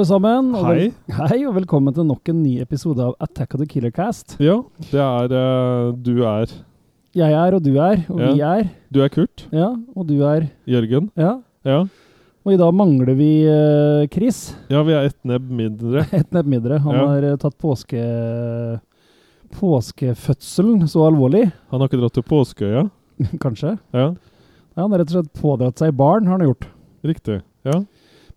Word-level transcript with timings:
alle 0.00 0.08
sammen. 0.08 0.46
Og 0.56 0.64
Hei. 0.64 0.84
hei, 1.28 1.38
og 1.44 1.52
velkommen 1.58 1.92
til 1.92 2.06
nok 2.08 2.28
en 2.32 2.38
ny 2.40 2.54
episode 2.62 3.02
av 3.04 3.12
Attack 3.20 3.52
of 3.56 3.60
the 3.60 3.66
Killer 3.68 3.92
Cast. 3.92 4.32
Ja, 4.40 4.54
det 4.88 5.00
er 5.02 5.34
uh, 5.34 5.90
Du 5.92 6.22
er 6.24 6.48
Jeg 7.16 7.34
er, 7.36 7.56
og 7.58 7.60
du 7.66 7.74
er, 7.76 8.00
og 8.08 8.20
vi 8.22 8.40
er. 8.40 8.70
Du 8.88 9.02
er 9.04 9.10
Kurt. 9.12 9.44
Ja, 9.52 9.74
og 9.92 10.06
du 10.08 10.14
er. 10.24 10.46
Jørgen. 10.70 11.10
Ja. 11.20 11.34
Ja. 11.68 11.82
Og 12.46 12.54
i 12.54 12.56
dag 12.56 12.72
mangler 12.72 13.12
vi 13.18 13.28
uh, 13.44 14.06
Chris. 14.14 14.54
ja, 14.72 14.80
vi 14.88 14.96
er 14.96 15.10
ett 15.10 15.18
nebb 15.28 15.50
mindre. 15.52 16.06
Et 16.16 16.32
nebb 16.32 16.48
mindre. 16.48 16.78
Han 16.80 16.96
Ja. 16.96 17.06
har 17.12 17.28
uh, 17.34 17.36
tatt 17.44 17.58
påske... 17.60 18.00
Påskefødselen 19.50 20.84
så 20.88 21.02
alvorlig, 21.08 21.48
Han 21.72 21.80
har 21.82 21.88
ikke 21.90 21.98
dratt 21.98 22.14
til 22.14 22.22
Påskeøya. 22.24 22.84
kanskje. 23.44 23.76
Ja, 23.92 24.12
Ja, 24.76 24.84
han 24.86 24.92
har 24.94 25.00
rett 25.02 25.10
og 25.10 25.16
slett 25.18 25.32
pådratt 25.42 25.80
seg 25.82 25.92
barn, 25.98 26.28
har 26.30 26.38
han 26.38 26.46
gjort. 26.46 26.68
riktig. 27.04 27.40
Ja. 27.66 27.80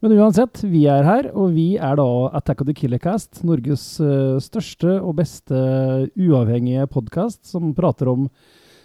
Men 0.03 0.17
uansett, 0.19 0.59
vi 0.67 0.81
er 0.91 1.05
her, 1.07 1.29
og 1.31 1.53
vi 1.55 1.77
er 1.79 1.95
da 1.95 2.05
Attack 2.35 2.59
of 2.59 2.67
the 2.67 2.73
Killer 2.75 2.99
Cast, 2.99 3.39
Norges 3.47 3.85
eh, 4.03 4.33
største 4.43 4.97
og 4.97 5.13
beste 5.15 5.55
uavhengige 6.19 6.89
podkast 6.91 7.45
som 7.47 7.69
prater 7.77 8.11
om 8.11 8.25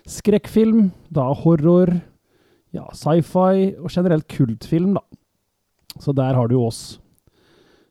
skrekkfilm, 0.06 0.92
da 1.10 1.24
horror, 1.40 1.90
ja, 2.70 2.86
sci-fi 2.94 3.72
og 3.80 3.90
generelt 3.90 4.28
kultfilm, 4.30 4.94
da. 4.94 5.02
Så 5.98 6.14
der 6.14 6.38
har 6.38 6.46
du 6.46 6.54
jo 6.54 6.68
oss. 6.68 7.00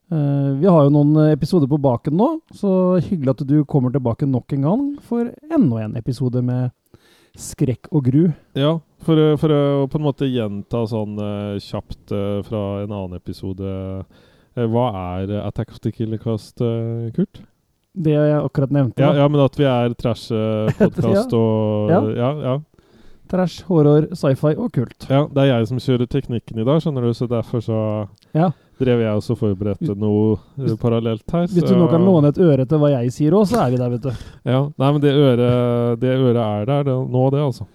Eh, 0.08 0.50
vi 0.64 0.72
har 0.72 0.88
jo 0.88 0.96
noen 0.96 1.34
episoder 1.34 1.68
på 1.68 1.84
baken 1.84 2.16
nå, 2.16 2.30
så 2.56 2.72
hyggelig 3.10 3.36
at 3.36 3.48
du 3.50 3.58
kommer 3.68 3.92
tilbake 3.92 4.23
nok 4.23 4.56
en 4.56 4.70
gang 4.70 4.90
for 5.04 5.36
enda 5.52 5.84
en 5.84 6.00
episode 6.00 6.40
med 6.48 6.72
skrekk 7.38 7.88
og 7.94 8.04
gru. 8.10 8.24
ja 8.58 8.76
for, 9.06 9.16
å- 9.22 9.36
for 9.38 9.54
å 9.54 9.60
på 9.88 10.00
en 10.00 10.06
måte 10.08 10.26
gjenta 10.28 10.82
sånn 10.90 11.20
uh, 11.22 11.60
kjapt 11.62 12.12
uh, 12.12 12.42
fra 12.48 12.62
en 12.84 12.90
annen 12.92 13.14
episode 13.20 13.62
uh, 13.62 14.04
Hva 14.58 14.88
er 15.22 15.30
eh, 15.38 15.44
Attack 15.46 15.70
of 15.76 15.80
the 15.86 15.92
Killer 15.94 16.18
Cast, 16.18 16.60
eh, 16.66 17.12
Kurt? 17.14 17.44
Det 17.98 18.14
jeg 18.14 18.40
akkurat 18.42 18.70
nevnte. 18.74 19.02
Ja, 19.02 19.12
ja, 19.14 19.28
men 19.30 19.42
at 19.42 19.56
vi 19.58 19.66
er 19.70 19.94
trash-podkast 19.98 21.34
og 21.38 21.92
Ja. 21.94 22.02
ja, 22.18 22.32
ja. 22.48 22.56
Trash, 23.28 23.64
horror, 23.68 24.06
sci-fi 24.16 24.54
og 24.56 24.70
kult. 24.72 25.06
Ja, 25.12 25.26
det 25.28 25.42
er 25.44 25.50
jeg 25.58 25.68
som 25.68 25.80
kjører 25.84 26.08
teknikken 26.08 26.62
i 26.62 26.66
dag, 26.66 26.78
skjønner 26.82 27.04
du, 27.04 27.14
så 27.18 27.28
derfor 27.30 27.60
så 27.66 27.80
Ja. 28.34 28.52
Drev 28.80 29.02
jeg 29.03 29.20
også 29.20 29.36
forberedte 29.39 29.95
noe 29.97 30.36
eh, 30.61 30.75
parallelt 30.81 31.25
her. 31.33 31.47
Hvis 31.52 31.66
du 31.66 31.73
nå 31.78 31.88
kan 31.92 32.03
låne 32.06 32.31
et 32.33 32.42
øre 32.42 32.66
til 32.70 32.81
hva 32.81 32.92
jeg 32.97 33.14
sier 33.16 33.36
òg, 33.38 33.47
så 33.50 33.64
er 33.64 33.73
vi 33.73 33.80
der, 33.81 33.94
vet 33.95 34.06
du. 34.06 34.11
Ja, 34.53 34.61
Nei, 34.70 34.92
men 34.92 35.02
det 35.03 35.16
øret, 35.16 36.00
det 36.03 36.14
øret 36.14 36.44
er 36.44 36.70
der 36.70 36.88
det, 36.92 36.95
nå, 37.16 37.25
det, 37.33 37.42
altså. 37.48 37.67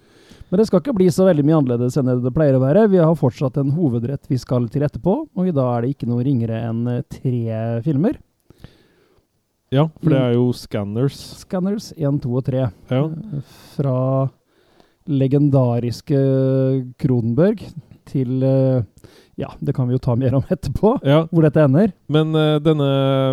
Men 0.53 0.61
det 0.61 0.67
skal 0.69 0.83
ikke 0.83 0.93
bli 0.99 1.07
så 1.09 1.25
veldig 1.25 1.47
mye 1.49 1.59
annerledes 1.63 1.95
enn 1.97 2.11
det 2.21 2.35
pleier 2.37 2.59
å 2.59 2.61
være. 2.61 2.85
Vi 2.93 2.99
har 3.01 3.15
fortsatt 3.17 3.57
en 3.63 3.71
hovedrett 3.73 4.29
vi 4.29 4.37
skal 4.37 4.67
til 4.69 4.85
etterpå, 4.85 5.15
og 5.33 5.49
i 5.49 5.55
dag 5.57 5.71
er 5.79 5.87
det 5.87 5.95
ikke 5.95 6.11
noe 6.11 6.27
ringere 6.27 6.59
enn 6.69 6.83
eh, 6.93 7.01
tre 7.09 7.57
filmer. 7.87 8.19
Ja, 9.73 9.87
for 10.03 10.13
det 10.13 10.19
er 10.21 10.35
jo 10.37 10.51
Scanners. 10.53 11.17
Scanners 11.41 11.87
1, 11.97 12.19
2 12.21 12.35
og 12.37 12.45
3. 12.45 12.67
Ja. 12.93 13.05
Eh, 13.09 13.55
Fra 13.73 13.97
legendariske 15.09 16.19
Kronenberg 17.01 17.65
til 18.13 18.45
eh, 18.45 18.85
Ja, 19.41 19.49
det 19.61 19.73
kan 19.73 19.89
vi 19.89 19.97
jo 19.97 20.03
ta 20.03 20.15
mer 20.19 20.35
om 20.37 20.45
etterpå, 20.53 20.99
ja. 21.07 21.23
hvor 21.33 21.47
dette 21.47 21.65
ender. 21.65 21.95
Men 22.13 22.37
uh, 22.37 22.59
denne 22.61 22.89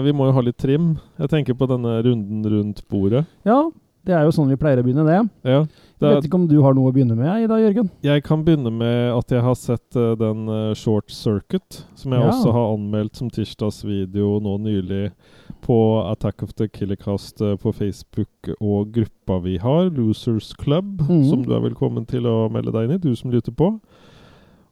Vi 0.06 0.16
må 0.16 0.30
jo 0.30 0.38
ha 0.38 0.46
litt 0.46 0.60
trim. 0.62 0.94
Jeg 1.20 1.32
tenker 1.34 1.58
på 1.60 1.68
denne 1.70 2.00
runden 2.06 2.46
rundt 2.48 2.82
bordet. 2.92 3.26
Ja, 3.48 3.66
det 4.08 4.16
er 4.16 4.24
jo 4.24 4.32
sånn 4.34 4.50
vi 4.50 4.58
pleier 4.58 4.80
å 4.80 4.86
begynne, 4.86 5.04
det. 5.06 5.20
Ja. 5.44 5.66
Jeg 6.00 6.06
vet 6.06 6.22
er, 6.22 6.28
ikke 6.30 6.40
om 6.40 6.46
du 6.48 6.56
har 6.64 6.74
noe 6.74 6.90
å 6.90 6.96
begynne 6.96 7.18
med 7.20 7.44
i 7.44 7.50
dag, 7.52 7.60
Jørgen? 7.60 7.90
jeg 8.08 8.24
kan 8.24 8.46
begynne 8.48 8.72
med 8.72 9.10
at 9.12 9.34
jeg 9.36 9.44
har 9.44 9.58
sett 9.60 9.98
uh, 10.00 10.14
den 10.16 10.48
uh, 10.48 10.72
Short 10.80 11.12
Circuit, 11.12 11.82
som 12.00 12.16
jeg 12.16 12.24
Ja. 12.24 12.30
også 12.32 12.54
har 12.56 12.72
anmeldt 12.78 13.20
som 13.20 13.28
tirsdagsvideo 13.36 14.38
nå 14.46 14.56
nylig 14.64 15.10
på 15.68 15.76
Attack 16.08 16.46
of 16.48 16.56
the 16.56 16.70
Killercast 16.72 17.44
på 17.60 17.74
Facebook 17.76 18.54
og 18.62 18.94
gruppa 18.96 19.42
vi 19.44 19.58
har, 19.60 19.92
Losers 19.92 20.54
Club, 20.56 21.02
mm. 21.04 21.26
som 21.28 21.44
du 21.44 21.52
er 21.52 21.68
velkommen 21.68 22.08
til 22.08 22.24
å 22.32 22.48
melde 22.48 22.72
deg 22.72 22.88
inn 22.88 22.96
i, 22.96 23.02
du 23.04 23.12
som 23.20 23.36
lytter 23.36 23.52
på. 23.52 23.74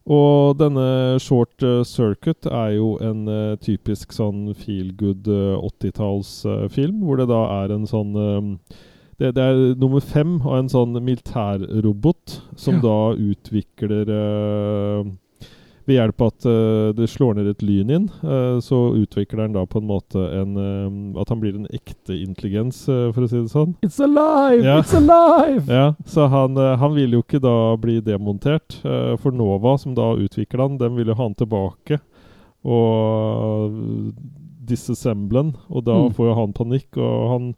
Og 0.08 0.56
denne 0.56 1.18
Short 1.20 1.62
eh, 1.62 1.82
Circuit 1.84 2.48
er 2.48 2.76
jo 2.78 2.94
en 3.04 3.26
eh, 3.28 3.56
typisk 3.60 4.14
sånn 4.16 4.54
feel 4.56 4.94
good 4.96 5.28
80-tallsfilm, 5.28 7.02
hvor 7.04 7.20
det 7.20 7.28
da 7.28 7.42
er 7.60 7.74
en 7.76 7.84
sånn 7.88 8.16
eh, 8.16 8.78
det, 9.18 9.32
det 9.34 9.42
er 9.44 9.62
nummer 9.80 10.00
fem 10.00 10.36
av 10.46 10.60
en 10.60 10.70
sånn 10.70 10.94
militærrobot 11.02 12.38
som 12.56 12.78
Ja. 12.78 12.84
da 12.86 12.98
utvikler 13.18 14.12
eh, 14.14 15.10
Ved 15.88 15.96
hjelp 15.96 16.20
av 16.20 16.30
at 16.34 16.44
uh, 16.44 16.90
det 16.92 17.06
slår 17.08 17.38
ned 17.38 17.46
et 17.48 17.62
lyn 17.64 17.88
inn, 17.96 18.06
uh, 18.20 18.58
så 18.60 18.78
utvikler 18.98 19.46
han 19.46 19.54
da 19.56 19.62
på 19.64 19.80
en 19.80 19.86
måte 19.88 20.20
en 20.36 20.50
uh, 20.60 21.20
At 21.22 21.30
han 21.32 21.40
blir 21.40 21.56
en 21.56 21.64
ekte 21.72 22.12
intelligens, 22.18 22.82
for 22.84 23.24
å 23.24 23.28
si 23.30 23.38
det 23.40 23.48
sånn. 23.54 23.72
It's 23.86 23.96
alive! 24.04 24.60
Ja. 24.66 24.76
It's 24.82 24.92
alive! 24.98 25.64
Ja, 25.72 25.86
Så 26.04 26.26
han, 26.28 26.60
han 26.60 26.92
vil 26.94 27.16
jo 27.16 27.22
ikke 27.24 27.40
da 27.40 27.54
bli 27.80 27.98
demontert. 28.04 28.76
for 29.22 29.32
Nova, 29.32 29.78
som 29.80 29.94
da 29.96 30.10
utvikler 30.20 30.66
han, 30.66 30.76
den 30.78 30.94
vil 31.00 31.08
jo 31.08 31.16
ha 31.16 31.24
han 31.24 31.34
tilbake. 31.40 31.98
Og 32.68 33.72
disassemble 34.68 35.42
han. 35.42 35.52
Og 35.72 35.84
da 35.88 35.94
Mm. 35.96 36.12
får 36.14 36.26
jo 36.28 36.34
han 36.34 36.52
panikk, 36.52 36.96
og 37.00 37.30
han 37.32 37.54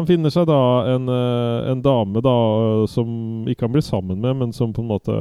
han 0.00 0.08
finner 0.08 0.32
seg 0.32 0.46
da 0.48 0.60
en, 0.94 1.08
eh, 1.12 1.70
en 1.72 1.82
dame 1.84 2.22
da 2.24 2.36
eh, 2.60 2.86
som 2.90 3.10
ikke 3.50 3.66
han 3.66 3.74
blir 3.74 3.84
sammen 3.84 4.20
med, 4.22 4.38
men 4.40 4.54
som 4.56 4.72
på 4.72 4.82
en 4.82 4.90
måte 4.90 5.18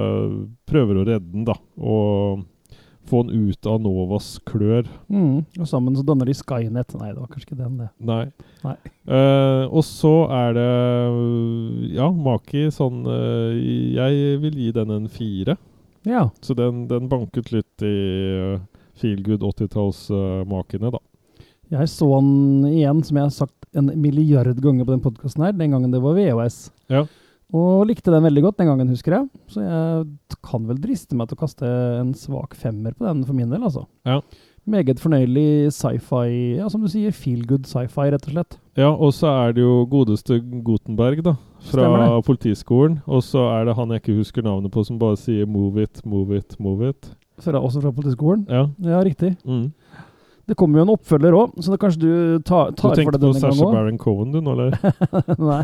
prøver 0.69 1.01
å 1.01 1.05
redde 1.07 1.33
den, 1.33 1.45
da. 1.47 1.57
Og 1.79 2.45
få 3.09 3.23
den 3.25 3.49
ut 3.49 3.65
av 3.65 3.79
Novas 3.81 4.37
klør. 4.45 4.87
Mm. 5.09 5.41
Og 5.59 5.67
sammen 5.67 5.95
så 5.97 6.03
danner 6.05 6.29
de 6.29 6.35
Skynet. 6.37 6.93
Nei, 6.99 7.09
det 7.11 7.19
var 7.19 7.31
kanskje 7.31 7.47
ikke 7.49 7.61
den, 7.63 7.79
det. 7.81 7.89
Nei. 8.05 8.25
Nei. 8.63 8.75
Uh, 9.09 9.65
og 9.65 9.81
så 9.87 10.13
er 10.35 10.53
det 10.53 10.65
Ja, 11.95 12.09
Maki 12.13 12.67
sånn 12.75 12.99
uh, 13.07 13.55
Jeg 13.55 14.35
vil 14.43 14.59
gi 14.61 14.69
den 14.75 14.93
en 14.93 15.07
fire. 15.09 15.57
Ja. 16.05 16.27
Så 16.45 16.53
den, 16.57 16.85
den 16.91 17.09
banket 17.09 17.49
litt 17.55 17.85
i 17.85 17.95
uh, 18.53 18.59
feel 18.99 19.23
good 19.25 19.41
80-tallsmakene, 19.55 20.93
da. 20.93 21.01
Jeg 21.69 21.89
så 21.91 22.07
den 22.17 22.69
igjen, 22.71 23.01
som 23.05 23.17
jeg 23.19 23.27
har 23.27 23.35
sagt 23.35 23.58
en 23.77 23.89
milliard 24.01 24.59
ganger 24.61 24.85
på 24.85 24.95
den 24.95 25.03
podkasten 25.03 25.43
her, 25.45 25.55
den 25.57 25.73
gangen 25.75 25.91
det 25.93 26.01
var 26.03 26.17
VHS. 26.17 26.69
Ja. 26.89 27.05
Og 27.55 27.87
likte 27.89 28.13
den 28.13 28.25
veldig 28.27 28.43
godt 28.45 28.59
den 28.61 28.69
gangen, 28.69 28.91
husker 28.93 29.15
jeg. 29.15 29.29
Så 29.49 29.63
jeg 29.63 30.37
kan 30.45 30.67
vel 30.69 30.77
driste 30.81 31.17
meg 31.17 31.29
til 31.29 31.37
å 31.39 31.41
kaste 31.41 31.71
en 31.97 32.13
svak 32.17 32.53
femmer 32.57 32.93
på 32.93 33.07
den 33.07 33.23
for 33.25 33.37
min 33.37 33.49
del, 33.49 33.63
altså. 33.65 33.87
Ja. 34.05 34.19
Meget 34.69 34.99
fornøyelig 35.01 35.71
sci-fi, 35.73 36.59
ja, 36.59 36.67
som 36.69 36.83
du 36.83 36.89
sier, 36.91 37.13
feel 37.15 37.41
good 37.49 37.65
sci-fi, 37.65 38.11
rett 38.13 38.27
og 38.27 38.35
slett. 38.35 38.59
Ja, 38.77 38.91
og 38.91 39.15
så 39.17 39.31
er 39.31 39.55
det 39.57 39.63
jo 39.63 39.79
godeste 39.89 40.37
Gutenberg, 40.65 41.23
da. 41.25 41.33
Fra 41.71 42.19
Politiskolen. 42.23 42.99
Og 43.09 43.23
så 43.25 43.47
er 43.55 43.65
det 43.65 43.75
han 43.79 43.95
jeg 43.95 44.03
ikke 44.03 44.19
husker 44.19 44.45
navnet 44.45 44.71
på, 44.71 44.85
som 44.85 44.99
bare 45.01 45.17
sier 45.17 45.49
'move 45.49 45.81
it, 45.81 46.05
move 46.05 46.37
it, 46.37 46.55
move 46.59 46.85
it'. 46.85 47.09
Fra, 47.39 47.57
også 47.57 47.81
fra 47.81 47.91
Politiskolen. 47.91 48.45
Ja. 48.49 48.67
Ja, 48.83 49.01
riktig. 49.01 49.37
Mm. 49.43 49.71
Det 50.49 50.57
kommer 50.57 50.81
jo 50.81 50.87
en 50.87 50.95
oppfølger 50.95 51.35
òg, 51.37 51.55
så 51.61 51.73
det 51.73 51.79
kanskje 51.83 52.01
du 52.01 52.11
tar, 52.47 52.73
Du 52.73 52.81
for 52.81 52.95
deg 52.97 53.05
denne 53.21 53.21
gangen 53.21 53.29
òg. 53.29 53.37
Du 53.37 53.39
tenker 53.39 53.53
på 53.53 53.53
Sasha? 53.53 53.71
Baron 53.75 54.01
Cohen, 54.01 54.31
du 54.33 54.41
nå, 54.41 54.55
eller? 54.57 54.71
Nei. 55.51 55.63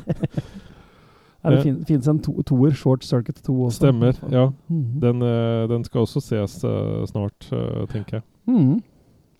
Det 1.45 1.61
fin, 1.61 1.77
finnes 1.85 2.07
en 2.09 2.19
to, 2.25 2.33
toer, 2.45 2.73
Short 2.73 3.05
Circuit 3.05 3.37
2 3.45 3.53
også? 3.67 3.77
Stemmer. 3.83 4.17
Ja. 4.33 4.47
Mhm. 4.71 4.99
Den, 5.01 5.21
eh, 5.21 5.67
den 5.69 5.85
skal 5.85 6.05
også 6.05 6.21
ses 6.23 6.57
eh, 6.65 7.05
snart, 7.09 7.49
eh, 7.53 7.85
tenker 7.91 8.19
jeg. 8.19 8.25
Mm. 8.49 8.81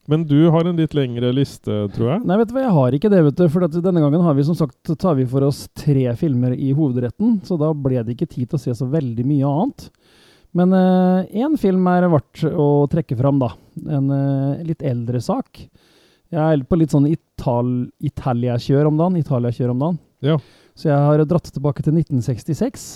Men 0.07 0.23
du 0.29 0.37
har 0.53 0.67
en 0.69 0.77
litt 0.77 0.93
lengre 0.93 1.31
liste, 1.33 1.79
tror 1.95 2.11
jeg? 2.11 2.25
Nei, 2.29 2.37
vet 2.37 2.51
du 2.51 2.53
hva, 2.53 2.65
jeg 2.67 2.75
har 2.75 2.97
ikke 2.97 3.09
det, 3.09 3.23
vet 3.25 3.39
du. 3.39 3.45
For 3.49 3.65
denne 3.73 4.03
gangen 4.03 4.21
har 4.21 4.35
vi 4.37 4.45
som 4.45 4.57
sagt, 4.57 4.77
tar 5.01 5.17
vi 5.17 5.25
for 5.29 5.45
oss 5.47 5.63
tre 5.73 6.11
filmer 6.19 6.53
i 6.53 6.75
hovedretten, 6.77 7.39
så 7.45 7.57
da 7.57 7.71
ble 7.73 8.03
det 8.05 8.13
ikke 8.13 8.29
tid 8.29 8.51
til 8.51 8.59
å 8.59 8.61
se 8.61 8.75
så 8.77 8.85
veldig 8.91 9.25
mye 9.25 9.49
annet. 9.49 9.87
Men 10.55 10.71
én 11.35 11.57
film 11.59 11.87
er 11.91 12.05
verdt 12.07 12.45
å 12.47 12.87
trekke 12.87 13.17
fram, 13.19 13.41
da. 13.41 13.49
En 13.91 14.11
eh, 14.15 14.61
litt 14.63 14.85
eldre 14.87 15.19
sak. 15.19 15.65
Jeg 16.31 16.41
er 16.41 16.63
på 16.63 16.77
litt 16.79 16.93
sånn 16.95 17.09
Ital 17.09 17.89
Italia-kjør 17.99 18.89
om 18.89 19.01
dagen. 19.01 19.19
Italia-kjør 19.19 19.73
om 19.73 19.83
dagen. 19.83 19.99
Ja. 20.25 20.37
Så 20.75 20.89
jeg 20.89 20.97
har 21.09 21.23
dratt 21.27 21.51
tilbake 21.53 21.83
til 21.83 21.95
1966 21.99 22.87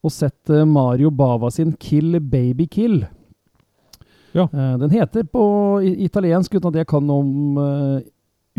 og 0.00 0.12
sett 0.12 0.50
eh, 0.52 0.64
Mario 0.64 1.10
Bava 1.12 1.50
sin 1.52 1.74
'Kill 1.76 2.20
Baby 2.20 2.66
Kill'. 2.66 3.04
Ja. 4.32 4.48
Eh, 4.52 4.78
den 4.78 4.90
heter 4.90 5.24
på 5.24 5.44
italiensk, 5.84 6.54
uten 6.54 6.70
at 6.70 6.80
jeg 6.80 6.88
kan 6.88 7.10
om 7.10 7.58
eh, 7.58 8.08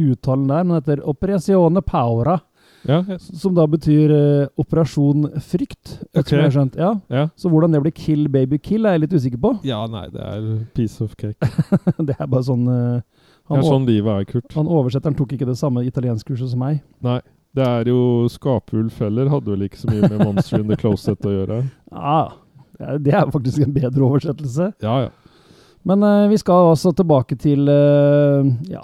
uttalen 0.01 0.47
der, 0.47 0.63
men 0.63 0.75
den 0.75 0.81
heter 0.81 1.03
'Operazione 1.05 1.81
Paura'. 1.81 2.39
Ja, 2.87 3.03
ja. 3.07 3.17
Som 3.19 3.55
da 3.55 3.65
betyr 3.69 4.11
uh, 4.11 4.47
Operasjon 4.59 5.27
Frykt. 5.45 5.99
Okay. 6.17 6.49
Ja. 6.77 6.93
ja. 7.07 7.25
Så 7.35 7.49
hvordan 7.51 7.73
det 7.73 7.81
blir 7.83 7.93
Kill 7.95 8.27
Baby 8.31 8.57
Kill, 8.57 8.85
er 8.85 8.97
jeg 8.97 9.05
litt 9.05 9.15
usikker 9.17 9.41
på. 9.41 9.53
Ja, 9.71 9.83
nei, 9.91 10.07
det 10.13 10.21
er 10.25 10.47
piece 10.75 11.03
of 11.03 11.15
cake. 11.19 11.37
det 12.07 12.17
er 12.17 12.27
bare 12.27 12.43
sånn 12.47 12.65
uh, 12.67 12.99
han, 13.51 13.63
sånn 13.67 13.87
livet 13.89 14.11
er, 14.11 14.27
Kurt. 14.29 14.51
han 14.55 14.69
oversetteren 14.71 15.17
tok 15.17 15.35
ikke 15.35 15.49
det 15.49 15.57
samme 15.59 15.83
italienskkurset 15.87 16.53
som 16.53 16.61
meg. 16.63 16.81
Nei. 17.05 17.21
Det 17.51 17.65
er 17.67 17.89
jo 17.91 18.29
Skapulf 18.31 19.01
heller 19.03 19.27
hadde 19.27 19.51
vel 19.51 19.65
ikke 19.65 19.81
så 19.81 19.89
mye 19.91 20.07
med 20.07 20.21
Monster 20.23 20.61
in 20.61 20.69
the 20.69 20.77
Closet 20.79 21.27
å 21.27 21.33
gjøre. 21.35 21.65
Ja, 22.81 22.95
det 22.97 23.11
er, 23.13 23.27
faktisk 23.29 23.61
en 23.61 23.75
bedre 23.75 24.01
oversettelse. 24.07 24.71
Ja, 24.81 24.93
ja. 25.03 25.09
Men 25.85 26.01
uh, 26.01 26.29
vi 26.31 26.39
skal 26.41 26.71
altså 26.71 26.93
tilbake 26.97 27.35
til 27.37 27.69
ja, 27.69 28.81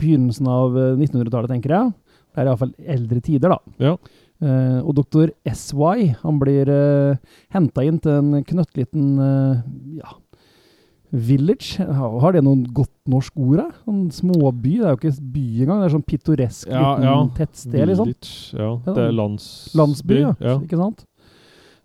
begynnelsen 0.00 0.48
av 0.50 0.78
eh, 0.78 0.94
1900-tallet, 0.96 1.50
tenker 1.52 1.74
jeg. 1.76 1.92
Det 2.30 2.42
er 2.42 2.50
iallfall 2.50 2.74
eldre 2.96 3.22
tider, 3.24 3.54
da. 3.54 3.76
Ja. 3.82 3.94
Uh, 4.40 4.80
og 4.88 4.94
doktor 4.96 5.28
SY 5.44 6.14
han 6.22 6.38
blir 6.40 6.70
uh, 6.72 7.18
henta 7.52 7.84
inn 7.84 7.98
til 8.00 8.14
en 8.22 8.44
knøttliten 8.48 9.10
uh, 9.20 9.58
ja, 9.98 10.14
village. 11.10 11.84
Har 11.84 12.32
det 12.32 12.44
noen 12.46 12.62
godt 12.72 12.94
norsk 13.10 13.36
ord? 13.36 13.60
da? 13.60 13.66
En 13.90 14.06
småby? 14.14 14.78
Det 14.78 14.86
er 14.86 14.94
jo 14.94 15.00
ikke 15.02 15.28
by 15.34 15.44
engang. 15.66 15.82
Det 15.82 15.90
er 15.90 15.94
sånn 15.96 16.08
pittoresk 16.08 16.70
Ja, 16.70 16.80
liten 16.80 17.08
ja. 17.10 17.14
tettsted, 17.36 17.84
liksom. 17.90 18.14
Ja. 18.54 18.70
Ja. 18.72 18.94
Det 18.96 19.04
er 19.04 19.14
lands... 19.18 19.46
Landsby, 19.76 20.20
ja. 20.22 20.34
ja. 20.40 20.56
Ikke 20.62 20.80
sant? 20.80 21.04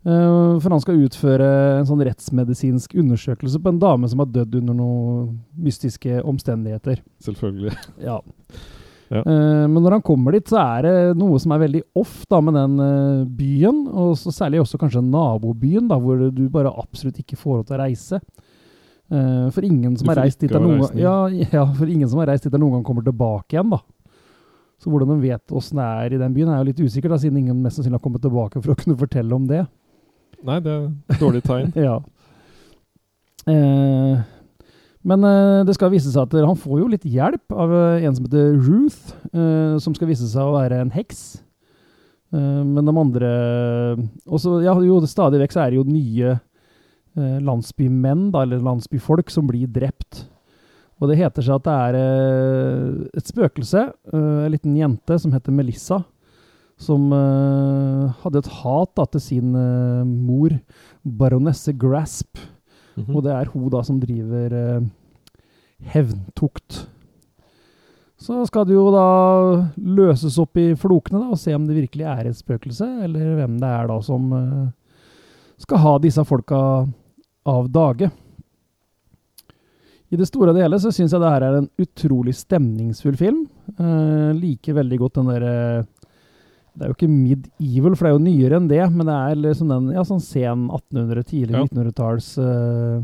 Uh, 0.06 0.56
for 0.62 0.70
han 0.70 0.80
skal 0.84 1.02
utføre 1.02 1.46
en 1.80 1.86
sånn 1.88 2.04
rettsmedisinsk 2.06 2.92
undersøkelse 3.02 3.58
på 3.58 3.72
en 3.72 3.80
dame 3.82 4.06
som 4.08 4.22
har 4.22 4.28
dødd 4.30 4.60
under 4.60 4.76
noen 4.78 5.32
mystiske 5.58 6.20
omstendigheter. 6.22 7.02
Selvfølgelig. 7.26 7.74
Ja. 8.06 8.20
Ja. 9.12 9.22
Uh, 9.22 9.64
men 9.70 9.78
når 9.84 9.98
han 9.98 10.04
kommer 10.06 10.34
dit, 10.34 10.48
så 10.50 10.58
er 10.62 10.86
det 10.86 10.94
noe 11.20 11.38
som 11.42 11.54
er 11.54 11.62
veldig 11.62 11.82
off 11.98 12.24
da, 12.30 12.40
med 12.42 12.56
den 12.58 12.76
uh, 12.82 13.26
byen, 13.38 13.84
og 13.92 14.16
så 14.18 14.34
særlig 14.34 14.64
også 14.64 14.80
kanskje 14.82 15.04
nabobyen, 15.04 15.86
da, 15.90 15.98
hvor 16.02 16.26
du 16.34 16.44
bare 16.52 16.74
absolutt 16.74 17.20
ikke 17.22 17.38
får 17.38 17.60
lov 17.60 17.66
til 17.68 17.78
å 17.78 17.82
reise. 17.84 18.20
Uh, 19.06 19.46
for 19.54 19.66
ingen 19.66 19.94
som 19.98 20.10
har 20.10 20.24
reist 20.24 20.42
dit, 20.42 20.50
er 20.50 20.62
noen, 20.62 20.82
ja, 20.98 21.18
ja, 21.30 21.62
for 21.76 21.86
ingen 21.86 22.10
som 22.10 22.22
har 22.24 22.32
reist 22.32 22.48
dit, 22.48 22.52
der 22.54 22.62
noen 22.62 22.78
gang 22.78 22.88
kommer 22.88 23.06
tilbake 23.06 23.54
igjen. 23.54 23.70
da. 23.76 23.82
Så 24.82 24.92
hvordan 24.92 25.14
de 25.14 25.22
vet 25.24 25.54
åssen 25.56 25.78
det 25.80 25.86
er 25.86 26.14
i 26.16 26.20
den 26.20 26.34
byen, 26.36 26.50
er 26.52 26.60
jo 26.60 26.68
litt 26.68 26.82
usikkert, 26.82 27.14
da, 27.14 27.20
siden 27.22 27.40
ingen 27.40 27.62
mest 27.64 27.78
sannsynlig 27.78 28.00
har 28.00 28.04
kommet 28.04 28.24
tilbake 28.26 28.60
for 28.60 28.74
å 28.74 28.78
kunne 28.78 28.98
fortelle 28.98 29.38
om 29.38 29.46
det. 29.48 29.62
Nei, 30.44 30.58
det 30.60 30.72
er 30.74 30.88
et 31.14 31.22
dårlig 31.22 31.42
tegn. 31.46 31.72
Ja. 31.86 31.96
Eh, 33.46 34.22
men 35.06 35.22
eh, 35.22 35.64
det 35.66 35.76
skal 35.76 35.92
vise 35.92 36.10
seg 36.10 36.26
at 36.26 36.34
han 36.48 36.58
får 36.58 36.80
jo 36.80 36.90
litt 36.90 37.06
hjelp 37.06 37.54
av 37.54 37.72
eh, 37.72 38.06
en 38.06 38.14
som 38.16 38.26
heter 38.26 38.56
Ruth, 38.58 39.12
eh, 39.30 39.76
som 39.82 39.94
skal 39.94 40.10
vise 40.10 40.26
seg 40.30 40.42
å 40.42 40.56
være 40.56 40.82
en 40.82 40.94
heks. 40.94 41.42
Men 42.36 42.82
de 42.82 42.92
andre 42.98 43.28
også, 44.26 44.56
ja, 44.64 44.72
jo, 44.82 44.96
Stadig 45.08 45.38
vekk 45.40 45.52
så 45.54 45.60
er 45.62 45.70
det 45.70 45.78
jo 45.78 45.84
nye 45.86 46.32
landsbymenn, 47.46 48.26
da, 48.34 48.42
eller 48.42 48.64
landsbyfolk, 48.66 49.30
som 49.32 49.46
blir 49.48 49.70
drept. 49.72 50.24
Og 50.98 51.08
det 51.08 51.20
heter 51.20 51.46
seg 51.46 51.62
at 51.62 51.68
det 51.68 51.76
er 51.86 53.14
et 53.16 53.30
spøkelse, 53.30 53.84
en 54.10 54.52
liten 54.52 54.74
jente 54.76 55.16
som 55.22 55.32
heter 55.32 55.54
Melissa, 55.54 56.00
som 56.82 57.06
hadde 57.14 58.42
et 58.42 58.52
hat 58.58 58.92
da, 58.98 59.06
til 59.14 59.22
sin 59.22 59.54
mor, 60.26 60.58
baronesse 61.06 61.72
Grasp. 61.78 62.42
Mhm. 62.96 63.14
Og 63.14 63.24
det 63.26 63.32
er 63.36 63.50
hun 63.52 63.68
da 63.72 63.82
som 63.84 64.00
driver 64.00 64.56
eh, 64.56 64.86
hevntukt. 65.92 66.86
Så 68.16 68.40
skal 68.48 68.64
det 68.64 68.72
jo 68.72 68.88
da 68.94 69.08
løses 69.76 70.38
opp 70.40 70.56
i 70.56 70.70
flokene 70.78 71.20
da, 71.20 71.32
og 71.34 71.40
se 71.40 71.52
om 71.54 71.66
det 71.68 71.76
virkelig 71.76 72.06
er 72.08 72.30
et 72.30 72.38
spøkelse, 72.38 72.86
eller 73.04 73.34
hvem 73.36 73.58
det 73.60 73.68
er 73.68 73.90
da 73.90 73.98
som 74.04 74.30
eh, 74.32 74.68
skal 75.60 75.82
ha 75.84 75.98
disse 76.00 76.24
folka 76.24 76.60
av 77.46 77.68
dage. 77.72 78.08
I 80.06 80.16
det 80.18 80.28
store 80.28 80.54
og 80.54 80.60
hele 80.60 80.78
så 80.78 80.92
syns 80.94 81.12
jeg 81.12 81.20
det 81.22 81.30
her 81.32 81.44
er 81.44 81.58
en 81.58 81.68
utrolig 81.82 82.32
stemningsfull 82.38 83.16
film. 83.18 83.44
Eh, 83.76 84.30
liker 84.38 84.78
veldig 84.78 84.98
godt 85.02 85.18
den 85.18 85.30
derre 85.32 85.54
Det 86.76 86.84
er 86.84 86.90
jo 86.90 86.96
ikke 86.98 87.08
medieval, 87.08 87.94
for 87.96 88.04
det 88.04 88.10
er 88.10 88.16
jo 88.16 88.24
nyere 88.26 88.58
enn 88.60 88.68
det, 88.68 88.82
men 88.92 89.08
det 89.08 89.14
er 89.16 89.38
liksom 89.40 89.70
den 89.72 89.86
ja, 89.96 90.02
sånn 90.04 90.20
sen 90.20 90.66
1800-, 90.68 91.24
tidlig 91.30 91.56
Ja. 91.56 91.62
1900-talls 91.64 92.28
uh, 92.36 92.98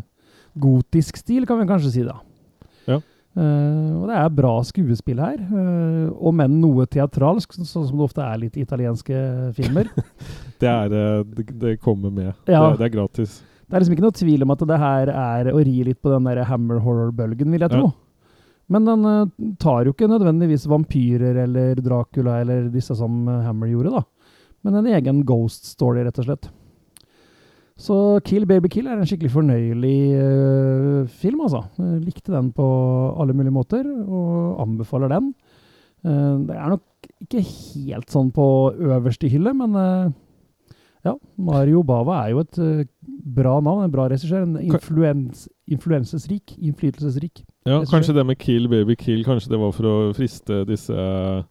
gotisk 0.61 1.17
stil, 1.23 1.47
kan 1.49 1.63
vi 1.63 1.69
kanskje 1.71 1.93
si, 1.95 2.05
da. 2.05 2.19
Ja. 2.91 2.99
Uh, 3.33 4.03
og 4.03 4.11
det 4.11 4.19
er 4.21 4.35
bra 4.37 4.53
skuespill 4.69 5.23
her, 5.25 5.39
uh, 5.49 6.11
og 6.21 6.37
men 6.37 6.59
noe 6.61 6.85
teatralsk, 6.85 7.57
sånn 7.57 7.71
som 7.89 7.97
det 7.97 8.05
ofte 8.05 8.27
er 8.27 8.43
litt 8.43 8.61
italienske 8.61 9.23
filmer. 9.57 9.89
Det, 10.63 10.71
er, 10.71 10.93
eh, 10.95 11.23
det, 11.27 11.45
det 11.59 11.71
kommer 11.83 12.13
med. 12.15 12.29
Ja. 12.47 12.69
Det, 12.71 12.77
det 12.79 12.85
er 12.87 12.91
gratis. 12.95 13.33
Det 13.67 13.75
er 13.75 13.83
liksom 13.83 13.97
ikke 13.97 14.05
noe 14.05 14.15
tvil 14.15 14.45
om 14.45 14.53
at 14.55 14.61
det 14.71 14.77
her 14.79 15.11
er 15.11 15.49
å 15.51 15.57
ri 15.59 15.73
litt 15.89 15.99
på 15.99 16.13
den 16.13 16.29
der 16.29 16.45
hammer 16.47 16.79
horror-bølgen, 16.85 17.51
vil 17.51 17.65
jeg 17.65 17.73
tro. 17.73 17.89
Men 18.71 18.87
den 18.87 19.07
eh, 19.09 19.53
tar 19.63 19.87
jo 19.87 19.95
ikke 19.95 20.11
nødvendigvis 20.11 20.69
vampyrer 20.71 21.43
eller 21.45 21.81
Dracula 21.83 22.41
eller 22.43 22.69
disse 22.73 22.97
som 22.99 23.25
eh, 23.29 23.45
Hammer 23.47 23.71
gjorde, 23.73 23.99
da. 23.99 24.03
Men 24.63 24.79
en 24.79 24.91
egen 24.95 25.23
ghost 25.27 25.67
story, 25.73 26.05
rett 26.07 26.21
og 26.23 26.29
slett. 26.29 26.51
Så 27.83 27.97
Kill 28.23 28.45
Baby 28.47 28.71
Kill 28.71 28.87
er 28.87 29.01
en 29.01 29.09
skikkelig 29.09 29.33
fornøyelig 29.33 29.97
uh, 30.15 31.09
film, 31.11 31.41
altså. 31.43 31.65
Jeg 31.81 32.03
likte 32.05 32.35
den 32.35 32.53
på 32.55 32.67
alle 33.19 33.35
mulige 33.35 33.55
måter, 33.55 33.89
og 33.89 34.61
anbefaler 34.63 35.11
den. 35.11 35.33
Uh, 36.07 36.45
det 36.47 36.55
er 36.55 36.75
nok 36.77 37.09
ikke 37.25 37.43
helt 37.43 38.13
sånn 38.13 38.31
på 38.35 38.47
øverste 38.77 39.31
hylle, 39.33 39.55
men 39.59 39.75
uh, 39.75 40.13
ja, 41.03 41.17
Mario 41.35 41.83
Bava 41.83 42.21
er 42.23 42.37
jo 42.37 42.45
et 42.45 42.61
bra 43.03 43.57
navn, 43.59 43.89
en 43.89 43.95
bra 43.95 44.07
regissør. 44.13 44.47
En 44.47 44.61
influens, 44.63 45.49
influensesrik, 45.67 46.55
innflytelsesrik. 46.61 47.43
Ja, 47.69 47.81
kanskje 47.87 48.15
det 48.17 48.25
med 48.27 48.39
Kill 48.43 48.65
Baby 48.67 48.97
Kill 48.99 49.21
Kanskje 49.23 49.53
det 49.53 49.59
var 49.63 49.71
for 49.77 49.87
å 49.87 49.97
friste 50.17 50.65
disse 50.67 50.95
uh, 50.97 51.45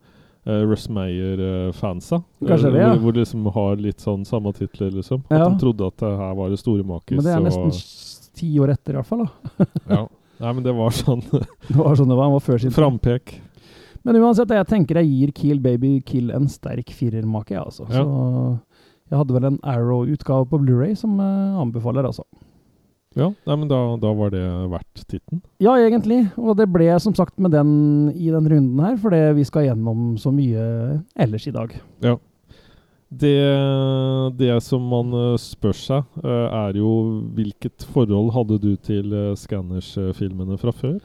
Russ 0.43 0.89
Meyer-fansa. 0.91 2.21
Kanskje 2.47 2.71
det, 2.73 2.81
ja. 2.81 2.89
hvor, 2.93 3.03
hvor 3.05 3.15
de 3.15 3.23
liksom 3.23 3.45
har 3.55 3.77
litt 3.79 4.01
sånn 4.03 4.25
samme 4.27 4.51
titler, 4.57 4.89
liksom. 4.95 5.21
Ja. 5.29 5.45
At 5.45 5.53
de 5.53 5.61
trodde 5.61 5.91
at 5.91 6.01
det 6.01 6.15
her 6.17 6.33
var 6.39 6.49
det 6.51 6.57
store 6.59 6.83
makis. 6.87 7.19
Men 7.19 7.27
det 7.27 7.35
er 7.35 7.45
nesten 7.45 7.69
og, 7.69 8.33
ti 8.41 8.49
år 8.59 8.73
etter, 8.73 8.95
i 8.95 8.99
hvert 8.99 9.11
fall. 9.11 9.27
da. 9.27 9.67
ja. 9.95 10.01
Nei, 10.41 10.51
men 10.57 10.65
det 10.65 10.73
var 10.73 10.93
sånn 10.95 11.21
Det 11.69 11.77
var 11.77 11.95
sånn 11.99 12.09
det 12.09 12.17
var, 12.17 12.25
han 12.25 12.35
var 12.39 12.43
før 12.43 12.61
sin 12.63 12.73
frampek. 12.73 13.35
Men 14.01 14.17
uansett, 14.17 14.49
jeg 14.57 14.65
tenker 14.69 14.97
jeg 14.97 15.11
gir 15.11 15.33
Kill 15.37 15.59
Baby 15.61 15.99
Kill 16.05 16.31
en 16.33 16.47
sterk 16.49 16.89
firermake, 16.97 17.53
jeg, 17.53 17.61
altså. 17.61 17.85
Ja. 17.93 18.01
Så 18.01 19.11
jeg 19.11 19.19
hadde 19.19 19.35
vel 19.35 19.50
en 19.50 19.59
Arrow-utgave 19.67 20.47
på 20.50 20.57
Blu-ray 20.63 20.95
som 20.97 21.19
jeg 21.21 21.59
anbefaler, 21.62 22.07
altså. 22.07 22.25
Ja, 23.18 23.27
nei, 23.27 23.56
men 23.60 23.68
da, 23.68 23.77
da 24.00 24.13
var 24.15 24.32
det 24.32 24.44
verdt 24.72 25.01
titten. 25.03 25.41
Ja, 25.60 25.74
egentlig. 25.75 26.24
Og 26.39 26.56
det 26.60 26.70
ble 26.72 26.88
som 27.03 27.15
sagt 27.18 27.36
med 27.44 27.51
den 27.51 27.72
i 28.15 28.30
den 28.32 28.48
runden 28.48 28.84
her, 28.86 28.96
fordi 29.01 29.22
vi 29.36 29.48
skal 29.48 29.68
gjennom 29.68 30.13
så 30.22 30.32
mye 30.32 30.65
ellers 31.20 31.48
i 31.50 31.56
dag. 31.56 31.75
Det, 33.12 33.36
det 34.39 34.53
som 34.63 34.86
man 34.88 35.12
eh, 35.18 35.39
spør 35.41 35.75
seg, 35.75 36.22
eh, 36.24 36.46
er 36.62 36.80
jo 36.80 36.94
hvilket 37.36 37.84
forhold 37.91 38.32
hadde 38.32 38.62
du 38.63 38.70
til 38.80 39.12
uh, 39.12 39.34
Scanners-filmene 39.36 40.56
fra 40.62 40.72
før? 40.72 41.01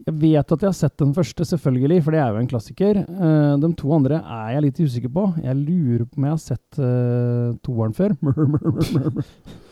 Jeg 0.00 0.16
vet 0.16 0.52
at 0.54 0.62
jeg 0.64 0.70
har 0.70 0.76
sett 0.76 0.98
den 0.98 1.14
første, 1.14 1.44
selvfølgelig, 1.44 2.02
for 2.02 2.16
det 2.16 2.20
er 2.24 2.34
jo 2.34 2.40
en 2.40 2.50
klassiker. 2.50 3.02
Eh, 3.04 3.54
de 3.60 3.72
to 3.78 3.94
andre 3.94 4.18
er 4.24 4.54
jeg 4.56 4.66
litt 4.66 4.80
usikker 4.80 5.12
på. 5.12 5.26
Jeg 5.44 5.58
lurer 5.60 6.06
på 6.06 6.18
om 6.18 6.26
jeg 6.26 6.34
har 6.34 6.42
sett 6.42 6.80
eh, 6.80 7.50
toeren 7.62 7.94
før. 7.96 8.16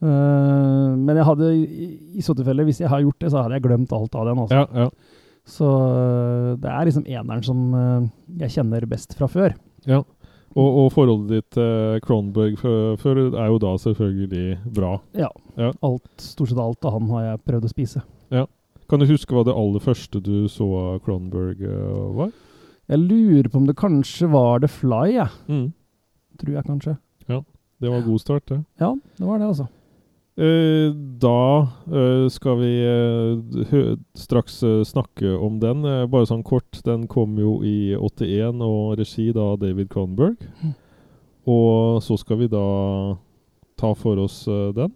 Eh, 0.00 0.92
men 0.96 1.18
jeg 1.18 1.26
hadde, 1.28 1.48
i, 1.56 1.88
i 2.16 2.24
så 2.24 2.34
tilfelle, 2.36 2.64
hvis 2.68 2.80
jeg 2.82 2.90
har 2.92 3.02
gjort 3.04 3.20
det, 3.20 3.32
så 3.32 3.42
hadde 3.42 3.58
jeg 3.58 3.66
glemt 3.66 3.92
alt 3.96 4.16
av 4.16 4.30
den. 4.30 4.44
Også. 4.44 4.60
Ja, 4.62 4.86
ja. 4.86 5.26
Så 5.50 5.66
eh, 5.66 6.54
det 6.62 6.70
er 6.70 6.88
liksom 6.88 7.04
eneren 7.08 7.44
som 7.44 7.60
eh, 7.76 8.08
jeg 8.44 8.56
kjenner 8.58 8.88
best 8.90 9.16
fra 9.18 9.30
før. 9.30 9.56
ja. 9.88 10.02
Og, 10.58 10.66
og 10.66 10.86
forholdet 10.90 11.28
ditt 11.30 11.52
til 11.54 12.00
Kronberg 12.02 12.56
før, 12.58 13.18
er 13.38 13.52
jo 13.52 13.58
da 13.62 13.68
selvfølgelig 13.78 14.72
bra. 14.74 14.96
Ja. 15.14 15.28
Ja. 15.54 15.68
Alt, 15.86 16.08
stort 16.18 16.50
sett 16.50 16.58
alt 16.58 16.88
av 16.88 16.96
han 16.96 17.06
har 17.12 17.22
jeg 17.22 17.42
prøvd 17.46 17.68
å 17.68 17.70
spise. 17.70 18.02
Kan 18.90 18.98
du 18.98 19.06
huske 19.06 19.30
hva 19.30 19.44
det 19.46 19.54
aller 19.54 19.84
første 19.84 20.18
du 20.18 20.48
så 20.50 20.66
av 20.74 20.96
Kronberg 21.06 21.62
var? 22.16 22.32
Jeg 22.90 22.98
lurer 23.04 23.46
på 23.46 23.60
om 23.60 23.68
det 23.70 23.76
kanskje 23.78 24.26
var 24.34 24.58
The 24.64 24.72
Fly, 24.74 25.04
jeg. 25.20 25.30
Mm. 25.46 25.68
Tror 26.42 26.58
jeg 26.58 26.66
kanskje. 26.66 26.96
Det 27.80 27.88
var 27.88 28.02
god 28.04 28.20
start, 28.20 28.48
det. 28.50 28.64
Ja, 28.82 28.90
det 29.16 29.26
var 29.26 29.38
det, 29.38 29.46
altså. 29.54 29.70
Eh, 30.38 30.92
da 31.20 31.68
eh, 31.92 32.28
skal 32.30 32.60
vi 32.60 32.70
eh, 32.86 33.96
straks 34.14 34.62
snakke 34.84 35.34
om 35.36 35.58
den. 35.60 35.82
Bare 36.10 36.28
sånn 36.28 36.44
kort, 36.46 36.80
den 36.86 37.08
kom 37.10 37.36
jo 37.40 37.58
i 37.66 37.92
81, 37.98 38.62
og 38.64 38.96
regi 39.00 39.30
da 39.36 39.52
David 39.60 39.90
Cronberg. 39.92 40.38
Mm. 40.62 40.76
Og 41.50 42.00
så 42.04 42.16
skal 42.20 42.44
vi 42.44 42.50
da 42.52 42.64
ta 43.80 43.94
for 43.96 44.20
oss 44.22 44.44
den. 44.76 44.92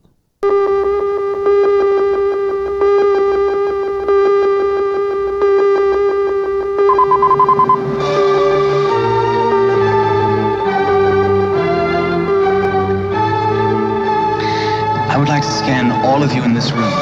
All 16.05 16.23
of 16.23 16.33
you 16.35 16.45
in 16.45 16.53
this 16.53 16.71
room, 16.71 16.93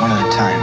one 0.00 0.10
at 0.10 0.26
a 0.26 0.36
time. 0.36 0.62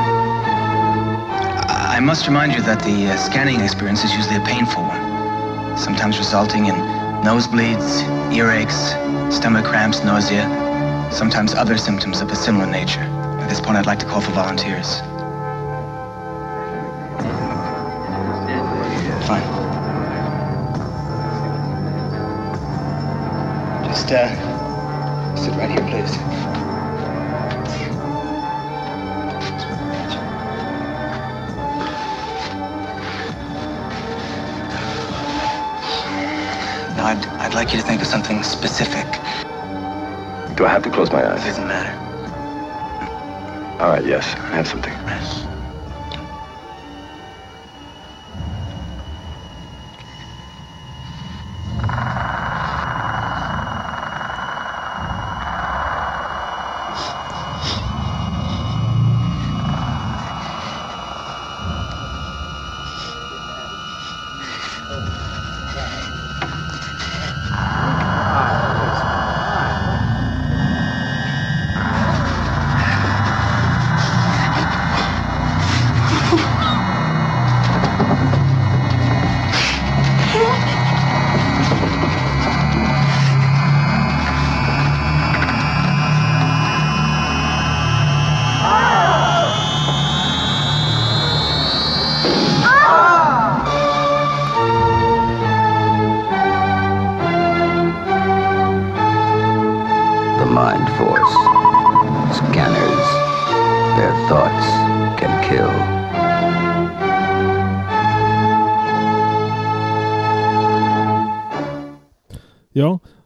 I 1.69 1.95
I 1.95 1.99
must 2.01 2.27
remind 2.27 2.51
you 2.51 2.61
that 2.63 2.83
the 2.83 3.07
uh, 3.07 3.15
scanning 3.15 3.61
experience 3.61 4.03
is 4.03 4.13
usually 4.13 4.35
a 4.35 4.45
painful 4.45 4.83
one, 4.83 5.77
sometimes 5.77 6.17
resulting 6.17 6.65
in 6.65 6.75
nosebleeds, 7.23 8.03
earaches, 8.35 9.31
stomach 9.31 9.63
cramps, 9.63 10.03
nausea, 10.03 10.43
sometimes 11.09 11.53
other 11.53 11.77
symptoms 11.77 12.19
of 12.19 12.29
a 12.31 12.35
similar 12.35 12.65
nature. 12.65 12.99
At 13.39 13.47
this 13.47 13.61
point, 13.61 13.77
I'd 13.77 13.85
like 13.85 13.99
to 13.99 14.05
call 14.05 14.19
for 14.19 14.31
volunteers. 14.31 14.99
Fine. 19.25 19.45
Just, 23.87 24.11
uh, 24.11 25.35
sit 25.37 25.53
right 25.55 25.69
here, 25.69 25.87
please. 25.89 26.54
I'd, 37.55 37.59
like 37.59 37.73
you 37.73 37.79
to 37.79 37.87
think 37.87 38.01
of 38.01 38.07
something 38.07 38.43
specific. 38.43 39.05
Do 40.57 40.65
I 40.65 40.69
have 40.69 40.83
to 40.83 40.89
close 40.89 41.09
my 41.09 41.25
eyes? 41.25 41.41
It 41.45 41.51
doesn't 41.51 41.67
matter. 41.67 41.97
All 43.81 43.87
right, 43.91 44.05
yes, 44.05 44.25
I 44.35 44.57
have 44.57 44.67
something. 44.67 45.04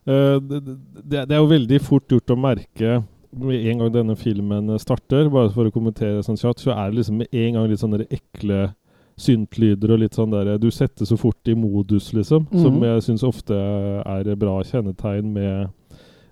Det, 0.10 0.60
det, 0.66 1.24
det 1.30 1.36
er 1.36 1.42
jo 1.42 1.50
veldig 1.52 1.80
fort 1.86 2.10
gjort 2.12 2.32
å 2.34 2.38
merke 2.40 3.00
med 3.32 3.66
en 3.70 3.78
gang 3.84 3.92
denne 3.94 4.16
filmen 4.18 4.72
starter, 4.82 5.28
bare 5.30 5.52
for 5.54 5.70
å 5.70 5.74
kommentere 5.74 6.24
sånn 6.26 6.40
kjapt, 6.40 6.64
så 6.64 6.72
er 6.74 6.90
det 6.90 6.98
liksom 7.02 7.20
med 7.22 7.28
en 7.38 7.54
gang 7.60 7.68
litt 7.70 7.82
sånne 7.84 8.08
ekle 8.10 8.72
syntlyder 9.20 9.92
og 9.94 10.00
litt 10.02 10.16
sånn 10.18 10.32
der 10.32 10.58
Du 10.58 10.70
setter 10.72 11.06
så 11.06 11.18
fort 11.20 11.48
i 11.52 11.54
modus, 11.54 12.08
liksom, 12.16 12.48
som 12.56 12.80
Mhm. 12.80 12.84
jeg 12.88 13.04
syns 13.06 13.24
ofte 13.28 13.54
er 13.54 14.36
bra 14.40 14.64
kjennetegn 14.64 15.30
med, 15.36 15.70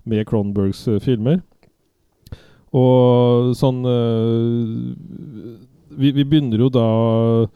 med 0.06 0.26
Cronbergs 0.26 0.88
eh, 0.88 0.98
filmer. 1.04 1.42
Og 2.74 3.54
sånn 3.56 3.84
eh, 3.86 5.68
vi, 5.98 6.12
vi 6.12 6.24
begynner 6.28 6.60
jo 6.66 6.70
da 6.74 6.88
eh, 7.44 7.48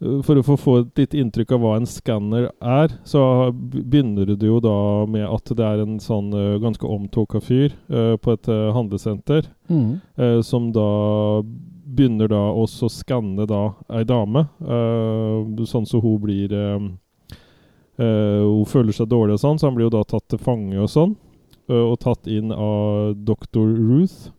For 0.00 0.38
å 0.40 0.56
få, 0.56 0.74
et 0.80 0.96
litt 1.02 1.14
inntrykk 1.20 1.50
av 1.52 1.60
hva 1.60 1.74
en 1.76 1.84
skanner 1.88 2.46
er, 2.64 2.94
så 3.04 3.20
begynner 3.52 4.30
du 4.32 4.46
jo 4.46 4.60
da 4.64 5.04
med 5.04 5.26
at 5.28 5.50
det 5.58 5.66
er 5.66 5.82
en 5.82 5.98
sånn 6.00 6.30
eh, 6.32 6.54
ganske 6.62 6.88
omtåka 6.88 7.40
fyr 7.44 7.74
uh, 7.92 8.14
på 8.16 8.32
et 8.32 8.48
uh, 8.48 8.70
handlesenter, 8.76 9.50
Mm. 9.70 10.00
uh, 10.18 10.40
som 10.42 10.72
da 10.72 10.86
begynner 11.90 12.28
da 12.32 12.40
også 12.54 12.88
å 12.88 12.90
skanne 12.94 13.44
da 13.50 13.60
ei 13.92 14.04
dame, 14.06 14.46
eh, 14.62 15.64
sånn 15.66 15.86
så 15.86 16.00
hun 16.02 16.18
blir 16.22 16.52
eh, 16.54 16.88
eh, 17.98 18.42
Hun 18.46 18.64
føler 18.66 18.94
seg 18.94 19.08
dårlig 19.10 19.34
og 19.36 19.42
sånn, 19.42 19.58
så 19.58 19.68
han 19.68 19.76
blir 19.76 19.88
jo 19.88 19.94
da 19.98 20.04
tatt 20.06 20.28
til 20.30 20.38
fange 20.42 20.78
og 20.80 20.88
sånn, 20.90 21.16
eh, 21.68 21.82
og 21.82 21.98
tatt 22.02 22.26
inn 22.30 22.52
av 22.54 23.14
dr. 23.26 23.66
Ruth. 23.76 24.30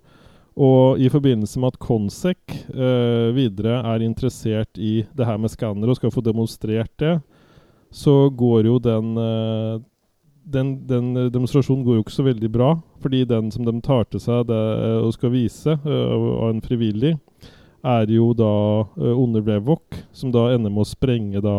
Og 0.60 1.00
i 1.00 1.08
forbindelse 1.10 1.60
med 1.60 1.72
at 1.72 1.80
Consec 1.80 2.56
eh, 2.74 3.30
videre 3.36 3.80
er 3.88 4.04
interessert 4.04 4.76
i 4.78 5.06
det 5.16 5.28
her 5.28 5.40
med 5.40 5.54
skanner 5.54 5.90
og 5.90 5.96
skal 5.96 6.12
få 6.12 6.24
demonstrert 6.26 6.92
det, 7.00 7.20
så 7.92 8.30
går 8.36 8.68
jo 8.68 8.76
den 8.84 9.16
eh, 9.20 9.80
den, 10.52 10.88
den 10.88 11.14
demonstrasjonen 11.32 11.86
går 11.86 12.00
jo 12.00 12.04
ikke 12.04 12.16
så 12.16 12.26
veldig 12.26 12.50
bra, 12.52 12.72
fordi 13.02 13.24
den 13.30 13.52
som 13.54 13.66
de 13.66 13.74
tar 13.86 14.08
til 14.10 14.22
seg 14.24 14.48
det, 14.50 14.58
eh, 14.58 14.98
og 15.06 15.14
skal 15.16 15.34
vise, 15.36 15.78
eh, 15.78 16.16
av 16.16 16.50
en 16.50 16.64
frivillig, 16.66 17.14
er 17.82 18.12
jo 18.14 18.32
da 18.38 18.56
eh, 18.82 19.14
onde 19.14 19.44
Revok, 19.46 20.02
som 20.12 20.34
da 20.34 20.50
ender 20.54 20.74
med 20.74 20.84
å 20.84 20.90
sprenge 20.90 21.42
da 21.44 21.56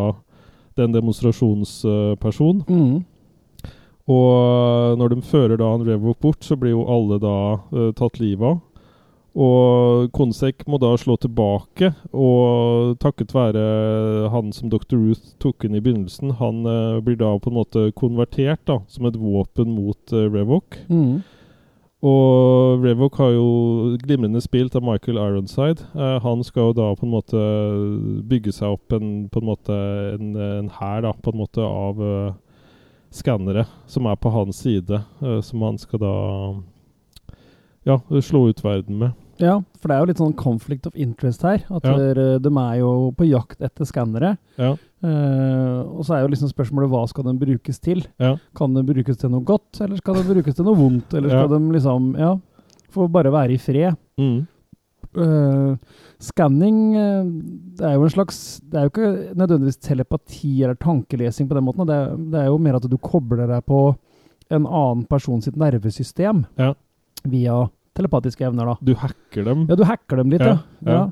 den 0.79 0.95
demonstrasjonspersonen. 0.95 2.65
Mm. 2.69 3.73
Og 4.13 4.99
når 4.99 5.15
de 5.15 5.25
fører 5.25 5.61
da 5.61 5.69
en 5.77 5.87
Revok 5.87 6.19
bort, 6.21 6.43
så 6.45 6.57
blir 6.59 6.75
jo 6.75 6.87
alle 6.91 7.21
da 7.23 7.39
eh, 7.55 7.91
tatt 7.99 8.21
livet 8.23 8.55
av. 8.55 8.61
Og 9.33 10.11
Konsek 10.13 10.67
må 10.69 10.77
da 10.77 10.91
slå 11.01 11.17
tilbake, 11.17 11.95
og 12.13 12.99
takket 13.01 13.33
være 13.33 14.29
han 14.33 14.51
som 14.53 14.69
Dr. 14.73 14.99
Ruth 14.99 15.33
tok 15.41 15.65
inn 15.65 15.79
i 15.79 15.81
begynnelsen, 15.81 16.35
han 16.37 16.67
eh, 16.69 16.99
blir 17.05 17.17
da 17.21 17.31
på 17.41 17.49
en 17.49 17.57
måte 17.57 17.87
konvertert 17.97 18.61
da, 18.69 18.83
som 18.93 19.09
et 19.09 19.17
våpen 19.17 19.73
mot 19.73 20.13
uh, 20.13 20.27
Revok. 20.29 20.77
Mm. 20.93 21.23
Og 22.03 22.83
Revok 22.83 23.17
har 23.23 23.31
jo 23.37 23.97
glimrende 24.03 24.43
spilt 24.43 24.75
av 24.77 24.83
Michael 24.85 25.21
Ironside. 25.23 25.87
Eh, 25.95 26.19
han 26.21 26.45
skal 26.45 26.69
jo 26.69 26.77
da 26.77 26.91
på 26.99 27.07
en 27.07 27.15
måte 27.15 27.43
bygge 28.29 28.53
seg 28.53 28.75
opp 28.75 28.93
en 28.97 29.31
på 29.33 29.41
en 29.41 29.49
måte 29.49 29.77
en, 30.17 30.35
en 30.35 30.71
hær 30.81 31.07
da, 31.07 31.15
på 31.15 31.33
en 31.33 31.41
måte 31.41 31.65
av 31.65 32.03
uh, 32.03 32.35
skannere 33.15 33.65
som 33.89 34.11
er 34.11 34.21
på 34.21 34.35
hans 34.35 34.61
side, 34.67 35.01
uh, 35.23 35.39
som 35.41 35.65
han 35.65 35.81
skal 35.81 36.03
da 36.03 36.15
ja, 37.87 38.01
slå 38.21 38.49
ut 38.51 38.65
verden 38.65 38.99
med. 38.99 39.22
Ja, 39.43 39.57
for 39.81 39.91
det 39.91 39.97
er 39.97 40.01
jo 40.05 40.07
litt 40.13 40.21
sånn 40.23 40.37
conflict 40.39 40.87
of 40.87 40.95
interest 40.95 41.43
her. 41.43 41.65
At 41.69 41.83
Ja. 41.85 41.97
der, 41.99 42.39
de 42.39 42.49
er 42.63 42.77
jo 42.79 43.11
på 43.19 43.27
jakt 43.29 43.61
etter 43.61 43.85
skannere. 43.89 44.37
Ja, 44.59 44.77
Uh, 45.03 45.83
og 45.99 46.05
så 46.07 46.15
er 46.15 46.21
jo 46.23 46.29
liksom 46.31 46.47
spørsmålet 46.53 46.89
hva 46.93 47.01
skal 47.11 47.25
den 47.27 47.37
brukes 47.41 47.81
til? 47.83 48.05
ja, 48.23 48.37
Kan 48.55 48.73
den 48.73 48.87
brukes 48.87 49.17
til 49.19 49.31
noe 49.33 49.43
godt, 49.43 49.81
eller 49.83 49.97
skal 49.99 50.15
den 50.15 50.29
brukes 50.31 50.55
til 50.55 50.65
noe 50.65 50.77
vondt? 50.79 51.13
Eller 51.19 51.29
skal 51.29 51.51
Ja. 51.51 51.59
de 51.59 51.73
liksom 51.75 52.15
Ja, 52.17 52.37
få 52.89 53.09
bare 53.11 53.33
være 53.33 53.51
i 53.51 53.59
fred. 53.59 53.97
mm, 54.17 54.47
Uh, 55.17 55.75
skanning 56.23 56.95
eh, 56.97 57.25
Det 57.77 57.85
er 57.85 57.95
jo 57.99 58.05
en 58.05 58.09
slags 58.15 58.61
Det 58.63 58.79
er 58.79 58.87
jo 58.87 58.91
ikke 58.93 59.35
nødvendigvis 59.37 59.77
telepati 59.83 60.63
eller 60.63 60.75
tankelesing 60.77 61.49
på 61.51 61.55
den 61.59 61.65
måten. 61.67 61.85
Det 61.87 61.95
er, 61.99 62.17
det 62.17 62.41
er 62.41 62.47
jo 62.47 62.59
mer 62.59 62.77
at 62.77 62.89
du 62.89 62.97
kobler 62.97 63.47
deg 63.51 63.67
på 63.67 63.97
en 64.51 64.65
annen 64.67 65.05
person 65.11 65.43
sitt 65.43 65.57
nervesystem 65.57 66.47
Ja. 66.57 66.73
via 67.27 67.69
telepatiske 67.97 68.47
evner, 68.47 68.73
da. 68.73 68.77
Du 68.81 68.95
hacker 68.99 69.45
dem. 69.47 69.67
Ja, 69.69 69.77
du 69.79 69.85
hacker 69.89 70.23
dem 70.23 70.33
litt, 70.33 70.45
ja. 70.45 70.59
Ja, 70.85 70.97
ja. 70.97 71.03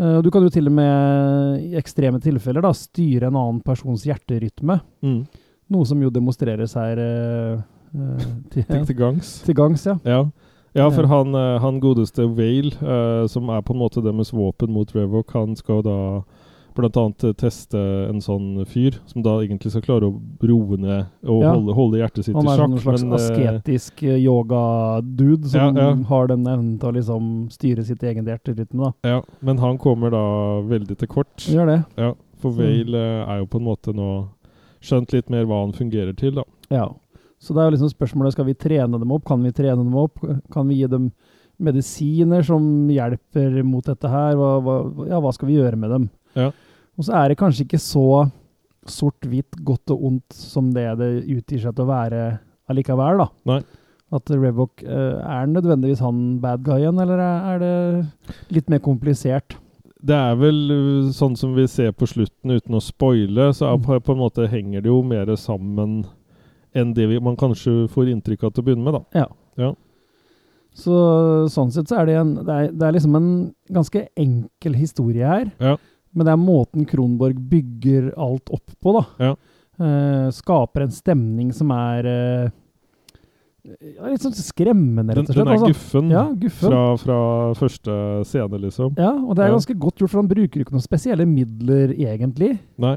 Eh, 0.00 0.18
du 0.24 0.30
kan 0.32 0.44
jo 0.44 0.52
til 0.52 0.70
og 0.70 0.76
med 0.76 1.62
i 1.62 1.74
ekstreme 1.80 2.20
tilfeller 2.22 2.64
da, 2.64 2.72
styre 2.76 3.28
en 3.28 3.38
annen 3.38 3.60
persons 3.64 4.06
hjerterytme. 4.08 4.78
Mm. 5.04 5.20
Noe 5.72 5.88
som 5.88 6.00
jo 6.02 6.12
demonstreres 6.12 6.76
her 6.78 7.00
eh, 7.02 7.60
til, 8.52 8.64
Til, 8.64 8.96
gangs. 8.96 9.34
til 9.46 9.56
gangs, 9.56 9.84
ja. 9.86 9.98
Ja. 10.08 10.22
ja, 10.76 10.88
for 10.92 11.08
han, 11.10 11.36
han 11.60 11.80
godeste 11.80 12.24
Whale, 12.24 12.72
uh, 12.80 13.26
som 13.28 13.50
er 13.52 13.60
på 13.60 13.74
en 13.74 13.82
måte 13.82 14.00
deres 14.04 14.32
våpen 14.32 14.72
mot 14.72 14.88
Revok, 14.96 15.34
han 15.36 15.52
skal 15.58 15.84
da 15.84 15.98
blant 16.74 16.96
annet 16.96 17.24
eh, 17.24 17.32
teste 17.32 17.78
en 18.08 18.20
sånn 18.20 18.64
fyr, 18.66 18.96
som 19.06 19.22
da 19.22 19.38
egentlig 19.42 19.70
skal 19.74 19.82
klare 19.82 20.08
å 20.08 20.20
roe 20.42 20.76
ned 20.80 21.06
og 21.24 21.42
Ja. 21.42 21.52
holde, 21.54 21.74
holde 21.74 21.98
hjertet 22.00 22.24
sitt 22.24 22.34
Han 22.36 22.46
i 22.46 22.52
er 22.52 22.58
sjakk. 22.58 22.70
sånn 22.70 22.82
slags 22.84 23.02
men, 23.02 23.12
eh, 23.12 23.18
asketisk 23.18 24.02
eh, 24.02 24.18
yoga-dude 24.24 25.44
som 25.48 25.76
Ja, 25.76 25.90
ja. 25.90 25.94
har 26.08 26.26
den 26.28 26.44
evnen 26.46 26.78
til 26.80 26.88
å 26.90 26.94
liksom 26.94 27.50
styre 27.52 27.84
sitt 27.84 28.00
eget 28.02 28.24
hjerterytme, 28.24 28.92
da. 28.92 28.92
ja, 29.08 29.22
men 29.42 29.58
han 29.58 29.78
kommer 29.78 30.10
da 30.10 30.24
veldig 30.68 30.96
til 30.98 31.08
kort. 31.08 31.36
Gjør 31.48 31.66
det. 31.66 31.84
Ja, 31.96 32.12
for 32.40 32.50
Mm. 32.52 32.94
Eh, 32.94 33.28
er 33.28 33.38
jo 33.40 33.46
på 33.46 33.58
en 33.60 33.64
måte 33.66 33.94
nå 33.94 34.28
skjønt 34.82 35.12
litt 35.12 35.30
mer 35.30 35.44
hva 35.46 35.62
han 35.64 35.72
fungerer 35.72 36.16
til, 36.16 36.32
da. 36.34 36.42
Ja. 36.70 36.88
Så 37.40 37.54
det 37.54 37.58
er 37.62 37.70
jo 37.70 37.76
liksom 37.76 37.92
spørsmålet 37.94 38.32
skal 38.32 38.44
vi 38.46 38.54
trene 38.54 38.98
dem 38.98 39.10
opp. 39.10 39.24
Kan 39.24 39.42
vi 39.42 39.50
trene 39.50 39.76
dem 39.82 39.94
opp? 39.96 40.18
Kan 40.52 40.68
vi 40.68 40.76
gi 40.82 40.86
dem 40.88 41.10
medisiner 41.60 42.42
som 42.44 42.88
hjelper 42.88 43.62
mot 43.64 43.84
dette 43.84 44.08
her? 44.08 44.34
Hva, 44.38 44.60
hva, 44.62 45.08
ja, 45.08 45.20
hva 45.20 45.32
skal 45.34 45.48
vi 45.48 45.56
gjøre 45.58 45.76
med 45.78 45.90
dem? 45.90 46.10
Ja. 46.38 46.50
Og 46.98 47.06
så 47.06 47.16
er 47.18 47.32
det 47.32 47.38
kanskje 47.40 47.66
ikke 47.66 47.80
så 47.82 48.06
sort-hvitt, 48.88 49.60
godt 49.64 49.92
og 49.94 50.04
ondt 50.08 50.34
som 50.34 50.72
det 50.74 50.88
det 50.98 51.12
utgir 51.30 51.62
seg 51.62 51.76
til 51.76 51.84
å 51.84 51.92
være 51.92 52.22
allikevel, 52.70 53.22
da. 53.22 53.28
Nei. 53.48 53.60
At 54.12 54.28
Revok 54.28 54.82
eh, 54.84 55.20
Er 55.24 55.46
nødvendigvis 55.48 56.02
han 56.04 56.40
bad 56.42 56.64
guyen, 56.66 56.98
eller 57.00 57.22
er 57.22 57.62
det 57.62 57.74
litt 58.52 58.68
mer 58.68 58.82
komplisert? 58.84 59.56
Det 60.02 60.16
er 60.18 60.34
vel 60.34 60.58
uh, 60.72 61.12
sånn 61.14 61.36
som 61.38 61.54
vi 61.54 61.68
ser 61.70 61.92
på 61.94 62.08
slutten, 62.10 62.50
uten 62.50 62.74
å 62.74 62.82
spoile, 62.82 63.52
så 63.54 63.70
er 63.70 63.78
Mm. 63.78 64.02
på, 64.02 64.12
en 64.12 64.18
måte 64.18 64.48
henger 64.50 64.82
det 64.82 64.90
jo 64.90 65.02
mer 65.06 65.30
sammen 65.36 66.04
enn 66.74 66.92
det 66.94 67.06
vi, 67.06 67.20
man 67.20 67.36
kanskje 67.36 67.86
får 67.88 68.10
inntrykk 68.10 68.44
av 68.44 68.52
til 68.52 68.62
å 68.62 68.66
begynne 68.66 68.84
med, 68.84 68.98
da. 68.98 69.26
Ja 69.56 69.72
Så 70.74 71.48
sånn 71.52 71.70
sett 71.70 71.90
så 71.90 72.00
er 72.00 72.06
det 72.06 72.14
en 72.16 72.34
Det 72.34 72.48
er, 72.48 72.70
det 72.72 72.86
er 72.86 72.92
liksom 72.96 73.16
en 73.16 73.54
ganske 73.68 74.08
enkel 74.16 74.74
historie 74.74 75.26
her. 75.26 75.50
Ja. 75.60 75.76
Men 76.12 76.28
det 76.28 76.32
er 76.34 76.40
måten 76.40 76.86
Kronborg 76.88 77.38
bygger 77.50 78.10
alt 78.20 78.50
opp 78.52 78.74
på, 78.80 78.96
da. 78.98 79.04
Ja. 79.28 79.34
Uh, 79.82 80.28
skaper 80.36 80.84
en 80.84 80.92
stemning 80.92 81.52
som 81.56 81.70
er 81.74 82.06
uh, 82.06 82.50
ja, 83.62 84.10
litt 84.10 84.24
sånn 84.24 84.34
skremmende, 84.34 85.14
Den, 85.14 85.22
rett 85.22 85.30
og 85.30 85.36
slett. 85.36 85.46
den 85.46 85.48
er 85.48 85.56
altså. 85.56 85.70
guffen 85.70 86.12
Ja, 86.12 86.24
guffen. 86.34 86.68
fra, 86.68 86.82
fra 86.98 87.18
første 87.58 87.96
scene, 88.28 88.58
liksom. 88.66 88.96
Ja, 88.98 89.12
og 89.14 89.36
det 89.38 89.46
er 89.46 89.54
ganske 89.54 89.76
godt 89.78 90.02
gjort, 90.02 90.12
for 90.12 90.22
han 90.22 90.30
bruker 90.30 90.64
ikke 90.64 90.74
noen 90.74 90.84
spesielle 90.84 91.26
midler, 91.30 91.94
egentlig. 91.94 92.56
Nei. 92.82 92.96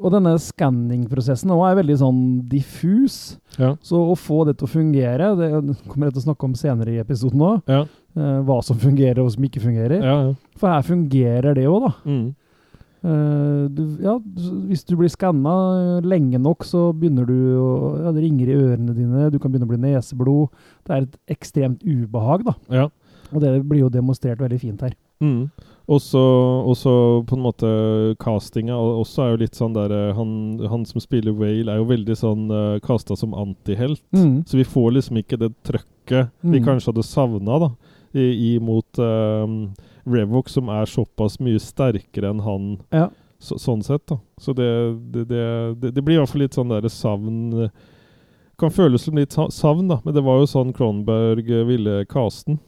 Og 0.00 0.14
denne 0.14 0.32
skanningsprosessen 0.40 1.50
nå 1.52 1.58
er 1.68 1.76
veldig 1.76 1.96
sånn 2.00 2.20
diffus. 2.48 3.18
Ja. 3.60 3.74
Så 3.84 4.00
å 4.00 4.16
få 4.16 4.42
det 4.48 4.56
til 4.58 4.66
å 4.66 4.72
fungere, 4.72 5.30
det 5.36 5.50
kommer 5.90 6.08
jeg 6.08 6.16
til 6.16 6.22
å 6.22 6.26
snakke 6.30 6.48
om 6.48 6.54
senere 6.58 6.94
i 6.94 7.00
episoden 7.02 7.46
òg, 7.46 7.64
Ja. 7.70 7.84
Uh, 8.18 8.40
hva 8.42 8.56
som 8.66 8.74
fungerer 8.80 9.20
og 9.22 9.28
som 9.30 9.44
ikke 9.46 9.60
fungerer. 9.62 10.00
Ja, 10.02 10.14
ja. 10.26 10.30
For 10.58 10.72
her 10.72 10.82
fungerer 10.82 11.54
det 11.54 11.68
òg, 11.70 11.84
da. 11.84 11.92
Mm. 12.10 12.24
Eh, 13.02 13.82
ja, 14.04 14.14
hvis 14.68 14.84
du 14.84 14.94
blir 15.00 15.08
skanna 15.12 16.00
lenge 16.04 16.38
nok, 16.42 16.66
så 16.68 16.90
begynner 16.92 17.24
du 17.24 17.36
å 17.56 17.68
ja, 18.04 18.12
Det 18.12 18.24
ringer 18.26 18.50
i 18.50 18.56
ørene 18.58 18.94
dine, 18.96 19.30
du 19.32 19.38
kan 19.40 19.50
begynne 19.52 19.68
å 19.68 19.72
bli 19.72 19.80
neseblod. 19.80 20.50
Det 20.84 20.96
er 20.96 21.06
et 21.06 21.18
ekstremt 21.38 21.84
ubehag, 21.86 22.44
da. 22.50 22.56
ja. 22.82 22.88
Og 23.30 23.38
det 23.44 23.60
blir 23.62 23.84
jo 23.84 23.88
demonstrert 23.94 24.40
veldig 24.42 24.56
fint 24.58 24.80
her. 24.82 24.96
Mm. 25.22 25.50
Og 25.90 26.00
så 26.02 26.22
på 27.26 27.36
en 27.36 27.42
måte 27.44 27.68
castinga 28.22 28.74
også 28.74 29.22
er 29.22 29.30
jo 29.30 29.40
litt 29.42 29.58
sånn 29.58 29.74
der 29.74 29.92
eh, 29.94 30.14
Han, 30.16 30.58
han 30.70 30.84
som 30.88 31.02
spiller 31.02 31.34
Whale, 31.36 31.70
er 31.70 31.78
jo 31.78 31.86
veldig 31.90 32.16
sånn 32.18 32.50
uh, 32.50 32.78
casta 32.82 33.14
som 33.18 33.34
antihelt. 33.38 34.02
Mm. 34.16 34.42
Så 34.50 34.58
vi 34.58 34.66
får 34.66 34.96
liksom 34.96 35.20
ikke 35.22 35.38
det 35.40 35.52
trøkket 35.62 36.30
vi 36.42 36.58
Mm. 36.58 36.64
kanskje 36.66 36.90
hadde 36.90 37.06
savna 37.06 37.58
da, 37.62 37.68
i, 38.18 38.56
imot 38.56 38.98
um, 38.98 39.68
Revok, 40.06 40.48
som 40.48 40.68
er 40.72 40.86
såpass 40.90 41.38
mye 41.40 41.60
sterkere 41.60 42.30
enn 42.30 42.40
han 42.44 42.68
Ja. 42.92 43.08
så, 43.40 43.58
sånn 43.58 43.82
sett. 43.82 44.06
da. 44.06 44.18
Så 44.40 44.52
det, 44.56 44.68
det, 45.12 45.24
det, 45.28 45.94
det, 45.94 46.02
blir 46.02 46.16
i 46.16 46.18
hvert 46.20 46.30
fall 46.32 46.42
litt 46.44 46.54
sånn 46.54 46.68
der 46.72 46.88
savn 46.88 47.64
eh, 47.64 47.70
Kan 48.60 48.70
føles 48.70 49.06
som 49.06 49.16
litt 49.16 49.32
savn, 49.32 49.88
da, 49.88 50.00
men 50.04 50.12
det 50.14 50.22
var 50.22 50.38
jo 50.42 50.46
sånn 50.46 50.74
Kronberg 50.76 51.46
ville 51.46 51.64
ville 51.64 52.04
casten. 52.04 52.58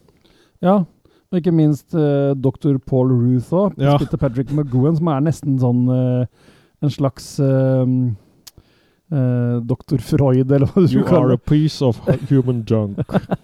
Ja, 0.62 0.84
og 1.32 1.36
ikke 1.36 1.52
minst 1.52 1.92
uh, 1.92 2.32
dr. 2.32 2.78
Paul 2.86 3.10
Ruth 3.12 3.52
òg, 3.52 3.76
Ja. 3.80 3.98
spilte 3.98 4.16
Patrick 4.20 4.50
McGowan, 4.52 4.96
som 4.96 5.08
er 5.08 5.20
nesten 5.20 5.58
sånn 5.60 5.82
uh, 5.88 6.24
en 6.82 6.90
slags 6.92 7.38
uh, 7.40 7.84
Dr. 9.68 10.00
Freud, 10.00 10.52
eller 10.52 10.70
hva 10.70 10.82
du 10.86 10.94
You 10.94 11.02
are 11.04 11.34
a 11.34 11.38
piece 11.38 11.84
of 11.84 11.98
human 12.30 12.62
junk. 12.68 13.00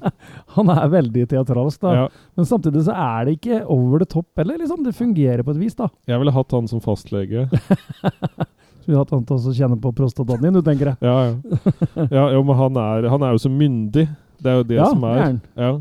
Han 0.56 0.70
er 0.72 0.88
veldig 0.92 1.26
teatralsk, 1.28 1.82
da. 1.82 1.94
Ja, 1.94 2.06
Men 2.38 2.48
samtidig 2.48 2.86
så 2.86 2.94
er 2.96 3.28
det 3.28 3.34
ikke 3.38 3.60
over 3.66 4.00
the 4.00 4.08
top 4.08 4.28
heller, 4.40 4.56
liksom. 4.60 4.80
Det 4.86 4.94
fungerer 4.96 5.44
på 5.44 5.52
et 5.52 5.60
vis, 5.60 5.76
da. 5.76 5.90
jeg 6.08 6.22
ville 6.22 6.32
hatt 6.32 6.54
han 6.56 6.70
som 6.70 6.80
fastlege. 6.84 7.48
Vi 8.88 8.94
har 8.94 9.02
hatt 9.02 9.12
han 9.12 9.26
til 9.28 9.36
å 9.36 9.52
kjenne 9.52 9.76
på 9.84 9.92
prostataen 9.92 10.40
din, 10.46 10.54
du 10.56 10.64
tenker 10.64 10.94
jeg. 10.94 10.96
Ja, 11.04 11.16
ja. 11.28 12.06
ja 12.08 12.24
jo, 12.32 12.40
men 12.48 12.56
han 12.56 12.78
er, 12.80 13.10
han 13.12 13.26
er 13.26 13.34
jo 13.36 13.42
så 13.44 13.50
myndig. 13.52 14.06
Det 14.40 14.48
er 14.48 14.62
jo 14.62 14.66
det 14.70 14.78
Ja, 14.78 14.86
som 14.94 15.04
er. 15.04 15.18
Gjerne. 15.18 15.40
Ja. 15.60 15.72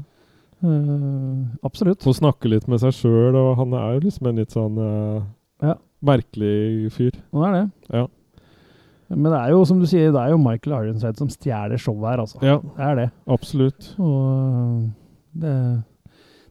uh, 0.68 1.46
absolutt. 1.70 2.04
Får 2.04 2.18
snakke 2.20 2.52
litt 2.52 2.68
med 2.68 2.82
seg 2.84 2.92
sjøl, 2.98 3.38
og 3.40 3.54
han 3.62 3.78
er 3.80 3.96
jo 3.96 4.04
liksom 4.10 4.28
en 4.28 4.42
litt 4.44 4.52
sånn 4.52 4.76
uh, 4.82 5.24
Ja. 5.64 5.78
merkelig 6.04 6.92
fyr. 6.98 7.16
Han 7.32 7.48
er 7.48 7.56
det. 7.56 7.66
Ja. 7.96 8.04
Men 9.10 9.32
det 9.32 9.40
er 9.40 9.54
jo, 9.54 9.64
som 9.68 9.80
du 9.80 9.88
sier, 9.88 10.12
det 10.12 10.20
er 10.22 10.34
jo 10.34 10.40
Michael 10.42 10.76
Ironside 10.78 11.20
som 11.20 11.30
stjeler 11.32 11.80
showet 11.80 12.10
her, 12.12 12.24
altså. 12.26 12.42
Ja, 12.44 12.58
Det 12.60 12.88
er 12.90 12.96
det. 13.00 13.06
absolutt. 13.38 13.92
Og 14.04 14.26
øh, 14.28 14.90
det, 15.44 15.56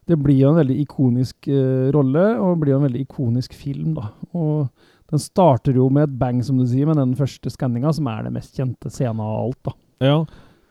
det 0.09 0.19
blir 0.23 0.41
jo 0.41 0.53
en 0.55 0.61
veldig 0.63 0.79
ikonisk 0.87 1.49
uh, 1.51 1.91
rolle, 1.95 2.25
og 2.41 2.61
blir 2.63 2.73
jo 2.73 2.81
en 2.81 2.89
veldig 2.89 3.05
ikonisk 3.05 3.57
film, 3.59 3.95
da. 3.99 4.09
Og 4.33 4.69
den 5.13 5.23
starter 5.23 5.77
jo 5.77 5.89
med 5.93 6.09
et 6.09 6.19
bang, 6.19 6.41
som 6.45 6.59
du 6.59 6.67
sier, 6.67 6.89
med 6.89 6.99
den 7.01 7.15
første 7.19 7.53
skanninga, 7.53 7.93
som 7.95 8.09
er 8.11 8.27
det 8.27 8.35
mest 8.39 8.57
kjente 8.57 8.91
scenen 8.91 9.23
av 9.23 9.37
alt, 9.45 9.61
da. 9.69 9.77
Ja, 10.07 10.19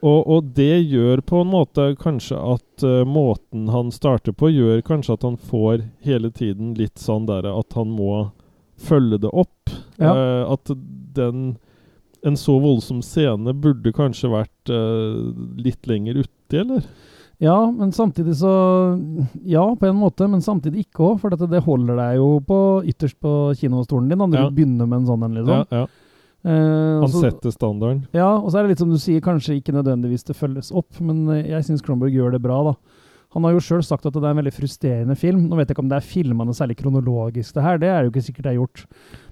og, 0.06 0.28
og 0.30 0.50
det 0.54 0.84
gjør 0.86 1.22
på 1.26 1.40
en 1.42 1.50
måte 1.50 1.88
kanskje 1.98 2.38
at 2.38 2.84
uh, 2.86 3.02
måten 3.08 3.70
han 3.74 3.92
starter 3.94 4.36
på, 4.38 4.52
gjør 4.54 4.84
kanskje 4.86 5.16
at 5.18 5.24
han 5.26 5.38
får 5.38 5.86
hele 6.06 6.30
tiden 6.36 6.74
litt 6.78 7.02
sånn 7.02 7.26
der 7.30 7.48
at 7.50 7.78
han 7.78 7.94
må 7.96 8.30
følge 8.78 9.22
det 9.24 9.32
opp. 9.32 9.72
Ja. 9.98 10.12
Uh, 10.12 10.54
at 10.54 10.74
den 11.16 11.56
En 12.26 12.38
så 12.40 12.56
voldsom 12.62 13.04
scene 13.06 13.54
burde 13.54 13.92
kanskje 13.94 14.32
vært 14.34 14.72
uh, 14.74 15.30
litt 15.62 15.86
lenger 15.90 16.24
uti, 16.24 16.58
eller? 16.62 16.86
Ja, 17.44 17.58
men 17.72 17.92
samtidig 17.92 18.38
så 18.40 18.52
Ja, 19.44 19.66
på 19.76 19.90
en 19.90 19.98
måte, 20.00 20.28
men 20.32 20.42
samtidig 20.42 20.86
ikke 20.88 21.04
òg, 21.12 21.20
for 21.22 21.34
dette, 21.36 21.50
det 21.52 21.64
holder 21.66 22.00
deg 22.00 22.18
jo 22.22 22.30
på 22.48 22.60
ytterst 22.88 23.20
på 23.22 23.34
kinostolen 23.60 24.08
din 24.10 24.18
når 24.24 24.34
Ja. 24.40 24.50
du 24.50 24.56
begynner 24.56 24.88
med 24.88 25.02
en 25.04 25.08
sånn 25.10 25.24
en, 25.28 25.36
liksom. 25.36 25.66
Ja, 25.70 25.84
ja. 25.84 25.86
Uh, 26.46 27.02
Han 27.02 27.10
setter 27.10 27.50
standarden. 27.52 28.04
Ja, 28.14 28.38
og 28.38 28.52
så 28.52 28.60
er 28.60 28.64
det 28.64 28.76
litt 28.76 28.84
som 28.84 28.92
du 28.94 29.00
sier, 29.02 29.20
kanskje 29.26 29.58
ikke 29.60 29.74
nødvendigvis 29.74 30.24
det 30.28 30.36
følges 30.38 30.72
opp, 30.72 31.00
men 31.02 31.28
eh, 31.34 31.48
jeg 31.50 31.66
syns 31.66 31.82
Kronberg 31.82 32.14
gjør 32.14 32.36
det 32.38 32.42
bra, 32.44 32.60
da. 32.70 32.76
Han 33.34 33.44
har 33.44 33.52
jo 33.58 33.64
sjøl 33.66 33.82
sagt 33.84 34.06
at 34.06 34.14
det 34.14 34.22
er 34.24 34.32
en 34.32 34.38
veldig 34.40 34.54
frustrerende 34.56 35.16
film. 35.20 35.50
Nå 35.50 35.58
vet 35.58 35.68
jeg 35.68 35.76
ikke 35.76 35.84
om 35.84 35.90
det 35.92 35.98
er 35.98 36.06
filmene 36.08 36.54
særlig 36.56 36.78
kronologisk, 36.80 37.56
det 37.58 37.64
her, 37.66 37.80
det 37.82 37.90
er 37.92 38.06
jo 38.06 38.12
ikke 38.14 38.24
sikkert 38.30 38.46
det 38.46 38.52
er 38.54 38.60
gjort. 38.62 38.86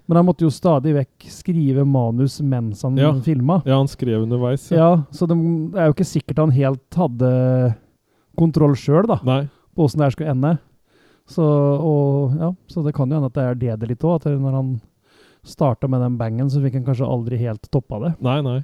Men 0.06 0.20
han 0.20 0.28
måtte 0.28 0.44
jo 0.44 0.52
stadig 0.52 0.94
vekk 0.98 1.30
skrive 1.32 1.86
manus 1.88 2.42
mens 2.42 2.82
han 2.84 2.98
Ja. 3.00 3.13
filma. 3.24 3.62
Ja, 3.66 3.78
han 3.78 3.88
skrev 3.88 4.26
underveis. 4.26 4.70
Ja, 4.72 5.04
så 5.12 5.28
det, 5.28 5.38
er 5.80 5.88
jo 5.88 5.94
ikke 5.96 6.08
sikkert 6.10 6.42
han 6.44 6.52
helt 6.52 6.98
hadde 7.00 7.76
kontroll 8.36 8.76
sjøl, 8.76 9.08
på 9.08 9.86
åssen 9.86 10.02
det 10.02 10.10
her 10.10 10.16
skulle 10.16 10.34
ende. 10.34 10.58
Så, 11.30 11.44
og, 11.44 12.36
ja, 12.36 12.50
så 12.68 12.84
det 12.84 12.94
kan 12.94 13.08
jo 13.10 13.16
hende 13.16 13.30
at 13.32 13.38
det 13.38 13.44
er 13.44 13.56
det 13.56 13.80
det 13.80 13.89
litt 13.94 14.04
òg, 14.04 14.20
at 14.20 14.42
når 14.42 14.58
han 14.58 14.74
starta 15.44 15.88
med 15.88 16.02
den 16.04 16.18
bangen, 16.20 16.50
så 16.52 16.62
fikk 16.63 16.74
han 16.80 16.86
kanskje 16.88 17.08
aldri 17.08 17.39
helt 17.39 17.70
toppa 17.72 18.00
det. 18.04 18.13
Nei, 18.24 18.42
nei. 18.44 18.60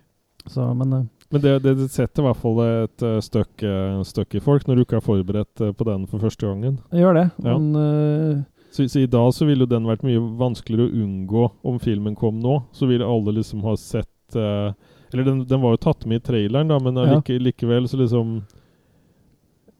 Så, 0.47 0.65
men 0.75 0.93
eh, 0.93 1.07
Men 1.31 1.41
det, 1.41 1.51
det, 1.63 1.75
det 1.77 1.89
setter 1.93 2.23
i 2.23 2.25
hvert 2.25 2.39
fall 2.41 2.61
et 2.65 3.03
uh, 3.05 3.19
støkk, 3.21 3.63
eh, 3.63 4.35
i 4.35 4.41
folk 4.41 4.65
når 4.65 4.75
du 4.79 4.81
ikke 4.81 4.97
er 4.97 5.05
forberedt 5.05 5.61
eh, 5.61 5.73
på 5.77 5.85
den 5.85 6.07
for 6.09 6.23
første 6.23 6.47
gangen. 6.47 6.79
Jeg 6.91 7.03
gjør 7.03 7.19
det. 7.19 7.25
Ja. 7.45 7.57
Men 7.57 7.75
eh, 7.83 8.39
Så, 8.71 8.85
så 8.89 8.99
i 9.01 9.09
dag 9.09 9.33
så 9.33 9.45
ville 9.49 9.65
jo 9.65 9.71
den 9.71 9.87
vært 9.89 10.03
mye 10.05 10.21
vanskeligere 10.37 10.89
å 10.91 11.03
unngå 11.03 11.45
om 11.65 11.79
filmen 11.81 12.15
kom 12.15 12.39
nå. 12.43 12.59
Så 12.71 12.85
ville 12.89 13.07
alle 13.07 13.33
liksom 13.39 13.63
ha 13.65 13.73
sett 13.81 14.35
uh, 14.37 14.71
Eller 15.13 15.25
den, 15.25 15.39
den 15.49 15.61
var 15.63 15.73
jo 15.73 15.81
tatt 15.87 16.05
med 16.05 16.21
i 16.21 16.25
traileren, 16.27 16.69
da, 16.69 16.77
men 16.79 16.95
Ja. 17.01 17.15
like, 17.15 17.39
likevel 17.41 17.87
så 17.89 17.97
liksom 17.97 18.43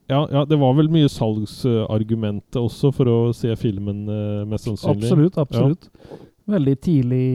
ja, 0.10 0.24
ja, 0.32 0.42
det 0.50 0.58
var 0.58 0.74
vel 0.74 0.88
mye 0.90 1.06
salgsargumentet 1.06 2.58
også 2.58 2.90
for 2.98 3.06
å 3.12 3.18
se 3.38 3.54
filmen, 3.62 4.08
uh, 4.10 4.42
mest 4.50 4.66
sannsynlig. 4.66 5.06
Absolutt, 5.06 5.38
absolutt. 5.38 5.86
Veldig 6.50 6.74
tidlig 6.82 7.28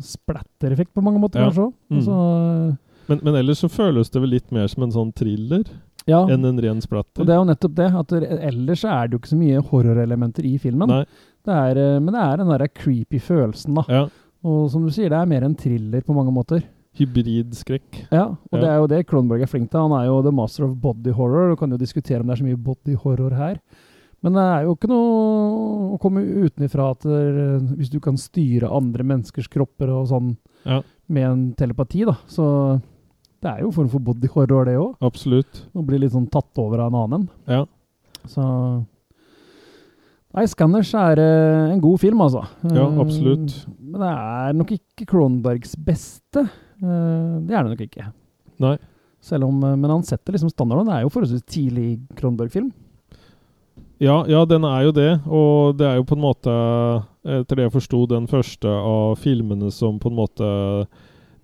splattereffekt 0.00 0.94
på 0.96 1.04
mange 1.04 1.20
måter, 1.20 1.42
Ja. 1.42 1.50
kanskje 1.50 1.66
òg. 1.66 1.74
Mm. 1.90 1.98
Altså, 1.98 2.78
Men, 3.08 3.20
men 3.22 3.34
ellers 3.42 3.60
så 3.60 3.68
føles 3.68 4.08
det 4.10 4.22
vel 4.22 4.30
litt 4.32 4.48
mer 4.50 4.66
som 4.66 4.82
en 4.86 4.94
sånn 4.96 5.12
thriller 5.14 5.68
ja, 6.06 6.20
enn 6.30 6.44
en 6.44 6.60
ren 6.62 6.80
splatter. 6.80 7.20
og 7.22 7.26
det 7.26 7.34
er 7.34 7.40
jo 7.40 7.48
nettopp 7.50 7.74
det. 7.74 7.88
At 8.02 8.12
ellers 8.52 8.80
så 8.84 8.88
er 8.94 9.08
det 9.08 9.16
jo 9.16 9.18
ikke 9.22 9.32
så 9.34 9.40
mye 9.40 9.62
horrorelementer 9.70 10.44
i 10.46 10.56
filmen. 10.62 10.88
Det 11.46 11.54
er, 11.54 11.76
eh, 11.78 11.98
men 12.00 12.12
det 12.14 12.22
er 12.22 12.36
den 12.42 12.48
derre 12.52 12.68
creepy 12.68 13.18
følelsen, 13.22 13.74
da. 13.74 13.84
ja. 13.88 14.06
Og 14.46 14.68
som 14.70 14.84
du 14.86 14.90
sier, 14.94 15.08
det 15.10 15.18
er 15.18 15.26
mer 15.26 15.42
en 15.42 15.56
thriller 15.58 16.00
på 16.06 16.14
mange 16.14 16.30
måter. 16.30 16.62
Hybridskrekk. 16.96 18.06
Ja, 18.12 18.26
og 18.28 18.52
Ja. 18.52 18.60
det 18.60 18.68
er 18.68 18.76
jo 18.78 18.86
det 18.86 19.06
Cronberg 19.06 19.42
er 19.42 19.46
flink 19.50 19.70
til. 19.70 19.80
Han 19.80 19.92
er 19.92 20.06
jo 20.06 20.22
the 20.22 20.30
master 20.32 20.64
of 20.64 20.76
body 20.80 21.10
horror. 21.10 21.50
Du 21.50 21.56
kan 21.56 21.70
jo 21.70 21.76
diskutere 21.76 22.20
om 22.20 22.26
det 22.26 22.38
er 22.38 22.42
så 22.44 22.46
mye 22.46 22.56
body 22.62 22.94
horror 22.94 23.34
her. 23.34 23.58
Men 24.22 24.32
det 24.32 24.42
er 24.42 24.62
jo 24.64 24.74
ikke 24.74 24.88
noe 24.88 25.94
å 25.94 26.00
komme 26.00 26.22
utenifra 26.24 26.90
at 26.92 27.04
eh, 27.04 27.58
hvis 27.76 27.90
du 27.90 27.98
kan 28.00 28.16
styre 28.16 28.70
andre 28.70 29.02
menneskers 29.04 29.48
kropper 29.48 29.88
og 29.90 30.08
sånn 30.08 30.36
Ja. 30.64 30.80
med 31.08 31.22
en 31.24 31.52
telepati, 31.54 32.04
da, 32.04 32.16
så 32.26 32.80
det 33.44 33.52
er 33.52 33.62
jo 33.62 33.70
en 33.70 33.76
form 33.76 33.88
for 33.92 34.02
body 34.02 34.28
horror, 34.32 34.68
det 34.68 34.76
òg. 34.80 34.94
Absolutt. 35.04 35.64
Å 35.76 35.84
bli 35.86 36.00
litt 36.02 36.14
sånn 36.14 36.28
tatt 36.32 36.60
over 36.62 36.84
av 36.84 36.92
en 36.92 37.00
annen. 37.04 37.26
Ja. 37.50 37.64
Så 38.26 38.44
Nei, 40.36 40.44
Scanners 40.52 40.90
er 41.00 41.20
uh, 41.22 41.72
en 41.72 41.80
god 41.80 42.00
film, 42.02 42.20
altså. 42.20 42.42
Ja, 42.66 42.84
absolutt. 42.84 43.54
absolutt. 43.54 43.78
Men 43.80 44.02
det 44.02 44.10
er 44.12 44.56
nok 44.58 44.72
ikke 44.74 45.06
Kronbergs 45.08 45.72
beste. 45.80 46.42
Uh, 46.82 47.40
det 47.46 47.56
er 47.56 47.64
det 47.64 47.72
nok 47.72 47.84
ikke. 47.86 48.10
Nei. 48.60 48.74
Selv 49.26 49.48
om, 49.48 49.62
eh, 49.64 49.74
men 49.74 49.90
han 49.90 50.04
setter 50.06 50.36
liksom 50.36 50.52
standarden. 50.52 50.86
Det 50.86 50.98
er 50.98 51.06
jo 51.06 51.12
forholdsvis 51.14 51.46
tidlig 51.50 51.88
Kronberg-film. 52.18 52.68
Ja, 53.98 54.20
ja, 54.28 54.44
den 54.44 54.64
er 54.68 54.84
jo 54.84 54.92
det. 54.94 55.08
Og 55.24 55.78
det 55.80 55.88
er 55.88 55.96
jo 55.98 56.04
på 56.06 56.14
en 56.14 56.22
måte, 56.22 56.52
etter 57.24 57.58
det 57.58 57.66
jeg 57.66 57.74
forsto, 57.74 58.04
den 58.10 58.28
første 58.30 58.70
av 58.70 59.16
filmene 59.18 59.72
som 59.74 59.98
på 59.98 60.12
en 60.12 60.18
måte 60.20 60.50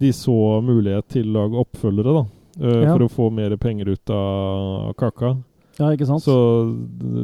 de 0.03 0.11
så 0.17 0.35
mulighet 0.65 1.09
til 1.15 1.31
å 1.31 1.37
lage 1.41 1.63
oppfølgere, 1.65 2.17
da. 2.21 2.25
Uh, 2.61 2.83
Ja. 2.85 2.93
for 2.93 3.07
å 3.07 3.11
få 3.11 3.31
mer 3.33 3.55
penger 3.57 3.89
ut 3.95 4.11
av 4.13 4.93
kaka. 5.01 5.37
Ja, 5.79 5.89
ikke 5.95 6.07
sant? 6.07 6.21
Så 6.27 6.35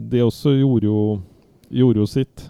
det 0.08 0.22
også 0.24 0.54
gjorde 0.56 0.88
jo, 0.88 1.00
gjorde 1.68 2.00
jo 2.00 2.06
sitt. 2.08 2.46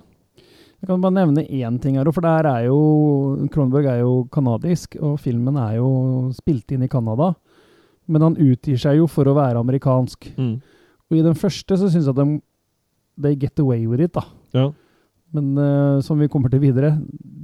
Jeg 0.78 0.86
kan 0.86 1.00
bare 1.02 1.16
nevne 1.16 1.42
én 1.50 1.80
ting 1.82 1.96
her, 1.98 2.06
for 2.14 2.22
der 2.22 2.46
er 2.46 2.66
jo 2.68 3.48
Kronberg 3.50 3.88
er 3.90 3.98
jo 4.04 4.28
kanadisk, 4.30 4.94
og 5.02 5.18
filmen 5.18 5.56
er 5.58 5.80
jo 5.80 6.30
spilt 6.36 6.70
inn 6.70 6.84
i 6.86 6.88
Canada. 6.92 7.32
Men 8.06 8.22
han 8.22 8.36
utgir 8.38 8.78
seg 8.78 9.00
jo 9.00 9.08
for 9.10 9.26
å 9.26 9.34
være 9.34 9.58
amerikansk. 9.58 10.30
Mm. 10.38 10.60
Og 11.10 11.18
i 11.18 11.24
den 11.26 11.34
første 11.34 11.76
så 11.76 11.90
syns 11.90 12.06
jeg 12.06 12.14
at 12.14 12.20
de 12.22 12.40
they 13.20 13.34
get 13.34 13.58
away 13.58 13.86
with 13.88 14.00
it, 14.00 14.12
da. 14.14 14.22
Ja. 14.54 14.68
Men 15.36 15.50
uh, 15.60 16.00
som 16.00 16.18
vi 16.20 16.28
kommer 16.32 16.48
til 16.52 16.62
videre, 16.62 16.94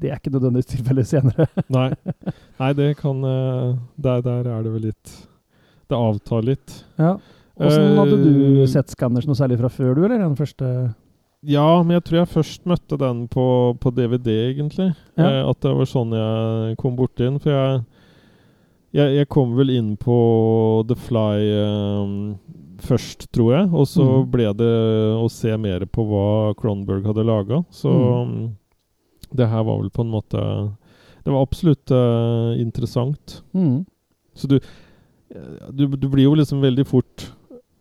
det 0.01 0.09
er 0.11 0.17
ikke 0.21 0.33
nødvendigvis 0.33 0.71
tilfellet 0.73 1.09
senere. 1.11 1.47
Nei. 1.77 1.91
Nei, 2.61 2.73
det 2.79 2.91
kan 3.01 3.21
uh, 3.21 3.75
der, 4.01 4.23
der 4.25 4.49
er 4.55 4.63
det 4.65 4.73
vel 4.73 4.87
litt 4.89 5.15
Det 5.91 5.99
avtar 5.99 6.45
litt. 6.49 6.79
ja. 6.99 7.17
Åssen 7.55 7.93
hadde 8.01 8.17
du 8.19 8.31
Eh, 8.65 8.67
sett 8.67 8.91
Scanners 8.91 9.29
noe 9.29 9.37
særlig 9.39 9.61
fra 9.61 9.69
før, 9.71 9.93
du, 9.95 10.01
eller? 10.09 10.19
Den 10.19 10.33
første 10.35 10.67
Ja, 11.47 11.67
men 11.85 11.93
jeg 11.95 12.03
tror 12.09 12.19
jeg 12.19 12.31
først 12.33 12.65
møtte 12.67 12.97
den 12.99 13.29
på, 13.31 13.45
på 13.79 13.93
DVD, 13.95 14.27
egentlig. 14.49 14.89
Ja. 15.15 15.29
Eh, 15.29 15.43
at 15.53 15.61
det 15.63 15.75
var 15.79 15.87
sånn 15.87 16.17
jeg 16.17 16.75
kom 16.81 16.97
borti 16.99 17.23
den. 17.29 17.37
For 17.39 17.55
jeg, 17.55 17.85
jeg, 18.99 19.15
jeg 19.21 19.29
kom 19.31 19.55
vel 19.55 19.71
inn 19.71 19.93
på 20.01 20.17
The 20.89 20.97
Fly 20.99 21.47
eh, 21.53 22.17
først, 22.85 23.27
tror 23.35 23.53
jeg. 23.55 23.69
Og 23.73 23.87
så 23.91 24.05
mm. 24.05 24.31
ble 24.33 24.51
det 24.59 24.73
å 25.19 25.27
se 25.33 25.57
mer 25.61 25.85
på 25.91 26.05
hva 26.09 26.55
Cronberg 26.59 27.07
hadde 27.09 27.25
laga. 27.27 27.63
Så 27.75 27.91
Mhm. 27.93 28.31
mm, 28.31 28.57
det 29.35 29.49
her 29.51 29.65
var 29.67 29.81
vel 29.81 29.91
på 29.91 30.03
en 30.05 30.11
måte 30.13 30.41
Det 31.25 31.33
var 31.33 31.41
absolutt 31.43 31.91
uh, 31.91 32.53
interessant. 32.61 33.43
mm. 33.55 33.87
Så 34.37 34.47
du, 34.49 34.57
eh, 34.57 35.71
du 35.73 35.87
Du 35.97 36.09
blir 36.09 36.25
jo 36.25 36.35
liksom 36.35 36.61
veldig 36.61 36.85
fort 36.87 37.31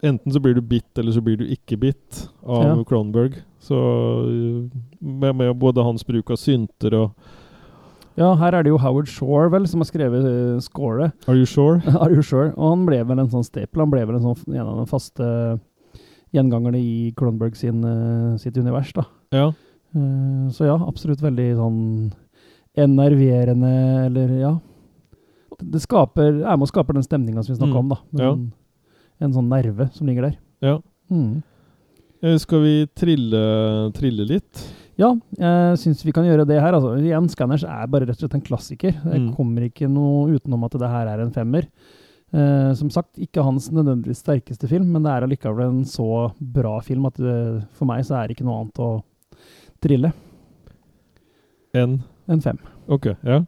Enten 0.04 0.32
så 0.32 0.40
blir 0.40 0.54
du 0.56 0.62
bitt, 0.62 0.98
eller 0.98 1.12
så 1.12 1.22
blir 1.24 1.38
du 1.38 1.46
ikke 1.48 1.78
bitt 1.80 2.30
av 2.46 2.64
Ja. 2.78 2.84
Cronberg. 2.84 3.38
Så 3.60 3.76
uh, 3.76 4.70
med, 5.00 5.36
med 5.36 5.56
både 5.56 5.84
hans 5.84 6.04
bruk 6.04 6.30
av 6.32 6.36
synter 6.38 6.94
og 6.94 7.12
Ja, 8.18 8.36
her 8.38 8.54
er 8.54 8.64
det 8.64 8.70
jo 8.70 8.78
Howard 8.78 9.08
Shore, 9.10 9.50
vel, 9.50 9.66
som 9.68 9.82
har 9.82 9.88
skrevet 9.90 10.26
uh, 10.26 10.60
scoret. 10.62 11.14
Are 11.28 11.36
you 11.40 11.46
sure? 11.50 11.80
Are 12.04 12.12
you 12.14 12.22
sure? 12.22 12.52
Og 12.58 12.70
han 12.76 12.84
ble 12.86 13.00
vel 13.10 13.20
en 13.24 13.30
sånn 13.32 13.46
staple. 13.48 13.82
Han 13.82 13.90
ble 13.94 14.04
vel 14.06 14.20
en 14.20 14.26
sånn, 14.28 14.54
en 14.54 14.68
av 14.68 14.82
de 14.84 14.86
faste 14.92 15.30
gjengangerne 16.34 16.78
i 16.82 17.14
Cronberg 17.18 17.56
sin, 17.58 17.82
uh, 17.86 18.36
sitt 18.42 18.58
univers, 18.58 18.92
da. 18.94 19.08
Ja. 19.34 19.48
Uh, 19.98 20.50
så 20.54 20.66
ja, 20.70 20.76
absolutt 20.88 21.22
veldig 21.26 21.48
sånn 21.58 21.80
enerverende, 22.78 23.72
eller 24.08 24.36
ja. 24.42 24.54
Det 25.64 25.82
skaper, 25.84 26.42
er 26.42 26.58
med 26.58 26.66
og 26.66 26.72
skaper 26.72 26.98
den 26.98 27.06
stemninga 27.06 27.44
som 27.46 27.54
vi 27.54 27.60
snakka 27.60 27.78
Mm. 27.78 27.82
om, 27.84 27.90
da. 27.90 27.98
Ja. 28.24 28.32
En, 28.34 28.54
en 29.22 29.34
sånn 29.34 29.50
nerve 29.50 29.90
som 29.94 30.08
ligger 30.10 30.30
der. 30.30 30.38
ja. 30.62 30.80
Mm. 31.12 31.44
Eh, 32.24 32.38
Skal 32.40 32.62
vi 32.64 32.88
trille, 32.96 33.92
trille 33.94 34.24
litt? 34.26 34.62
Ja, 35.00 35.10
jeg 35.40 35.78
syns 35.82 36.04
vi 36.06 36.12
kan 36.14 36.26
gjøre 36.28 36.46
det 36.46 36.60
her. 36.62 36.76
Altså, 36.78 36.92
igjen, 37.02 37.28
Scanners 37.32 37.64
er 37.66 37.88
bare 37.90 38.06
rett 38.06 38.18
og 38.20 38.28
slett 38.28 38.36
en 38.38 38.46
klassiker. 38.46 38.94
Det 39.04 39.20
Mm. 39.22 39.34
kommer 39.36 39.62
ikke 39.66 39.90
noe 39.90 40.36
utenom 40.38 40.64
at 40.66 40.72
det 40.78 40.90
her 40.90 41.08
er 41.08 41.20
en 41.24 41.32
femmer. 41.34 41.66
Eh, 42.34 42.74
som 42.74 42.90
sagt, 42.90 43.18
ikke 43.18 43.44
hans 43.44 43.70
nødvendigvis 43.72 44.22
sterkeste 44.24 44.68
film, 44.70 44.92
men 44.92 45.04
det 45.04 45.10
er 45.12 45.26
allikevel 45.26 45.66
en 45.70 45.84
så 45.86 46.32
bra 46.40 46.80
film 46.82 47.06
at 47.06 47.14
det, 47.16 47.66
for 47.74 47.86
meg 47.86 48.04
så 48.06 48.16
er 48.24 48.28
det 48.28 48.38
ikke 48.38 48.46
noe 48.46 48.62
annet 48.62 48.80
å 48.80 49.04
trille 49.82 50.14
En? 51.76 52.04
enn 52.30 52.42
fem. 52.42 52.58
Ok, 52.88 53.08
ja. 53.26 53.40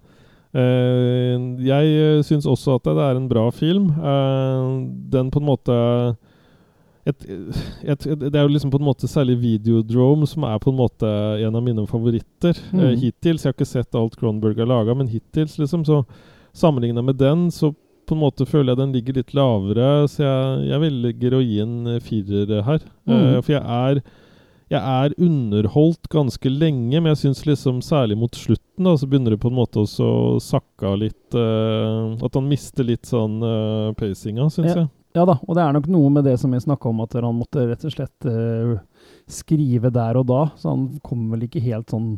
Eh, 0.55 1.37
jeg 1.65 2.23
syns 2.25 2.45
også 2.47 2.75
at 2.79 2.83
det 2.83 2.97
er 2.97 3.15
en 3.19 3.27
bra 3.29 3.49
film. 3.51 3.89
Eh, 3.91 4.89
den 5.11 5.29
på 5.31 5.41
en 5.41 5.45
måte 5.49 6.17
et, 7.05 7.25
et, 7.85 8.05
Det 8.19 8.33
er 8.33 8.43
jo 8.43 8.51
liksom 8.53 8.71
på 8.73 8.79
en 8.81 8.87
måte 8.87 9.07
særlig 9.09 9.37
Videodrome 9.41 10.25
som 10.27 10.43
er 10.47 10.59
på 10.63 10.71
en 10.73 10.79
måte 10.79 11.09
en 11.45 11.55
av 11.55 11.63
mine 11.63 11.85
favoritter 11.89 12.57
Mm. 12.71 12.79
eh, 12.79 12.95
hittils. 13.03 13.43
Jeg 13.45 13.51
har 13.51 13.57
ikke 13.57 13.67
sett 13.69 13.95
alt 13.95 14.15
Cronberg 14.17 14.57
har 14.57 14.69
laga, 14.69 14.95
men 14.97 15.07
hittils, 15.11 15.57
liksom. 15.61 15.85
Så 15.85 16.03
sammenligna 16.53 17.01
med 17.05 17.17
den, 17.19 17.49
så 17.51 17.73
på 18.05 18.13
en 18.15 18.21
måte 18.21 18.45
føler 18.45 18.73
jeg 18.73 18.77
den 18.83 18.93
ligger 18.93 19.13
litt 19.17 19.33
lavere. 19.33 20.07
Så 20.07 20.21
jeg, 20.23 20.67
jeg 20.69 20.81
velger 20.83 21.33
å 21.37 21.41
gi 21.45 21.59
en 21.63 21.87
eh, 21.95 21.99
firer 22.05 22.61
her. 22.67 22.79
Mm. 23.05 23.15
Uh, 23.15 23.41
for 23.41 23.53
jeg 23.55 23.63
er 23.63 24.01
jeg 24.71 24.81
er 24.81 25.13
underholdt 25.21 26.07
ganske 26.09 26.49
lenge, 26.49 26.97
men 26.97 27.11
jeg 27.13 27.19
syns 27.21 27.43
liksom 27.45 27.81
særlig 27.85 28.17
mot 28.17 28.33
slutten 28.35 28.87
da, 28.87 28.95
så 28.97 29.05
begynner 29.09 29.35
det 29.35 29.41
på 29.43 29.51
en 29.51 29.57
måte 29.59 29.83
også 29.83 30.05
å 30.09 30.37
sakke 30.41 30.87
av 30.89 30.97
litt 31.03 31.37
uh, 31.37 32.15
At 32.25 32.33
han 32.37 32.47
mister 32.49 32.87
litt 32.87 33.05
sånn 33.05 33.37
uh, 33.45 33.91
pacinga, 33.99 34.47
syns 34.49 34.71
Ja. 34.73 34.79
jeg. 34.85 34.91
Ja 35.15 35.23
da, 35.23 35.37
og 35.47 35.55
det 35.55 35.63
er 35.63 35.71
nok 35.77 35.85
noe 35.87 36.09
med 36.11 36.25
det 36.27 36.33
som 36.41 36.51
vi 36.51 36.57
snakka 36.59 36.89
om, 36.89 36.97
at 37.05 37.13
han 37.15 37.37
måtte 37.37 37.61
rett 37.69 37.85
og 37.87 37.93
slett 37.93 38.25
uh, 38.27 38.73
skrive 39.31 39.87
der 39.95 40.17
og 40.19 40.25
da. 40.27 40.41
Så 40.59 40.73
han 40.73 40.89
kom 41.05 41.29
vel 41.31 41.45
ikke 41.47 41.61
helt 41.63 41.93
sånn 41.93 42.17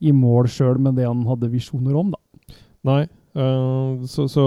i 0.00 0.14
mål 0.16 0.48
sjøl 0.48 0.78
med 0.80 0.96
det 0.96 1.04
han 1.04 1.26
hadde 1.28 1.50
visjoner 1.52 1.98
om, 2.00 2.14
da. 2.14 2.54
Nei. 2.88 3.02
uh, 3.36 4.00
så 4.08 4.24
så, 4.32 4.46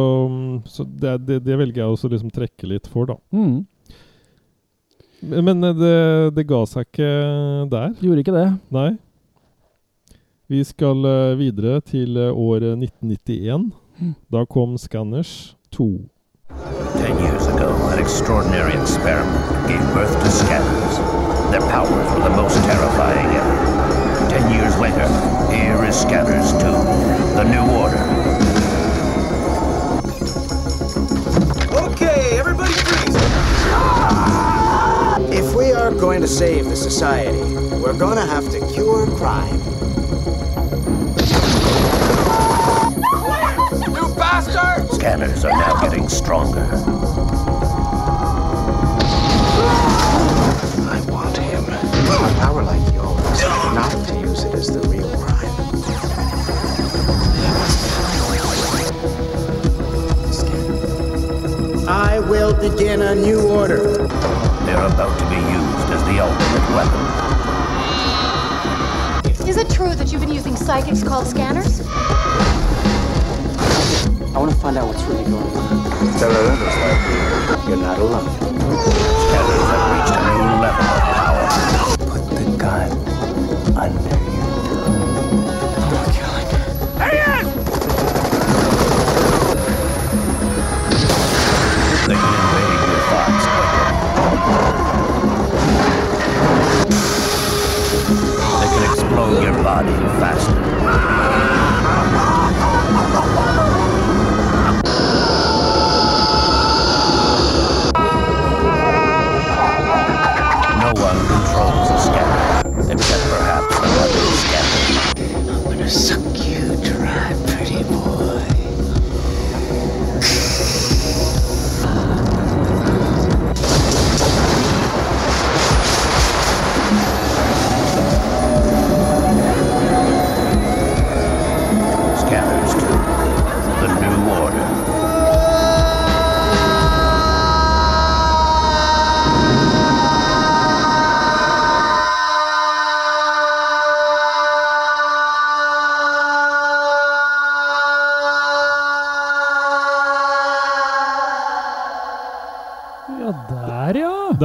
så 0.65 0.87
det, 0.89 1.19
det, 1.27 1.43
det 1.45 1.59
velger 1.59 1.83
jeg 1.83 1.91
også 1.93 2.09
liksom 2.15 2.33
trekke 2.33 2.71
litt 2.71 2.89
for, 2.89 3.11
da. 3.11 3.19
Mm. 3.35 3.59
Men 5.29 5.63
eh, 5.63 5.75
det, 5.75 6.31
det 6.35 6.43
ga 6.49 6.63
seg 6.67 6.87
ikke 6.87 7.09
der. 7.71 7.93
Gjorde 8.03 8.23
ikke 8.23 8.35
det. 8.35 8.47
Nei. 8.75 8.89
Vi 10.51 10.63
skal 10.67 11.05
eh, 11.07 11.35
videre 11.39 11.79
til 11.81 12.17
eh, 12.19 12.33
året 12.35 12.75
1991. 12.75 13.71
Da 14.33 14.43
kom 14.49 14.75
Scanners 14.77 15.55
2. 15.71 15.87
Ten 16.99 17.17
years 17.23 17.47
ago, 17.47 17.71
an 17.89 17.99
extraordinary 17.99 18.75
experiment 18.81 19.41
gave 19.67 19.81
birth 19.95 20.13
to 20.19 20.29
scanners. 20.29 20.99
Their 21.51 21.63
powers 21.71 22.07
were 22.13 22.23
the 22.27 22.35
most 22.35 22.57
terrifying 22.67 23.29
ever. 23.39 23.57
Ten 24.29 24.45
years 24.51 24.75
later, 24.79 25.07
here 25.53 25.83
is 25.87 25.95
Scanners 25.95 26.51
2, 26.53 26.59
the 27.37 27.45
new 27.45 27.65
order. 27.81 28.72
If 35.35 35.55
we 35.55 35.71
are 35.71 35.89
going 35.89 36.21
to 36.21 36.27
save 36.27 36.65
the 36.65 36.75
society, 36.75 37.39
we're 37.81 37.97
gonna 37.97 38.23
have 38.23 38.51
to 38.51 38.59
cure 38.71 39.07
crime. 39.17 39.57
You 43.95 44.13
bastard! 44.13 44.87
Scanners 44.91 45.43
are 45.43 45.51
now 45.51 45.81
getting 45.81 46.07
stronger. 46.07 46.67
I 50.85 51.03
want 51.09 51.35
him. 51.35 51.63
A 51.65 52.35
power 52.39 52.61
like 52.61 52.93
yours, 52.93 53.41
not 53.73 53.89
to 54.09 54.19
use 54.19 54.43
it 54.43 54.53
as 54.53 54.67
the 54.67 54.87
real 54.87 55.09
crime. 55.17 55.49
I 61.89 62.19
will 62.19 62.53
begin 62.53 63.01
a 63.01 63.15
new 63.15 63.41
order. 63.41 64.07
They're 64.73 64.87
about 64.87 65.13
to 65.19 65.25
be 65.29 65.35
used 65.35 65.89
as 65.93 66.03
the 66.05 66.17
ultimate 66.19 66.67
weapon. 66.73 67.01
Is 69.47 69.57
it 69.57 69.69
true 69.69 69.93
that 69.93 70.11
you've 70.11 70.21
been 70.21 70.31
using 70.31 70.55
psychics 70.55 71.03
called 71.03 71.27
scanners? 71.27 71.81
I 74.33 74.39
want 74.39 74.49
to 74.51 74.57
find 74.57 74.75
out 74.79 74.87
what's 74.87 75.03
really 75.03 75.25
going 75.25 75.43
on. 75.43 76.17
Tell 76.17 76.31
you're 77.69 77.77
not 77.77 77.99
alone. 77.99 78.27
Scanners 78.33 79.61
have 79.69 80.09
reached 80.09 80.22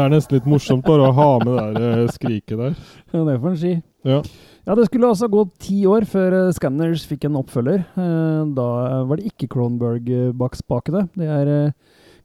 er 0.08 0.14
nesten 0.16 0.38
litt 0.38 0.48
morsomt 0.48 0.84
bare 0.86 1.08
å 1.08 1.14
ha 1.16 1.30
med 1.44 1.54
det 1.54 1.64
der 1.78 2.02
eh, 2.02 2.12
skriket 2.14 2.58
der. 2.60 2.76
Ja, 3.12 3.24
Det 3.28 3.38
får 3.42 3.52
en 3.52 3.60
si. 3.62 3.74
Ja. 4.08 4.20
Ja, 4.68 4.74
Det 4.76 4.84
skulle 4.88 5.08
altså 5.08 5.28
gå 5.32 5.46
ti 5.62 5.78
år 5.88 6.04
før 6.08 6.34
eh, 6.42 6.52
Scanners 6.56 7.06
fikk 7.08 7.24
en 7.28 7.38
oppfølger. 7.40 7.84
Eh, 7.96 8.42
Da 8.58 8.68
var 9.08 9.20
det 9.20 9.30
ikke 9.32 9.48
Cronberg 9.54 10.10
eh, 10.12 10.30
bak 10.36 10.58
spakene. 10.58 11.06
Det 11.16 11.28
er 11.28 11.72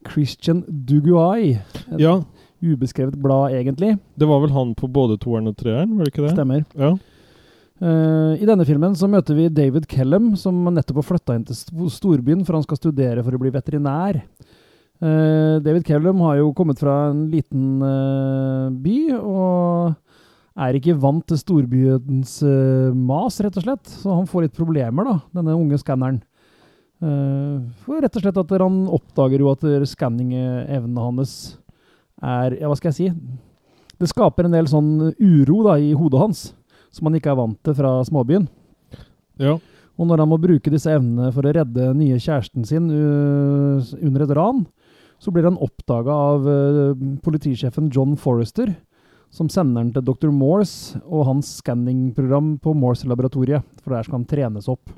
Christian 0.10 0.64
Duguay. 0.68 1.58
Et 1.94 2.04
ja. 2.04 2.18
ubeskrevet 2.64 3.16
blad, 3.20 3.56
egentlig. 3.56 3.98
Det 4.20 4.28
var 4.28 4.44
vel 4.44 4.52
han 4.56 4.76
på 4.76 4.90
både 4.92 5.18
toeren 5.22 5.48
og 5.52 5.58
treeren, 5.60 5.98
var 5.98 6.08
det 6.08 6.14
ikke 6.14 6.28
det? 6.28 6.36
Stemmer. 6.36 6.66
Ja. 6.76 6.94
Uh, 7.84 8.38
I 8.40 8.48
denne 8.48 8.64
filmen 8.68 8.94
så 8.96 9.10
møter 9.12 9.36
vi 9.36 9.50
David 9.52 9.88
Kellum, 9.92 10.34
som 10.40 10.56
nettopp 10.72 11.02
har 11.02 11.08
flytta 11.08 11.36
inn 11.36 11.44
til 11.48 11.90
storbyen 11.92 12.46
for 12.46 12.56
han 12.56 12.64
skal 12.64 12.80
studere 12.80 13.24
for 13.26 13.36
å 13.36 13.42
bli 13.42 13.52
veterinær. 13.52 14.22
Eh, 15.04 15.60
David 15.60 15.84
Kellum 15.86 16.22
har 16.24 16.38
jo 16.40 16.54
kommet 16.56 16.80
fra 16.80 17.10
en 17.10 17.26
liten 17.32 17.82
eh, 17.84 18.68
by, 18.86 18.98
og 19.20 20.62
er 20.64 20.78
ikke 20.78 20.96
vant 20.96 21.26
til 21.28 21.40
storbyens 21.42 22.38
eh, 22.48 22.94
mas, 22.96 23.42
rett 23.44 23.58
og 23.60 23.66
slett. 23.66 23.90
Så 23.90 24.14
han 24.14 24.30
får 24.30 24.46
litt 24.46 24.56
problemer, 24.56 25.10
da, 25.10 25.18
denne 25.40 25.58
unge 25.58 25.82
skanneren. 25.82 26.22
For 27.84 28.00
rett 28.00 28.16
og 28.16 28.24
slett 28.24 28.38
at 28.40 28.52
han 28.62 28.76
oppdager 28.96 29.42
jo 29.44 29.50
at 29.52 29.64
skanningevnene 29.92 31.02
hans 31.04 31.34
er 32.24 32.54
Ja, 32.62 32.70
hva 32.72 32.78
skal 32.80 32.94
jeg 32.94 32.96
si? 32.96 33.08
Det 34.00 34.08
skaper 34.08 34.48
en 34.48 34.56
del 34.56 34.70
sånn 34.72 35.10
uro 35.20 35.58
da 35.66 35.74
i 35.84 35.90
hodet 36.00 36.22
hans 36.22 36.44
som 36.96 37.10
han 37.10 37.18
ikke 37.20 37.34
er 37.34 37.42
vant 37.42 37.58
til 37.60 37.76
fra 37.76 37.92
småbyen. 38.08 38.48
ja. 39.42 39.58
Og 40.00 40.08
når 40.08 40.24
han 40.24 40.32
må 40.32 40.40
bruke 40.42 40.72
disse 40.72 40.90
evnene 40.96 41.28
for 41.36 41.44
å 41.44 41.52
redde 41.54 41.92
nye 41.94 42.16
kjæresten 42.24 42.64
sin 42.66 42.88
under 42.88 44.24
et 44.24 44.32
ran, 44.40 44.64
så 45.24 45.32
blir 45.32 45.48
han 45.48 45.60
oppdaga 45.64 46.12
av 46.12 46.48
uh, 46.50 46.96
politisjefen 47.24 47.88
John 47.94 48.18
Forrester, 48.20 48.74
som 49.32 49.48
sender 49.50 49.82
han 49.82 49.94
til 49.96 50.04
Dr. 50.06 50.34
Morse 50.36 51.00
og 51.08 51.30
hans 51.30 51.56
skanningprogram 51.62 52.58
på 52.62 52.76
Morse-laboratoriet, 52.76 53.64
for 53.80 53.96
der 53.96 54.04
skal 54.04 54.20
han 54.20 54.28
trenes 54.30 54.68
opp. 54.70 54.92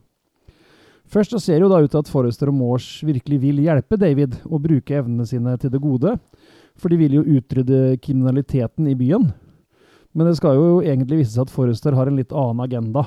Først 1.06 1.36
så 1.36 1.40
ser 1.40 1.62
jo 1.62 1.70
da 1.70 1.78
ut 1.84 1.92
til 1.94 2.02
at 2.02 2.10
Forrester 2.10 2.50
og 2.50 2.58
Morse 2.58 3.06
virkelig 3.06 3.38
vil 3.44 3.62
hjelpe 3.62 4.00
David 4.02 4.40
å 4.50 4.58
bruke 4.62 4.98
evnene 4.98 5.28
sine 5.30 5.54
til 5.62 5.72
det 5.72 5.84
gode, 5.84 6.16
for 6.76 6.92
de 6.92 6.98
vil 7.00 7.20
jo 7.20 7.28
utrydde 7.38 8.00
kriminaliteten 8.04 8.90
i 8.90 8.98
byen. 8.98 9.30
Men 10.18 10.32
det 10.32 10.40
skal 10.40 10.58
jo 10.58 10.82
egentlig 10.82 11.22
vise 11.22 11.36
seg 11.36 11.46
at 11.46 11.54
Forrester 11.54 11.96
har 11.96 12.10
en 12.10 12.18
litt 12.18 12.34
annen 12.34 12.66
agenda. 12.66 13.06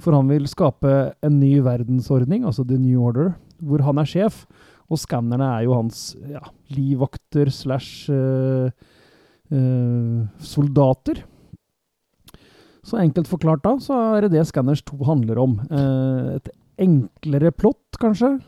For 0.00 0.14
han 0.16 0.30
vil 0.30 0.46
skape 0.48 0.94
en 1.26 1.40
ny 1.42 1.58
verdensordning, 1.64 2.46
altså 2.46 2.64
The 2.64 2.78
New 2.80 3.02
Order, 3.02 3.34
hvor 3.60 3.82
han 3.84 4.00
er 4.00 4.08
sjef, 4.08 4.44
og 4.90 4.98
skannerne 4.98 5.46
er 5.54 5.66
jo 5.68 5.76
hans 5.78 6.10
ja, 6.26 6.42
livvakter 6.74 7.50
slash 7.54 8.10
uh, 8.10 8.70
uh, 9.54 10.22
soldater. 10.42 11.22
Så 12.82 12.98
enkelt 12.98 13.28
forklart 13.30 13.62
da, 13.62 13.76
så 13.82 13.98
er 14.16 14.26
det 14.26 14.32
det 14.34 14.48
Scanners 14.48 14.82
2 14.88 14.98
handler 15.06 15.38
om. 15.38 15.60
Uh, 15.70 16.40
et 16.40 16.50
enklere 16.80 17.52
plott, 17.54 18.00
kanskje? 18.02 18.38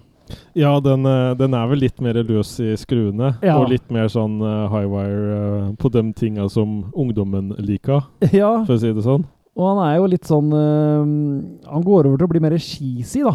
Ja, 0.57 0.73
den, 0.81 1.05
den 1.37 1.55
er 1.55 1.67
vel 1.69 1.83
litt 1.83 1.99
mer 2.01 2.17
løs 2.25 2.55
i 2.63 2.73
skruene. 2.81 3.35
Ja. 3.45 3.59
Og 3.61 3.69
litt 3.71 3.91
mer 3.93 4.09
sånn 4.11 4.39
high 4.41 4.89
wire 4.89 5.37
eh, 5.37 5.67
på 5.77 5.91
de 5.93 6.07
tinga 6.17 6.47
som 6.49 6.87
ungdommen 6.97 7.51
liker, 7.61 8.07
ja, 8.33 8.63
for 8.65 8.79
å 8.79 8.81
si 8.81 8.95
det 8.97 9.05
sånn. 9.05 9.27
og 9.59 9.67
han 9.67 9.83
er 9.85 9.99
jo 9.99 10.07
litt 10.09 10.25
sånn 10.25 10.49
Han 10.55 11.85
går 11.85 12.09
over 12.09 12.17
til 12.23 12.25
å 12.25 12.33
bli 12.33 12.41
mer 12.41 12.57
cheesy, 12.57 13.27
da. 13.27 13.35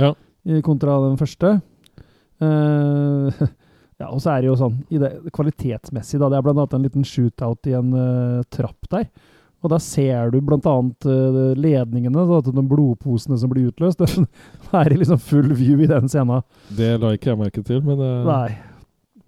Ja. 0.00 0.10
Kontra 0.66 0.98
den 1.04 1.20
første. 1.20 1.60
Eh, 2.42 3.46
ja, 4.00 4.10
og 4.10 4.20
så 4.22 4.34
er 4.34 4.42
det 4.42 4.50
jo 4.50 4.58
sånn 4.60 4.76
i 4.92 5.00
det, 5.00 5.12
kvalitetsmessig, 5.34 6.20
da. 6.20 6.30
Det 6.30 6.40
er 6.40 6.52
annet 6.52 6.76
en 6.76 6.86
liten 6.86 7.06
shootout 7.06 7.70
i 7.70 7.76
en 7.78 7.94
uh, 7.96 8.44
trapp 8.52 8.90
der. 8.92 9.08
Og 9.64 9.72
da 9.72 9.78
ser 9.82 10.30
du 10.30 10.36
blant 10.44 10.66
annet 10.68 11.06
eh, 11.10 11.36
ledningene, 11.58 12.26
da, 12.28 12.40
de 12.44 12.62
blodposene 12.70 13.38
som 13.40 13.50
blir 13.50 13.72
utløst. 13.72 14.02
Det 14.66 14.74
er 14.78 14.92
i 14.92 14.98
liksom 15.00 15.18
full 15.22 15.48
view 15.56 15.80
i 15.82 15.88
den 15.90 16.10
scenen. 16.12 16.44
Det 16.76 16.92
la 17.02 17.14
ikke 17.16 17.32
jeg 17.32 17.40
merke 17.40 17.64
til, 17.66 17.80
men 17.86 17.98
uh, 17.98 18.44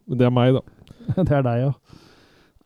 det 0.09 0.29
er 0.29 0.35
meg, 0.35 0.59
da. 0.59 0.63
det 1.17 1.33
er 1.33 1.43
deg, 1.47 1.65
ja. 1.65 1.73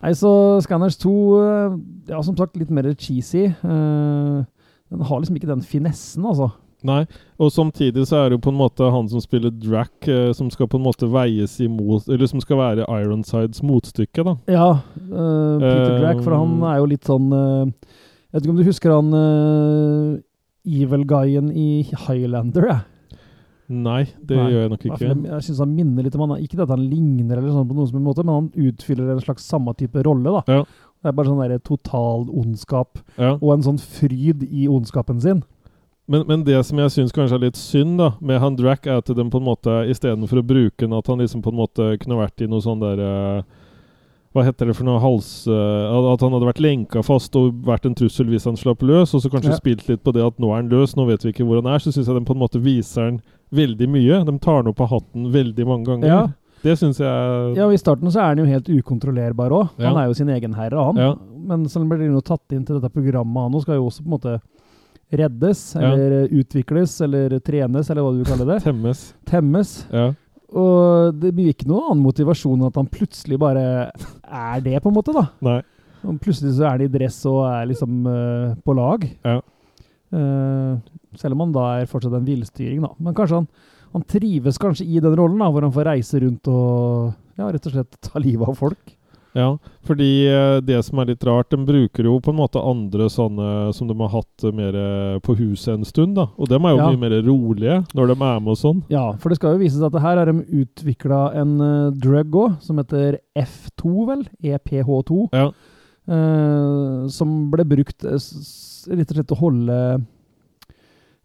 Nei, 0.02 0.12
så 0.18 0.32
Scanners 0.64 0.96
2 0.98 1.12
eh, 1.38 1.74
Ja, 2.10 2.18
som 2.26 2.34
sagt, 2.36 2.58
litt 2.58 2.72
mer 2.74 2.88
cheesy. 2.98 3.46
Den 3.62 5.04
har 5.06 5.22
liksom 5.22 5.38
ikke 5.38 5.50
den 5.50 5.62
finessen, 5.62 6.26
altså. 6.26 6.50
Nei, 6.82 7.04
og 7.38 7.52
samtidig 7.54 8.04
så 8.08 8.16
er 8.18 8.30
det 8.30 8.36
jo 8.38 8.42
på 8.42 8.50
en 8.50 8.58
måte 8.58 8.88
han 8.90 9.06
som 9.10 9.22
spiller 9.22 9.52
Drac, 9.54 9.92
eh, 10.10 10.32
som 10.34 10.48
skal 10.50 10.66
på 10.66 10.80
en 10.80 10.86
måte 10.86 11.06
veies 11.06 11.54
imot 11.62 12.08
Eller 12.10 12.26
som 12.26 12.42
skal 12.42 12.58
være 12.58 12.86
Ironsides 12.90 13.62
motstykke, 13.62 14.24
da. 14.26 14.34
Ja, 14.50 14.68
eh, 14.98 15.62
Peter 15.62 15.98
Drac, 16.00 16.22
for 16.24 16.34
han 16.34 16.56
er 16.72 16.80
jo 16.82 16.88
litt 16.90 17.06
sånn 17.06 17.28
eh, 17.32 17.70
Jeg 17.70 18.34
vet 18.34 18.42
ikke 18.46 18.54
om 18.56 18.58
du 18.62 18.66
husker 18.66 18.96
han 18.96 19.12
uh, 19.14 20.20
evil-guyen 20.66 21.52
i 21.54 21.68
Highlander? 22.06 22.66
jeg. 22.70 22.80
Nei, 23.72 24.02
det 24.20 24.36
Nei, 24.36 24.48
gjør 24.52 24.60
jeg 24.64 24.70
nok 24.72 24.86
ikke. 24.88 25.08
Jeg, 25.08 25.42
synes 25.46 25.60
han 25.62 25.74
minner 25.76 26.04
litt 26.04 26.16
om 26.18 26.24
han 26.26 26.42
Ikke 26.44 26.60
at 26.60 26.72
han 26.74 26.82
ligner, 26.82 27.38
eller 27.38 27.54
sånn 27.54 27.68
på 27.70 27.76
noen 27.76 27.88
som 27.88 28.00
en 28.00 28.06
måte, 28.08 28.24
men 28.26 28.34
han 28.36 28.68
utfyller 28.68 29.12
en 29.14 29.22
slags 29.22 29.46
samme 29.48 29.72
type 29.78 30.02
rolle. 30.04 30.34
da. 30.40 30.58
Ja. 30.58 30.64
Det 31.02 31.10
er 31.10 31.16
bare 31.18 31.30
sånn 31.30 31.40
der 31.42 31.62
total 31.66 32.28
ondskap, 32.30 33.00
Ja. 33.18 33.32
og 33.40 33.48
en 33.54 33.64
sånn 33.66 33.80
fryd 33.80 34.44
i 34.50 34.68
ondskapen 34.70 35.20
sin. 35.20 35.42
Men, 36.10 36.24
men 36.26 36.42
det 36.44 36.58
som 36.66 36.78
jeg 36.82 36.90
syns 36.90 37.12
kanskje 37.14 37.36
er 37.38 37.44
litt 37.44 37.56
synd 37.60 38.00
da 38.00 38.08
med 38.20 38.40
han 38.42 38.56
Drack, 38.58 38.86
er 38.90 38.98
at 38.98 39.06
de 39.06 39.24
på 39.30 39.38
en 39.38 39.46
måte 39.46 39.74
istedenfor 39.88 40.40
å 40.40 40.46
bruke 40.46 40.82
den, 40.82 40.96
at 40.98 41.06
han 41.06 41.22
liksom 41.22 41.42
på 41.44 41.52
en 41.52 41.60
måte 41.60 41.92
kunne 42.02 42.18
vært 42.18 42.42
i 42.42 42.48
noe 42.50 42.60
sånn 42.64 42.82
der 42.82 42.98
eh, 43.06 43.42
Hva 44.34 44.42
heter 44.46 44.66
det 44.70 44.74
for 44.78 44.88
noe 44.88 44.98
hals... 44.98 45.46
eh, 45.46 46.12
at 46.12 46.24
han 46.24 46.32
hadde 46.34 46.48
vært 46.48 46.60
lenka 46.64 47.02
fast 47.06 47.36
og 47.38 47.52
vært 47.68 47.86
en 47.86 47.94
trussel 47.94 48.26
hvis 48.32 48.48
han 48.48 48.56
slapp 48.58 48.82
løs, 48.82 49.14
og 49.14 49.22
så 49.22 49.30
kanskje 49.30 49.52
Ja. 49.54 49.58
spilt 49.60 49.86
litt 49.88 50.02
på 50.02 50.12
det 50.16 50.24
at 50.26 50.38
nå 50.42 50.50
er 50.50 50.62
han 50.62 50.70
løs, 50.72 50.96
nå 50.96 51.06
vet 51.06 51.22
vi 51.24 51.34
ikke 51.34 51.44
hvor 51.46 51.60
han 51.62 51.68
er. 51.70 51.78
Så 51.84 51.92
syns 51.92 52.08
jeg 52.08 52.16
de 52.16 52.24
på 52.26 52.34
en 52.34 52.40
måte 52.42 52.58
viser 52.64 53.04
han 53.10 53.18
veldig 53.52 53.88
mye. 53.92 54.22
De 54.24 54.38
tar 54.42 54.62
han 54.62 54.70
opp 54.72 54.80
av 54.80 54.88
hatten 54.94 55.28
veldig 55.34 55.66
mange 55.68 55.84
ganger. 55.90 56.08
Ja. 56.08 56.22
Det 56.62 56.76
syns 56.78 56.98
jeg 57.02 57.56
Ja, 57.58 57.66
og 57.66 57.74
I 57.74 57.80
starten 57.82 58.10
så 58.14 58.20
er 58.22 58.32
han 58.32 58.40
jo 58.40 58.48
helt 58.48 58.68
ukontrollerbar 58.72 59.50
òg. 59.52 59.68
Ja. 59.78 59.90
Han 59.92 60.00
er 60.02 60.06
jo 60.10 60.14
sin 60.18 60.30
egen 60.32 60.54
herre, 60.56 60.80
han. 60.90 60.96
Ja. 60.98 61.12
Men 61.46 61.68
så 61.68 61.82
blir 61.84 62.00
han 62.06 62.16
jo 62.16 62.24
tatt 62.24 62.56
inn 62.56 62.64
til 62.64 62.78
dette 62.80 62.90
programmet, 62.94 63.36
han 63.48 63.54
òg 63.58 63.62
skal 63.66 63.78
jo 63.80 63.86
også 63.90 64.02
på 64.04 64.10
en 64.10 64.16
måte 64.16 64.34
reddes, 65.12 65.74
Ja. 65.76 65.92
eller 65.92 66.28
utvikles, 66.32 67.00
eller 67.04 67.38
trenes, 67.40 67.90
eller 67.90 68.02
hva 68.02 68.12
du 68.16 68.24
kaller 68.24 68.48
det. 68.54 68.62
temmes. 68.64 69.14
Temmes. 69.28 69.86
Ja. 69.92 70.12
Og 70.52 71.14
det 71.20 71.32
blir 71.34 71.52
ikke 71.52 71.68
noen 71.68 71.92
annen 71.92 72.04
motivasjon 72.04 72.58
enn 72.58 72.68
at 72.68 72.76
han 72.76 72.88
plutselig 72.92 73.38
bare 73.40 73.90
er 73.92 74.60
det, 74.64 74.82
på 74.82 74.90
en 74.90 74.96
måte, 74.96 75.14
da. 75.16 75.26
Nei. 75.40 75.60
Og 76.02 76.18
plutselig 76.20 76.56
så 76.56 76.66
er 76.66 76.74
han 76.74 76.84
i 76.84 76.90
dress 76.92 77.20
og 77.30 77.44
er 77.46 77.68
liksom 77.70 78.06
uh, 78.08 78.54
på 78.64 78.74
lag. 78.76 79.06
Ja. 79.24 79.38
Uh, 80.12 80.76
selv 81.16 81.36
om 81.36 81.46
han 81.46 81.54
da 81.54 81.68
er 81.78 81.88
fortsatt 81.88 82.16
en 82.18 82.26
villstyring, 82.26 82.82
da. 82.84 82.90
Men 82.98 83.14
kanskje 83.16 83.40
han, 83.40 83.48
han 83.94 84.04
trives 84.08 84.58
kanskje 84.60 84.86
i 84.88 85.00
den 85.00 85.16
rollen, 85.16 85.38
da, 85.40 85.48
hvor 85.52 85.64
han 85.64 85.72
får 85.72 85.88
reise 85.92 86.20
rundt 86.20 86.48
og 86.52 87.12
ja, 87.38 87.48
rett 87.48 87.68
og 87.68 87.76
slett 87.76 88.00
ta 88.04 88.20
livet 88.20 88.48
av 88.48 88.58
folk. 88.58 88.96
Ja, 89.34 89.46
fordi 89.88 90.26
eh, 90.28 90.58
det 90.60 90.76
som 90.84 90.98
er 91.00 91.06
litt 91.08 91.22
rart, 91.24 91.48
de 91.54 91.56
bruker 91.64 92.04
jo 92.04 92.18
på 92.20 92.34
en 92.34 92.36
måte 92.36 92.60
andre 92.60 93.06
sånne 93.08 93.72
som 93.72 93.88
de 93.88 93.96
har 93.96 94.10
hatt 94.12 94.44
eh, 94.44 94.52
mer 94.52 94.76
eh, 94.76 95.18
på 95.24 95.36
huset 95.38 95.72
en 95.78 95.86
stund, 95.88 96.18
da. 96.18 96.26
Og 96.36 96.50
dem 96.52 96.66
er 96.68 96.74
jo 96.74 96.82
Ja. 96.82 96.90
mye 96.92 97.00
mer 97.00 97.14
rolige 97.24 97.78
når 97.96 98.12
de 98.12 98.16
er 98.18 98.40
med 98.44 98.52
og 98.52 98.58
sånn. 98.60 98.82
Ja, 98.92 99.06
for 99.16 99.32
det 99.32 99.38
skal 99.40 99.54
jo 99.56 99.62
vise 99.64 99.78
seg 99.80 99.88
at 99.88 100.02
her 100.04 100.20
har 100.20 100.28
de 100.28 100.44
utvikla 100.62 101.22
en 101.40 101.54
uh, 101.60 101.90
drug 101.96 102.36
òg, 102.42 102.58
som 102.60 102.76
heter 102.82 103.20
F2, 103.38 103.94
vel? 104.10 104.26
EPH2. 104.42 105.22
Ja. 105.32 105.46
eh, 106.12 107.08
som 107.08 107.50
ble 107.52 107.64
brukt 107.72 108.04
eh, 108.04 108.18
rett 108.18 109.10
og 109.12 109.16
slett 109.16 109.28
til 109.30 109.36
å 109.36 109.42
holde 109.46 109.78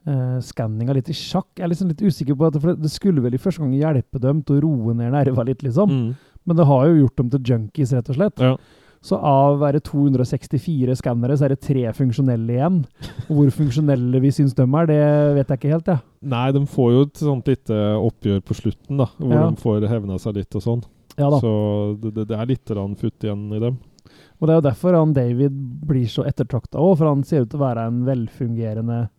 uh, 0.07 0.37
skanninga 0.43 0.95
litt 0.95 1.09
i 1.11 1.15
sjakk. 1.17 1.49
Jeg 1.57 1.65
er 1.67 1.71
liksom 1.73 1.91
litt 1.91 2.03
usikker 2.05 2.37
på 2.37 2.47
at 2.47 2.57
det, 2.61 2.75
det 2.85 2.91
skulle 2.93 3.23
vel 3.23 3.35
i 3.35 3.41
første 3.41 3.63
gang 3.63 3.73
hjelpe 3.75 4.21
dem 4.23 4.41
til 4.47 4.59
å 4.59 4.63
roe 4.67 4.95
ned 4.95 5.11
nerva 5.15 5.43
litt, 5.47 5.63
liksom. 5.65 5.91
Mm. 5.91 6.09
Men 6.47 6.59
det 6.59 6.65
har 6.69 6.85
jo 6.87 6.99
gjort 7.03 7.17
dem 7.21 7.31
til 7.33 7.43
junkies, 7.51 7.93
rett 7.97 8.11
og 8.13 8.17
slett. 8.19 8.43
Ja. 8.43 8.55
Så 9.07 9.15
av 9.21 9.53
å 9.55 9.59
være 9.61 9.79
264 9.85 10.95
skannere, 10.99 11.35
så 11.37 11.45
er 11.45 11.53
det 11.53 11.61
tre 11.63 11.83
funksjonelle 11.95 12.55
igjen. 12.55 12.79
Og 13.27 13.33
hvor 13.37 13.51
funksjonelle 13.59 14.21
vi 14.23 14.31
syns 14.33 14.55
de 14.57 14.65
er, 14.65 14.89
det 14.89 15.01
vet 15.37 15.51
jeg 15.53 15.59
ikke 15.61 15.73
helt, 15.75 15.91
jeg. 15.93 16.01
Nei, 16.33 16.45
de 16.55 16.63
får 16.73 16.93
jo 16.95 17.03
et 17.05 17.21
sånt 17.21 17.51
lite 17.51 17.77
oppgjør 18.01 18.41
på 18.47 18.57
slutten, 18.57 18.97
da. 19.03 19.09
Hvor 19.19 19.35
Ja. 19.35 19.49
de 19.51 19.61
får 19.61 19.87
hevna 19.91 20.17
seg 20.19 20.39
litt 20.39 20.55
og 20.55 20.65
sånn. 20.65 20.83
Ja. 21.17 21.29
Så 21.39 21.51
det, 22.01 22.27
det, 22.27 22.35
er 22.37 22.45
litt 22.49 22.65
futt 22.67 23.23
igjen 23.23 23.53
i 23.53 23.59
dem. 23.59 23.77
Og 24.39 24.47
det 24.47 24.53
er 24.53 24.59
jo 24.59 24.69
derfor 24.69 24.93
han 24.97 25.13
David 25.13 25.51
blir 25.87 26.05
så 26.09 26.25
ettertrakta 26.25 26.77
òg, 26.77 26.97
for 26.97 27.07
han 27.09 27.23
ser 27.23 27.45
ut 27.45 27.49
til 27.49 27.59
å 27.59 27.65
være 27.65 27.87
en 27.87 28.03
velfungerende 28.05 29.09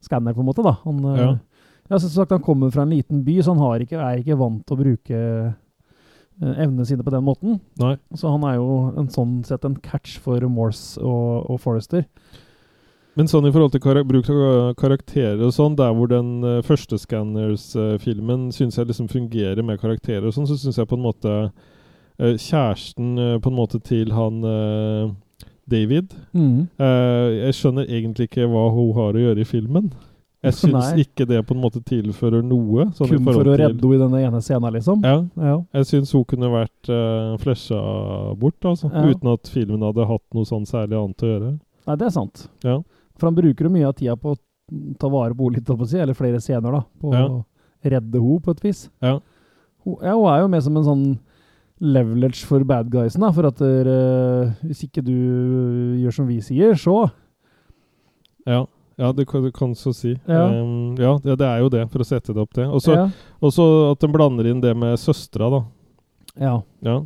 skanner, 0.00 0.34
på 0.34 0.40
en 0.40 0.46
måte. 0.46 0.62
da. 0.62 0.76
Han, 0.84 1.04
eh, 1.04 1.18
Ja. 1.18 1.38
ja, 1.90 1.98
som 1.98 2.10
sagt, 2.10 2.30
han 2.30 2.42
kommer 2.42 2.70
fra 2.70 2.82
en 2.82 2.90
liten 2.90 3.24
by, 3.24 3.40
så 3.42 3.54
han 3.54 3.58
har 3.58 3.80
ikke, 3.80 3.98
er 3.98 4.18
ikke 4.22 4.38
vant 4.38 4.66
til 4.66 4.76
å 4.76 4.80
bruke 4.82 5.54
evnene 6.40 6.86
sine 6.86 7.04
på 7.04 7.12
den 7.14 7.24
måten. 7.26 7.58
Nei. 7.80 7.96
Så 8.18 8.30
han 8.32 8.44
er 8.46 8.58
jo 8.58 8.92
en 8.98 9.08
sånn 9.12 9.40
sett 9.46 9.64
en 9.66 9.78
catch 9.82 10.18
for 10.22 10.44
Morse 10.52 11.00
og, 11.02 11.48
og 11.50 11.60
Forrester. 11.62 12.06
Men 13.18 13.26
sånn 13.26 13.48
i 13.48 13.50
forhold 13.50 13.72
til 13.74 13.82
karak 13.82 14.06
bruk 14.06 14.28
av 14.30 14.74
karakterer 14.78 15.40
og 15.42 15.50
sånn, 15.56 15.74
der 15.78 15.90
hvor 15.96 16.10
den 16.10 16.36
uh, 16.46 16.60
første 16.62 17.00
Scanners-filmen 17.02 18.52
syns 18.54 18.78
jeg 18.78 18.86
liksom 18.86 19.08
fungerer 19.10 19.64
med 19.66 19.80
karakterer 19.82 20.28
og 20.28 20.36
sånn, 20.36 20.46
så 20.46 20.54
syns 20.60 20.78
jeg 20.78 20.86
på 20.86 20.94
en 20.94 21.02
måte 21.02 21.32
uh, 21.48 22.36
kjæresten 22.38 23.16
uh, 23.18 23.32
på 23.42 23.50
en 23.50 23.58
måte 23.58 23.82
til 23.82 24.14
han 24.14 24.38
eh, 24.46 25.16
David. 25.68 26.14
mm. 26.32 26.68
Eh, 26.78 27.28
jeg 27.44 27.56
skjønner 27.58 27.88
egentlig 27.88 28.28
ikke 28.28 28.46
hva 28.48 28.68
hun 28.72 28.94
har 28.96 29.16
å 29.16 29.24
gjøre 29.26 29.42
i 29.42 29.48
filmen. 29.48 29.90
Jeg 30.46 30.54
syns 30.60 30.92
ikke 31.02 31.26
det 31.26 31.40
på 31.46 31.54
en 31.56 31.62
måte 31.62 31.80
tilfører 31.84 32.44
noe. 32.46 32.88
sånn 32.94 33.10
i 33.10 33.16
Kun 33.16 33.26
for 33.26 33.42
å 33.42 33.56
redde 33.58 33.74
henne 33.74 33.96
i 33.96 34.02
denne 34.02 34.20
ene 34.28 34.42
scenen, 34.44 34.70
liksom? 34.76 35.02
Ja. 35.06 35.22
Ja. 35.34 35.56
Jeg 35.80 35.88
syns 35.90 36.14
hun 36.14 36.26
kunne 36.30 36.50
vært 36.52 36.90
uh, 36.92 37.34
flesja 37.42 37.80
bort, 38.38 38.58
altså. 38.62 38.90
Ja. 38.92 39.06
Uten 39.10 39.32
at 39.34 39.50
filmen 39.50 39.82
hadde 39.86 40.06
hatt 40.08 40.26
noe 40.36 40.48
sånn 40.48 40.68
særlig 40.68 40.98
annet 41.00 41.24
å 41.26 41.32
gjøre. 41.32 41.52
Nei, 41.88 41.96
det 41.98 42.06
er 42.06 42.14
sant. 42.14 42.46
Ja. 42.66 42.78
For 43.18 43.30
han 43.30 43.38
bruker 43.38 43.66
jo 43.66 43.74
mye 43.74 43.90
av 43.90 43.96
tida 43.98 44.14
på 44.20 44.36
å 44.36 44.40
ta 45.00 45.10
vare 45.10 45.34
på 45.34 45.50
henne 45.50 46.02
eller 46.02 46.14
flere 46.14 46.40
scener, 46.44 46.70
da. 46.70 46.84
På 47.00 47.10
å 47.10 47.24
redde 47.82 48.20
henne 48.22 48.42
på 48.44 48.54
et 48.54 48.64
vis. 48.64 48.86
Ja. 49.02 49.18
Hun, 49.84 49.96
ja, 50.04 50.14
hun 50.14 50.28
er 50.30 50.42
jo 50.44 50.52
med 50.52 50.62
som 50.62 50.78
en 50.78 50.86
sånn 50.86 51.06
leverage 51.78 52.46
for 52.46 52.62
bad 52.66 52.90
guysen, 52.92 53.22
da. 53.22 53.32
For 53.34 53.48
at 53.50 53.62
eh, 53.64 54.54
hvis 54.66 54.86
ikke 54.86 55.02
du 55.06 55.14
gjør 56.02 56.14
som 56.14 56.30
vi 56.30 56.38
sier, 56.44 56.78
så 56.78 57.08
Ja, 58.48 58.64
ja 58.98 59.12
det, 59.12 59.26
kan, 59.30 59.42
det 59.44 59.52
kan 59.54 59.74
så 59.78 59.92
si. 59.94 60.16
Ja. 60.26 60.44
Um, 60.50 60.96
ja, 60.98 61.12
det, 61.22 61.36
det 61.38 61.46
er 61.46 61.60
jo 61.62 61.68
det, 61.70 61.84
for 61.92 62.02
å 62.02 62.06
sette 62.08 62.34
det 62.34 62.42
opp 62.42 62.52
det. 62.58 62.66
Og 62.66 62.82
så 62.82 62.96
Ja. 62.96 63.92
at 63.92 64.00
de 64.00 64.08
blander 64.12 64.46
inn 64.50 64.60
det 64.60 64.74
med 64.76 64.98
søstera, 64.98 65.50
da. 65.50 65.64
Ja. 66.38 66.62
Ja. 66.82 66.98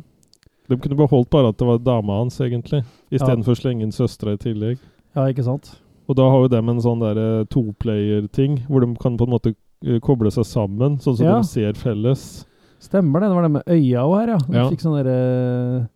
De 0.69 0.77
kunne 0.79 0.95
beholdt 0.97 1.29
bare 1.29 1.49
at 1.49 1.57
det 1.57 1.67
var 1.67 1.77
dama 1.83 2.17
hans, 2.21 2.39
egentlig. 2.41 2.83
Istedenfor 3.11 3.53
å 3.53 3.59
slenge 3.59 3.83
inn 3.83 3.91
søstera 3.91 4.33
i 4.33 4.37
tillegg. 4.37 4.77
ja, 5.15 5.27
ikke 5.29 5.43
sant? 5.43 5.75
Og 6.09 6.15
da 6.17 6.23
har 6.29 6.41
jo 6.43 6.47
dem 6.51 6.69
en 6.69 6.81
sånn 6.81 6.99
der 6.99 7.45
toplayer-ting, 7.45 8.65
hvor 8.67 8.81
de 8.81 8.95
kan 8.99 9.15
på 9.17 9.23
en 9.23 9.31
måte 9.31 9.53
eh, 9.85 9.99
koble 10.03 10.31
seg 10.31 10.43
sammen, 10.45 10.97
sånn 10.99 11.15
som 11.17 11.25
Ja. 11.25 11.37
de 11.39 11.43
ser 11.47 11.73
felles. 11.73 12.45
Stemmer 12.79 13.21
det. 13.21 13.29
Det 13.29 13.35
var 13.35 13.41
det 13.43 13.51
med 13.51 13.63
øya 13.67 14.01
òg 14.03 14.15
her, 14.19 14.27
ja. 14.33 14.37
De 14.37 14.57
Ja. 14.57 14.69
fikk 14.69 14.81
sånne 14.81 15.03
derre 15.03 15.89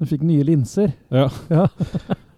De 0.00 0.06
fikk 0.06 0.22
nye 0.22 0.42
linser. 0.44 0.94
Ja. 1.10 1.28
Ja. 1.50 1.66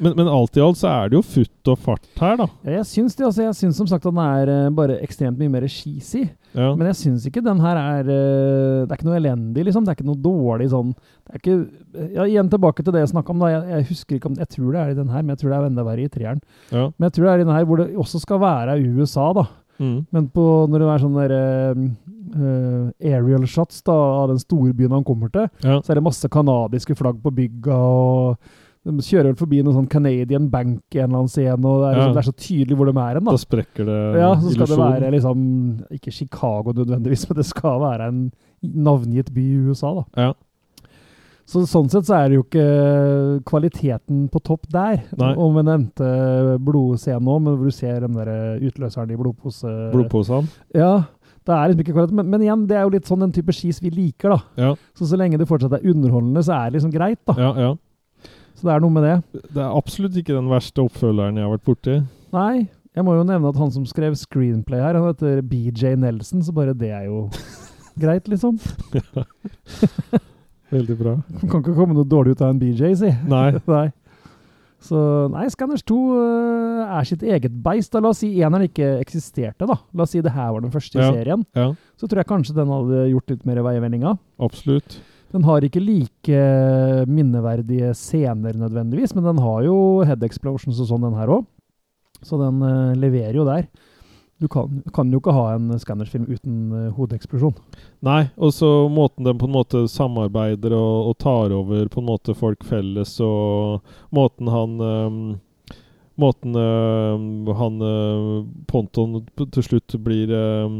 Men, 0.00 0.14
men 0.18 0.26
alt 0.30 0.56
i 0.58 0.62
alt 0.64 0.78
så 0.80 0.88
er 0.90 1.10
det 1.12 1.18
jo 1.18 1.22
futt 1.22 1.70
og 1.70 1.78
fart 1.78 2.06
her, 2.18 2.36
da. 2.40 2.46
Ja, 2.66 2.78
jeg 2.80 2.86
syns 2.90 3.14
det. 3.14 3.26
altså 3.28 3.44
Jeg 3.44 3.54
syns 3.58 3.76
som 3.78 3.86
sagt 3.90 4.06
at 4.06 4.10
den 4.14 4.20
er 4.22 4.50
eh, 4.50 4.70
bare 4.74 4.96
ekstremt 5.04 5.38
mye 5.38 5.52
mer 5.52 5.66
cheesy. 5.70 6.24
Ja. 6.54 6.72
Men 6.78 6.86
jeg 6.90 6.98
syns 7.00 7.26
ikke 7.26 7.42
den 7.42 7.58
her 7.62 7.78
er 7.80 8.10
eh, 8.10 8.84
Det 8.84 8.90
er 8.92 8.98
ikke 8.98 9.08
noe 9.08 9.18
elendig, 9.20 9.64
liksom. 9.66 9.84
Det 9.86 9.92
er 9.94 9.98
ikke 9.98 10.06
noe 10.10 10.20
dårlig 10.22 10.68
sånn 10.70 10.92
Det 10.94 11.32
er 11.32 11.40
ikke 11.40 11.56
ja, 12.14 12.26
Igjen 12.30 12.50
tilbake 12.52 12.84
til 12.86 12.94
det 12.94 13.02
jeg 13.02 13.10
snakka 13.14 13.34
om, 13.34 13.42
da. 13.42 13.50
Jeg, 13.54 13.64
jeg 13.74 13.88
husker 13.90 14.18
ikke 14.18 14.30
om 14.30 14.38
Jeg 14.38 14.50
tror 14.54 14.70
det 14.76 14.80
er 14.84 14.92
i 14.94 14.98
den 15.00 15.10
her, 15.14 15.22
men 15.26 15.34
jeg 15.34 15.42
tror 15.42 15.50
det 15.54 15.58
er 15.58 15.68
enda 15.72 15.86
verre 15.90 16.06
i 16.06 16.12
treeren. 16.14 16.40
Ja. 16.70 16.88
Men 16.94 17.08
jeg 17.08 17.16
tror 17.16 17.26
det 17.26 17.32
er 17.34 17.42
i 17.42 17.46
den 17.48 17.54
her 17.58 17.68
hvor 17.70 17.82
det 17.82 17.90
også 18.06 18.22
skal 18.22 18.42
være 18.44 18.78
USA, 18.98 19.28
da. 19.36 19.46
Mm. 19.82 19.96
Men 20.14 20.28
på, 20.30 20.42
når 20.70 20.78
det 20.84 20.90
er 20.92 21.00
sånne 21.02 21.22
der, 21.26 21.80
uh, 22.34 22.90
aerial 23.02 23.46
shots 23.50 23.80
da, 23.86 23.94
av 24.22 24.28
den 24.30 24.38
storbyen 24.42 24.94
han 24.94 25.02
kommer 25.06 25.32
til, 25.34 25.48
Ja. 25.66 25.80
så 25.82 25.90
er 25.90 25.98
det 25.98 26.04
masse 26.06 26.28
kanadiske 26.30 26.94
flagg 26.98 27.18
på 27.22 27.32
bygga, 27.34 27.74
og 27.74 28.36
de 28.84 28.92
kjører 29.00 29.30
vel 29.30 29.38
forbi 29.40 29.62
noen 29.64 29.78
sånn 29.78 29.88
Canadian 29.88 30.50
Bank 30.52 30.82
i 30.92 30.98
en 31.00 31.08
eller 31.08 31.22
annen 31.22 31.32
scene, 31.32 31.56
og 31.64 31.80
det 31.80 31.88
er, 31.88 31.94
Ja. 31.94 31.98
liksom, 31.98 32.14
det 32.14 32.22
er 32.22 32.30
så 32.30 32.36
tydelig 32.36 32.76
hvor 32.76 32.90
de 32.90 32.96
er 33.00 33.14
hen. 33.14 33.24
Da 33.24 33.30
da. 33.30 33.36
sprekker 33.40 33.84
det 33.88 33.98
Ja, 34.20 34.34
så 34.36 34.50
skal 34.52 34.66
det 34.66 34.78
være 34.78 35.12
liksom 35.14 35.84
Ikke 35.96 36.12
Chicago 36.12 36.72
nødvendigvis, 36.76 37.28
men 37.30 37.36
det 37.40 37.46
skal 37.46 37.80
være 37.80 38.08
en 38.08 38.32
navngitt 38.62 39.32
by 39.32 39.40
i 39.40 39.70
USA, 39.70 39.94
da. 39.94 40.04
Ja. 40.26 40.32
Så 41.46 41.60
sånn 41.68 41.90
sett 41.92 42.06
så 42.08 42.14
er 42.16 42.28
det 42.32 42.36
jo 42.38 42.44
ikke 42.46 43.42
kvaliteten 43.44 44.28
på 44.32 44.40
topp 44.42 44.64
der. 44.72 45.02
Nei. 45.20 45.34
Om 45.36 45.58
vi 45.58 45.64
nevnte 45.68 46.06
blodscenen 46.64 47.28
òg, 47.28 47.42
hvor 47.44 47.64
du 47.68 47.74
ser 47.74 48.00
den 48.00 48.16
der 48.16 48.30
utløseren 48.64 49.12
i 49.12 49.18
blodpose... 49.20 49.68
Blodposen. 49.92 50.48
Ja, 50.74 51.04
det 51.44 51.52
er 51.52 51.68
liksom 51.68 51.82
ikke 51.84 51.96
kvalitet. 51.98 52.16
Men, 52.16 52.30
men 52.32 52.40
igjen, 52.46 52.64
det 52.70 52.78
er 52.78 52.86
jo 52.86 52.94
litt 52.94 53.10
sånn 53.10 53.20
den 53.26 53.34
type 53.36 53.52
skis 53.52 53.82
vi 53.84 53.92
liker, 53.92 54.32
da. 54.32 54.40
Ja. 54.56 54.70
Så 54.96 55.04
så 55.10 55.18
lenge 55.20 55.36
det 55.40 55.48
fortsatt 55.50 55.76
er 55.76 55.84
underholdende, 55.92 56.40
så 56.46 56.56
er 56.56 56.70
det 56.70 56.78
liksom 56.78 56.94
greit, 56.94 57.20
da. 57.28 57.36
Ja, 57.36 57.50
ja. 57.60 57.74
Så 58.64 58.70
det 58.70 58.72
er 58.78 58.80
noe 58.80 58.94
med 58.94 59.04
det. 59.04 59.42
Det 59.52 59.60
er 59.60 59.74
absolutt 59.76 60.14
ikke 60.16 60.32
den 60.38 60.46
verste 60.48 60.80
oppfølgeren 60.80 61.36
jeg 61.36 61.44
har 61.44 61.52
vært 61.52 61.66
borti. 61.68 61.96
Nei, 62.32 62.68
jeg 62.96 63.04
må 63.04 63.12
jo 63.18 63.26
nevne 63.28 63.50
at 63.52 63.58
han 63.60 63.70
som 63.74 63.84
skrev 63.84 64.14
screenplay 64.16 64.80
her, 64.80 64.96
han 64.96 65.10
heter 65.10 65.42
BJ 65.44 65.90
Nelson, 66.00 66.40
så 66.46 66.54
bare 66.56 66.72
det 66.72 66.88
er 66.96 67.04
jo 67.10 67.26
greit, 68.00 68.24
liksom. 68.32 68.56
Veldig 70.72 70.96
bra. 70.98 71.12
Kan 71.44 71.60
ikke 71.60 71.74
komme 71.76 71.92
noe 71.98 72.08
dårlig 72.08 72.34
ut 72.38 72.42
av 72.42 72.54
en 72.54 72.62
BJ, 72.62 72.94
si. 73.04 73.12
Nei. 73.28 73.50
nei. 73.76 73.84
Så 74.84 74.98
nei, 75.32 75.44
Scanners 75.52 75.84
2 75.88 75.98
øh, 76.16 76.80
er 76.98 77.06
sitt 77.08 77.22
eget 77.24 77.52
beist. 77.64 77.92
Da. 77.94 78.00
La 78.04 78.10
oss 78.12 78.20
si 78.24 78.32
eneren 78.40 78.66
ikke 78.66 78.94
eksisterte, 79.00 79.68
da. 79.68 79.76
La 79.96 80.04
oss 80.04 80.12
si 80.16 80.20
det 80.24 80.32
her 80.34 80.50
var 80.56 80.64
den 80.64 80.72
første 80.72 80.98
i 80.98 81.04
Ja. 81.04 81.12
serien. 81.12 81.44
Ja, 81.56 81.70
Så 82.00 82.08
tror 82.08 82.20
jeg 82.24 82.28
kanskje 82.32 82.56
den 82.56 82.72
hadde 82.72 83.04
gjort 83.12 83.30
litt 83.32 83.44
mer 83.48 83.60
veivendinga. 83.64 84.16
absolutt. 84.40 84.98
Den 85.34 85.42
har 85.48 85.64
ikke 85.66 85.82
like 85.82 86.42
minneverdige 87.10 87.90
scener 87.98 88.54
nødvendigvis, 88.54 89.16
men 89.16 89.24
den 89.26 89.40
har 89.42 89.64
jo 89.66 89.76
head 90.06 90.22
explosions 90.22 90.78
og 90.78 90.86
sånn, 90.86 91.02
den 91.08 91.18
her 91.18 91.32
òg. 91.34 91.48
Så 92.22 92.38
den 92.38 92.62
uh, 92.62 92.94
leverer 92.94 93.34
jo 93.34 93.46
der. 93.48 93.66
Du 94.38 94.46
kan, 94.50 94.80
kan 94.94 95.10
jo 95.10 95.18
ikke 95.18 95.34
ha 95.34 95.56
en 95.56 95.72
Scanners-film 95.80 96.28
uten 96.30 96.60
uh, 96.70 96.92
hodeeksplosjon. 96.94 97.54
Nei, 98.06 98.28
og 98.38 98.54
så 98.54 98.70
måten 98.92 99.26
den 99.26 99.40
på 99.40 99.48
en 99.50 99.56
måte 99.56 99.84
samarbeider 99.90 100.76
og, 100.78 101.10
og 101.10 101.18
tar 101.22 101.54
over 101.56 101.90
på 101.90 102.02
en 102.02 102.08
måte 102.12 102.38
folk 102.38 102.62
felles, 102.68 103.16
og 103.24 103.82
måten 104.14 104.52
han 104.54 104.78
um, 104.80 105.24
Måten 106.14 106.54
øhm, 106.54 107.48
han 107.58 107.80
Ponton 108.70 109.16
til 109.34 109.64
slutt 109.66 109.96
blir 109.98 110.30
øhm, 110.30 110.76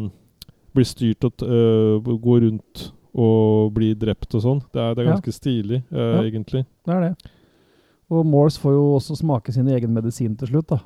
Blir 0.70 0.86
styrt 0.86 1.26
og 1.26 2.06
går 2.22 2.44
rundt 2.44 2.84
og 3.14 3.72
blir 3.76 3.94
drept 3.94 4.34
og 4.34 4.42
sånn. 4.42 4.60
Det 4.72 4.80
er, 4.82 4.94
det 4.94 5.04
er 5.04 5.08
Ja. 5.08 5.16
ganske 5.16 5.32
stilig, 5.32 5.82
uh, 5.92 5.98
Ja. 5.98 6.22
egentlig. 6.22 6.64
Det 6.84 6.94
er 6.94 7.00
det. 7.00 7.30
Og 8.10 8.26
Morse 8.26 8.60
får 8.60 8.72
jo 8.72 8.94
også 8.98 9.16
smake 9.16 9.52
sin 9.52 9.68
egen 9.68 9.94
medisin 9.94 10.36
til 10.36 10.48
slutt, 10.48 10.68
da. 10.68 10.80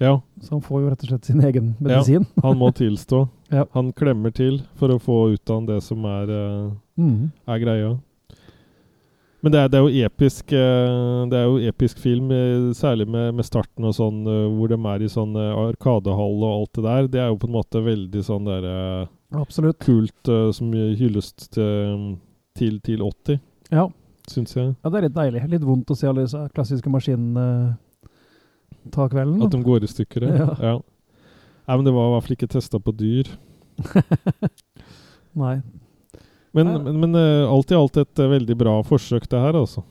Ja, 0.00 0.20
Så 0.40 0.50
han 0.50 0.60
får 0.62 0.82
jo 0.82 0.90
rett 0.90 1.02
og 1.02 1.08
slett 1.08 1.24
sin 1.24 1.40
egen 1.42 1.76
medisin. 1.80 2.26
han 2.42 2.56
må 2.58 2.70
tilstå. 2.72 3.28
Ja. 3.50 3.64
Han 3.74 3.92
klemmer 3.92 4.30
til 4.34 4.60
for 4.76 4.88
å 4.88 5.00
få 5.00 5.32
ut 5.34 5.50
av 5.50 5.56
han 5.56 5.66
det 5.66 5.82
som 5.82 6.04
er 6.04 6.30
uh, 6.30 6.70
mm. 6.96 7.32
er 7.48 7.58
greia. 7.58 7.98
Men 9.42 9.52
det 9.54 9.58
er, 9.60 9.68
det 9.70 9.78
er 9.78 9.84
jo 9.86 10.06
episk 10.08 10.50
eh, 10.50 11.26
Det 11.30 11.38
er 11.38 11.44
jo 11.46 11.58
episk 11.70 12.00
film, 12.02 12.32
eh, 12.34 12.72
særlig 12.74 13.04
med, 13.06 13.36
med 13.38 13.46
starten 13.46 13.86
og 13.86 13.94
sånn, 13.94 14.24
eh, 14.26 14.46
hvor 14.50 14.72
de 14.72 14.78
er 14.90 15.04
i 15.06 15.10
sånn 15.12 15.36
eh, 15.38 15.52
arkadehall 15.68 16.40
og 16.42 16.50
alt 16.56 16.72
det 16.80 16.84
der. 16.88 17.06
Det 17.12 17.20
er 17.22 17.28
jo 17.30 17.38
på 17.44 17.46
en 17.50 17.54
måte 17.54 17.82
veldig 17.86 18.24
sånn 18.26 18.48
der 18.48 18.66
eh, 18.72 19.06
Absolutt. 19.38 19.78
kult 19.84 20.32
som 20.56 20.72
hyllest 20.72 21.50
til, 21.54 22.16
til, 22.58 22.80
til 22.82 23.02
80, 23.06 23.38
Ja. 23.70 23.86
syns 24.28 24.56
jeg. 24.56 24.74
ja, 24.82 24.90
det 24.90 24.98
er 24.98 25.06
litt 25.06 25.16
deilig. 25.16 25.44
Litt 25.54 25.66
vondt 25.68 25.90
å 25.92 25.96
se 25.96 26.08
alle 26.10 26.24
disse 26.26 26.42
klassiske 26.56 26.90
maskinene 26.92 27.76
ta 28.90 29.06
kvelden. 29.12 29.42
At 29.44 29.52
de 29.54 29.60
går 29.62 29.84
i 29.84 29.90
stykker. 29.92 30.24
Ja. 30.28 30.36
Ja. 30.38 30.54
ja. 30.72 30.76
Nei, 31.68 31.76
men 31.76 31.84
det 31.84 31.92
var 31.94 32.08
i 32.08 32.12
hvert 32.16 32.26
fall 32.26 32.36
ikke 32.38 32.50
testa 32.56 32.80
på 32.80 32.94
dyr. 32.96 33.28
Nei. 35.42 35.58
Men, 36.56 36.70
men, 36.82 37.00
men 37.02 37.18
eh, 37.18 37.48
alt 37.48 37.72
i 37.72 37.76
alt 37.76 37.98
et 38.00 38.22
eh, 38.22 38.30
veldig 38.30 38.56
bra 38.58 38.78
forsøk, 38.86 39.26
det 39.30 39.40
her, 39.42 39.58
altså. 39.58 39.84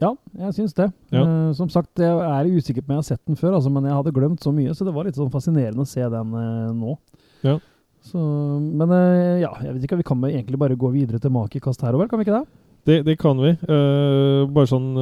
Ja, 0.00 0.14
jeg 0.46 0.54
syns 0.56 0.72
det. 0.78 0.86
Ja. 1.12 1.26
Uh, 1.26 1.50
som 1.56 1.68
sagt, 1.72 2.00
jeg 2.00 2.08
er 2.08 2.48
usikker 2.48 2.80
på 2.80 2.88
om 2.88 2.96
jeg 2.96 3.02
har 3.02 3.08
sett 3.10 3.20
den 3.28 3.36
før, 3.36 3.58
altså, 3.58 3.72
men 3.72 3.84
jeg 3.84 3.98
hadde 3.98 4.14
glemt 4.16 4.40
så 4.44 4.52
mye, 4.56 4.72
så 4.76 4.86
det 4.86 4.94
var 4.96 5.04
litt 5.08 5.18
sånn 5.18 5.32
fascinerende 5.32 5.84
å 5.84 5.90
se 5.90 6.00
den 6.00 6.32
uh, 6.32 6.70
nå. 6.72 6.96
Ja. 7.44 7.58
Så, 8.08 8.16
men 8.16 8.88
uh, 8.88 9.36
ja, 9.42 9.52
jeg 9.66 9.76
vet 9.76 9.84
ikke, 9.84 10.00
vi 10.00 10.08
kan 10.08 10.24
egentlig 10.30 10.60
bare 10.62 10.78
gå 10.80 10.92
videre 10.94 11.20
til 11.20 11.34
makekast 11.36 11.84
herover, 11.84 12.08
kan 12.08 12.20
vi 12.20 12.28
ikke 12.28 12.40
det? 12.40 12.60
Det, 12.88 12.96
det 13.04 13.14
kan 13.20 13.36
vi. 13.36 13.50
Bare 13.60 14.68
sånn 14.70 14.94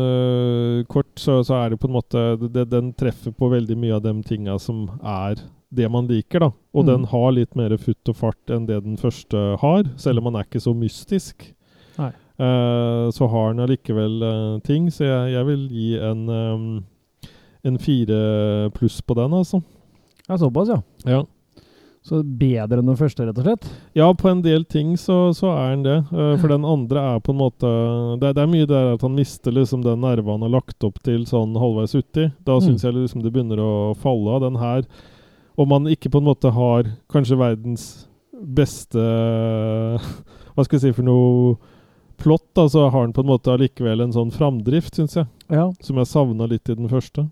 kort, 0.90 1.12
så, 1.14 1.36
så 1.46 1.60
er 1.60 1.70
det 1.70 1.76
på 1.78 1.86
en 1.86 1.94
måte 1.94 2.24
det, 2.42 2.64
Den 2.72 2.88
treffer 2.98 3.30
på 3.30 3.52
veldig 3.52 3.76
mye 3.78 3.94
av 3.94 4.02
de 4.02 4.16
tinga 4.26 4.56
som 4.58 4.80
er 4.98 5.38
det 5.74 5.88
man 5.90 6.06
liker, 6.08 6.40
da. 6.40 6.50
Og 6.74 6.84
Mm. 6.84 6.86
den 6.86 7.04
har 7.10 7.32
litt 7.32 7.54
mer 7.56 7.76
futt 7.76 8.08
og 8.08 8.16
fart 8.16 8.50
enn 8.50 8.66
det 8.66 8.82
den 8.84 8.96
første 8.96 9.56
har, 9.60 9.84
selv 9.96 10.18
om 10.18 10.24
han 10.32 10.36
er 10.40 10.44
ikke 10.48 10.62
så 10.62 10.74
mystisk. 10.74 11.52
Nei. 11.98 12.12
Uh, 12.40 13.10
så 13.10 13.26
har 13.28 13.52
den 13.52 13.64
allikevel 13.66 14.22
uh, 14.22 14.58
ting, 14.60 14.88
så 14.90 15.04
jeg, 15.04 15.32
jeg 15.34 15.46
vil 15.46 15.68
gi 15.68 15.88
en 15.98 16.28
um, 16.28 16.84
en 17.66 17.78
fire 17.78 18.70
pluss 18.70 19.00
på 19.02 19.14
den, 19.18 19.32
altså. 19.34 19.60
Ja, 20.28 20.36
såpass, 20.38 20.68
ja. 20.68 20.78
Ja. 21.04 21.24
Så 22.08 22.22
bedre 22.22 22.78
enn 22.78 22.86
den 22.86 22.96
første, 22.96 23.26
rett 23.26 23.36
og 23.36 23.44
slett? 23.44 23.66
Ja, 23.98 24.06
på 24.14 24.30
en 24.30 24.40
del 24.40 24.62
ting 24.64 24.94
så, 24.96 25.34
så 25.36 25.50
er 25.50 25.72
han 25.74 25.82
det. 25.82 25.96
Uh, 26.12 26.36
for 26.38 26.48
den 26.48 26.64
andre 26.64 27.02
er 27.16 27.20
på 27.20 27.34
en 27.34 27.40
måte 27.42 27.68
Det, 28.22 28.30
det 28.38 28.44
er 28.44 28.48
mye 28.54 28.68
der 28.70 28.94
at 28.94 29.02
han 29.04 29.16
mister 29.18 29.52
liksom 29.52 29.82
den 29.84 30.00
nerven 30.00 30.30
han 30.38 30.46
har 30.46 30.54
lagt 30.60 30.86
opp 30.86 31.02
til 31.04 31.26
sånn 31.28 31.58
halvveis 31.58 31.96
uti. 31.98 32.30
Da 32.46 32.56
Mm. 32.62 32.78
jeg 32.78 32.94
liksom 32.94 33.22
det 33.26 33.32
begynner 33.34 33.58
å 33.60 33.96
falle 33.98 34.30
av. 34.30 34.40
Den 34.46 34.56
her 34.62 34.86
Om 35.58 35.72
man 35.72 35.88
ikke 35.90 36.10
på 36.14 36.20
en 36.22 36.28
måte 36.28 36.52
har 36.54 36.92
kanskje 37.10 37.38
verdens 37.40 37.88
beste 38.30 39.02
Hva 40.54 40.64
skal 40.64 40.78
jeg 40.78 40.84
si 40.84 40.94
for 40.94 41.06
noe 41.06 41.56
plott, 42.18 42.46
da, 42.58 42.64
så 42.70 42.88
har 42.90 43.06
den 43.06 43.14
på 43.14 43.22
en 43.22 43.30
måte 43.30 43.52
allikevel 43.52 44.02
en 44.02 44.14
sånn 44.14 44.32
framdrift, 44.34 44.96
syns 44.98 45.14
jeg. 45.14 45.28
Ja. 45.54 45.68
Som 45.84 46.00
jeg 46.00 46.10
savna 46.10 46.48
litt 46.50 46.66
i 46.66 46.74
den 46.74 46.90
første. 46.90 47.28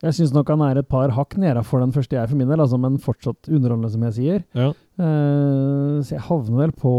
Jeg 0.00 0.14
syns 0.14 0.32
nok 0.34 0.50
han 0.52 0.62
er 0.62 0.78
et 0.78 0.88
par 0.90 1.10
hakk 1.16 1.34
nede 1.40 1.62
for 1.66 1.82
den 1.82 1.92
første 1.94 2.16
jeg 2.16 2.30
for 2.30 2.38
min 2.38 2.50
del, 2.50 2.62
altså, 2.62 2.78
men 2.80 3.00
fortsatt 3.02 3.50
underholdende, 3.50 3.90
som 3.92 4.04
jeg 4.06 4.16
sier. 4.18 4.42
Ja. 4.56 4.70
Uh, 4.98 5.98
så 6.06 6.14
jeg 6.14 6.26
havner 6.28 6.62
vel 6.64 6.72
på 6.74 6.92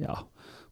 ja, 0.00 0.14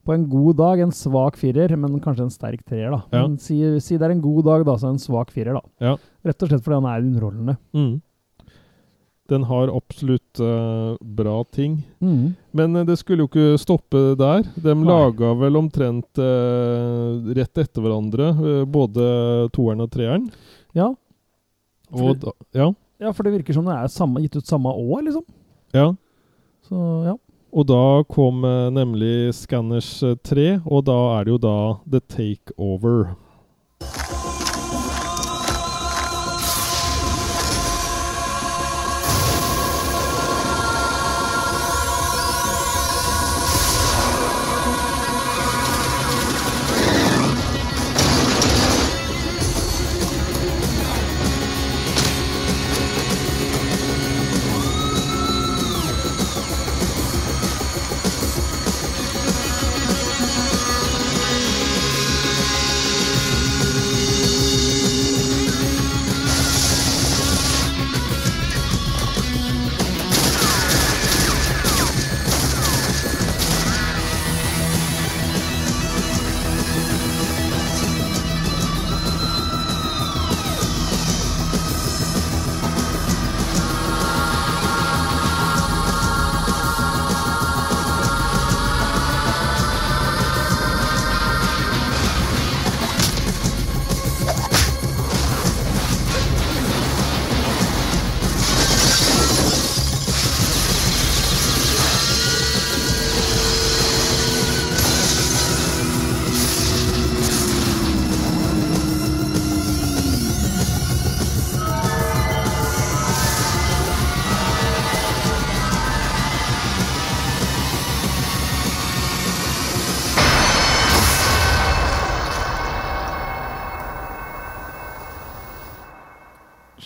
På 0.06 0.14
en 0.14 0.26
god 0.30 0.56
dag 0.60 0.80
en 0.84 0.92
svak 0.94 1.36
firer, 1.40 1.74
men 1.80 1.98
kanskje 2.04 2.28
en 2.28 2.34
sterk 2.34 2.62
treer, 2.68 2.92
da. 2.92 3.00
Ja. 3.10 3.24
Men 3.24 3.38
si, 3.42 3.58
si 3.82 3.96
det 3.96 4.06
er 4.06 4.14
en 4.14 4.24
god 4.24 4.44
dag, 4.46 4.66
da, 4.68 4.76
så 4.80 4.92
en 4.92 5.00
svak 5.02 5.32
firer, 5.34 5.56
da. 5.56 5.64
Ja. 5.82 5.96
Rett 6.26 6.44
og 6.44 6.52
slett 6.52 6.64
fordi 6.64 6.78
han 6.78 6.90
er 6.92 7.08
underholdende. 7.08 7.56
Mm. 7.76 7.96
Den 9.28 9.46
har 9.48 9.72
absolutt 9.74 10.40
uh, 10.40 10.96
bra 11.00 11.40
ting. 11.54 11.80
Mm. 11.98 12.34
Men 12.56 12.76
uh, 12.76 12.84
det 12.86 12.98
skulle 13.00 13.24
jo 13.24 13.30
ikke 13.30 13.60
stoppe 13.60 14.02
der. 14.18 14.46
De 14.54 14.74
Nei. 14.74 14.86
laga 14.86 15.32
vel 15.40 15.58
omtrent 15.60 16.22
uh, 16.22 17.18
rett 17.36 17.62
etter 17.62 17.84
hverandre, 17.84 18.32
både 18.70 19.06
toeren 19.56 19.84
og 19.84 19.92
treeren. 19.92 20.30
Ja. 20.76 20.92
Og 21.94 22.18
da, 22.22 22.32
ja, 22.56 22.72
ja, 22.98 23.12
for 23.14 23.26
det 23.26 23.36
virker 23.36 23.54
som 23.54 23.68
det 23.68 23.76
er 23.76 23.92
samme, 23.92 24.22
gitt 24.24 24.38
ut 24.38 24.48
samme 24.48 24.72
år, 24.72 25.06
liksom. 25.06 25.22
ja. 25.76 25.92
Så 26.66 26.82
ja. 27.06 27.14
Og 27.56 27.64
da 27.70 28.02
kom 28.10 28.42
nemlig 28.74 29.32
Scanners 29.38 30.02
eh, 30.04 30.18
3, 30.28 30.48
og 30.66 30.84
da 30.90 30.98
er 31.16 31.24
det 31.24 31.36
jo 31.36 31.38
da 31.46 31.56
The 31.86 32.02
Takeover. 32.04 33.14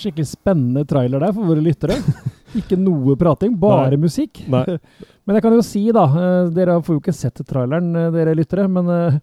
Skikkelig 0.01 0.29
spennende 0.31 0.85
trailer 0.89 1.21
der 1.23 1.35
for 1.37 1.51
våre 1.51 1.63
lyttere. 1.65 1.99
Ikke 2.61 2.79
noe 2.81 3.15
prating, 3.21 3.53
bare 3.61 3.93
Nei. 3.93 4.01
musikk. 4.03 4.41
Nei. 4.51 4.65
Men 5.27 5.37
jeg 5.39 5.45
kan 5.45 5.55
jo 5.55 5.63
si, 5.63 5.85
da 5.95 6.07
eh, 6.19 6.49
Dere 6.57 6.81
får 6.83 6.97
jo 6.97 7.03
ikke 7.05 7.15
sett 7.15 7.39
traileren, 7.47 7.93
eh, 7.95 8.09
dere 8.11 8.33
lyttere, 8.35 8.65
men 8.67 8.89
eh, 8.91 9.19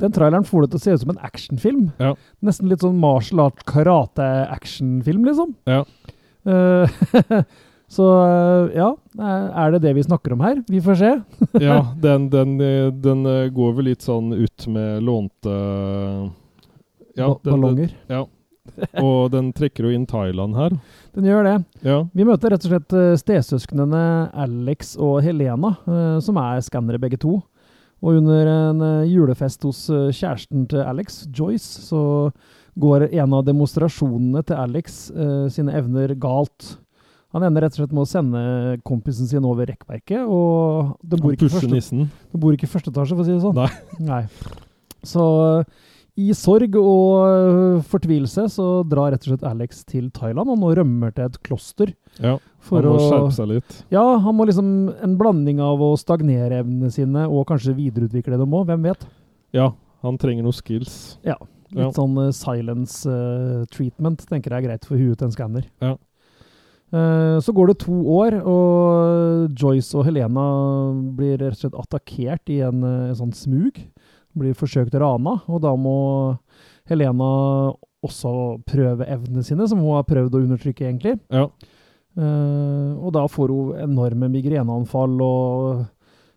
den 0.00 0.14
traileren 0.14 0.46
får 0.48 0.64
det 0.64 0.70
til 0.72 0.78
å 0.78 0.84
se 0.86 0.94
ut 0.94 1.02
som 1.02 1.10
en 1.12 1.18
actionfilm. 1.26 1.82
Ja. 2.00 2.14
Nesten 2.40 2.70
litt 2.70 2.80
sånn 2.80 2.96
martial 3.02 3.42
art 3.44 3.60
karate-actionfilm, 3.68 5.26
liksom. 5.28 5.52
Ja. 5.68 5.82
Så 7.92 8.06
ja, 8.72 8.86
er 9.20 9.74
det 9.74 9.82
det 9.84 9.90
vi 9.98 10.04
snakker 10.06 10.32
om 10.32 10.40
her? 10.46 10.62
Vi 10.64 10.80
får 10.80 10.96
se. 10.96 11.10
ja, 11.60 11.76
den, 12.00 12.30
den, 12.32 12.54
den 13.04 13.26
går 13.52 13.74
vel 13.76 13.90
litt 13.90 14.06
sånn 14.06 14.32
ut 14.32 14.64
med 14.72 15.04
lånte 15.04 15.52
ja, 17.18 17.28
den- 17.28 17.50
ballonger. 17.52 17.92
Ja. 18.08 18.24
Og 19.02 19.30
den 19.32 19.50
trekker 19.56 19.86
jo 19.86 19.92
inn 19.94 20.06
Thailand 20.08 20.56
her. 20.56 20.74
Den 21.16 21.26
gjør 21.28 21.46
det. 21.46 21.54
Ja. 21.86 21.98
Vi 22.14 22.26
møter 22.26 22.54
rett 22.54 22.66
og 22.66 22.72
slett 22.72 22.94
eh, 22.96 23.14
stesøsknene 23.20 24.02
Alex 24.44 24.94
og 25.02 25.18
Helena, 25.26 25.74
eh, 25.82 26.18
som 26.24 26.38
er 26.40 26.62
skannere 26.64 27.00
begge 27.02 27.20
to. 27.22 27.40
Og 28.02 28.18
under 28.18 28.50
en 28.50 28.84
eh, 28.86 29.10
julefest 29.10 29.66
hos 29.66 29.84
kjæresten 29.90 30.66
til 30.70 30.84
Alex, 30.86 31.24
Joyce, 31.34 31.82
så 31.88 32.02
går 32.80 33.10
en 33.10 33.34
av 33.36 33.44
demonstrasjonene 33.44 34.40
til 34.48 34.56
Alex 34.56 35.02
sine 35.52 35.74
evner 35.76 36.14
galt. 36.16 36.70
Han 37.36 37.44
ender 37.44 37.66
rett 37.66 37.74
og 37.76 37.82
slett 37.82 37.92
med 37.92 38.06
å 38.06 38.08
sende 38.08 38.40
kompisen 38.88 39.28
sin 39.28 39.44
over 39.44 39.68
rekkverket, 39.68 40.24
og 40.24 40.94
de 41.04 41.18
bor 41.20 41.36
ikke 41.36 41.50
første, 41.52 42.06
de 42.08 42.40
bor 42.40 42.56
ikke 42.56 42.64
i 42.64 42.72
første 42.72 42.92
etasje, 42.92 43.12
for 43.12 43.24
å 43.24 43.28
si 43.28 43.34
det 43.36 43.44
sånn. 43.44 43.60
Nei. 43.60 44.08
Nei. 44.08 44.22
Så 45.04 45.26
i 46.20 46.28
sorg 46.36 46.74
og 46.76 47.22
øh, 47.24 47.82
fortvilelse 47.88 48.44
så 48.52 48.66
drar 48.84 49.14
rett 49.14 49.24
og 49.24 49.30
slett 49.32 49.46
Alex 49.48 49.78
til 49.88 50.10
Thailand, 50.12 50.50
og 50.52 50.58
nå 50.60 50.72
rømmer 50.76 51.14
til 51.16 51.24
et 51.24 51.38
kloster. 51.42 51.94
Ja, 52.20 52.34
han 52.68 52.84
må 52.84 52.96
å- 52.98 53.06
skjerpe 53.06 53.32
seg 53.32 53.48
litt. 53.54 53.78
Ja, 53.94 54.18
han 54.20 54.36
må 54.36 54.44
liksom 54.46 54.92
en 55.02 55.16
blanding 55.16 55.60
av 55.64 55.80
å 55.80 55.94
stagnere 55.96 56.60
evnene 56.60 56.92
sine 56.92 57.24
og 57.30 57.46
kanskje 57.48 57.72
videreutvikle 57.78 58.36
dem 58.36 58.52
òg, 58.52 58.66
hvem 58.68 58.82
vet? 58.90 59.06
Ja, 59.56 59.70
han 60.02 60.18
trenger 60.20 60.42
noen 60.44 60.52
skills. 60.56 61.16
Ja. 61.24 61.38
Litt 61.72 61.86
Ja. 61.86 61.90
sånn 61.96 62.18
uh, 62.20 62.30
silence 62.36 63.06
uh, 63.08 63.64
treatment 63.72 64.26
tenker 64.28 64.52
jeg 64.52 64.60
er 64.64 64.68
greit 64.68 64.84
for 64.84 64.98
huet 65.00 65.16
til 65.16 65.30
en 65.30 65.32
skanner. 65.32 65.64
Ja. 65.80 65.94
Eh, 66.92 67.38
så 67.40 67.54
går 67.56 67.68
det 67.70 67.78
to 67.86 67.94
år, 68.12 68.34
og 68.44 69.54
Joyce 69.56 69.94
og 69.96 70.04
Helena 70.04 70.42
blir 71.16 71.38
rett 71.40 71.54
og 71.56 71.62
slett 71.62 71.78
attakkert 71.80 72.50
i 72.52 72.58
en, 72.60 72.82
en 72.84 73.14
sånn 73.16 73.32
smug. 73.32 73.80
Blir 74.38 74.56
forsøkt 74.56 74.94
rana, 74.96 75.38
og 75.44 75.60
da 75.60 75.74
må 75.76 75.96
Helena 76.88 77.28
også 78.02 78.62
prøve 78.66 79.06
evnene 79.06 79.44
sine, 79.46 79.66
som 79.68 79.82
hun 79.82 79.98
har 79.98 80.08
prøvd 80.08 80.34
å 80.34 80.42
undertrykke, 80.46 80.88
egentlig. 80.88 81.18
Ja, 81.32 81.46
Uh, 82.12 82.92
og 83.00 83.14
da 83.16 83.22
får 83.30 83.48
hun 83.48 83.76
enorme 83.80 84.28
migreneanfall 84.34 85.14
og 85.24 85.84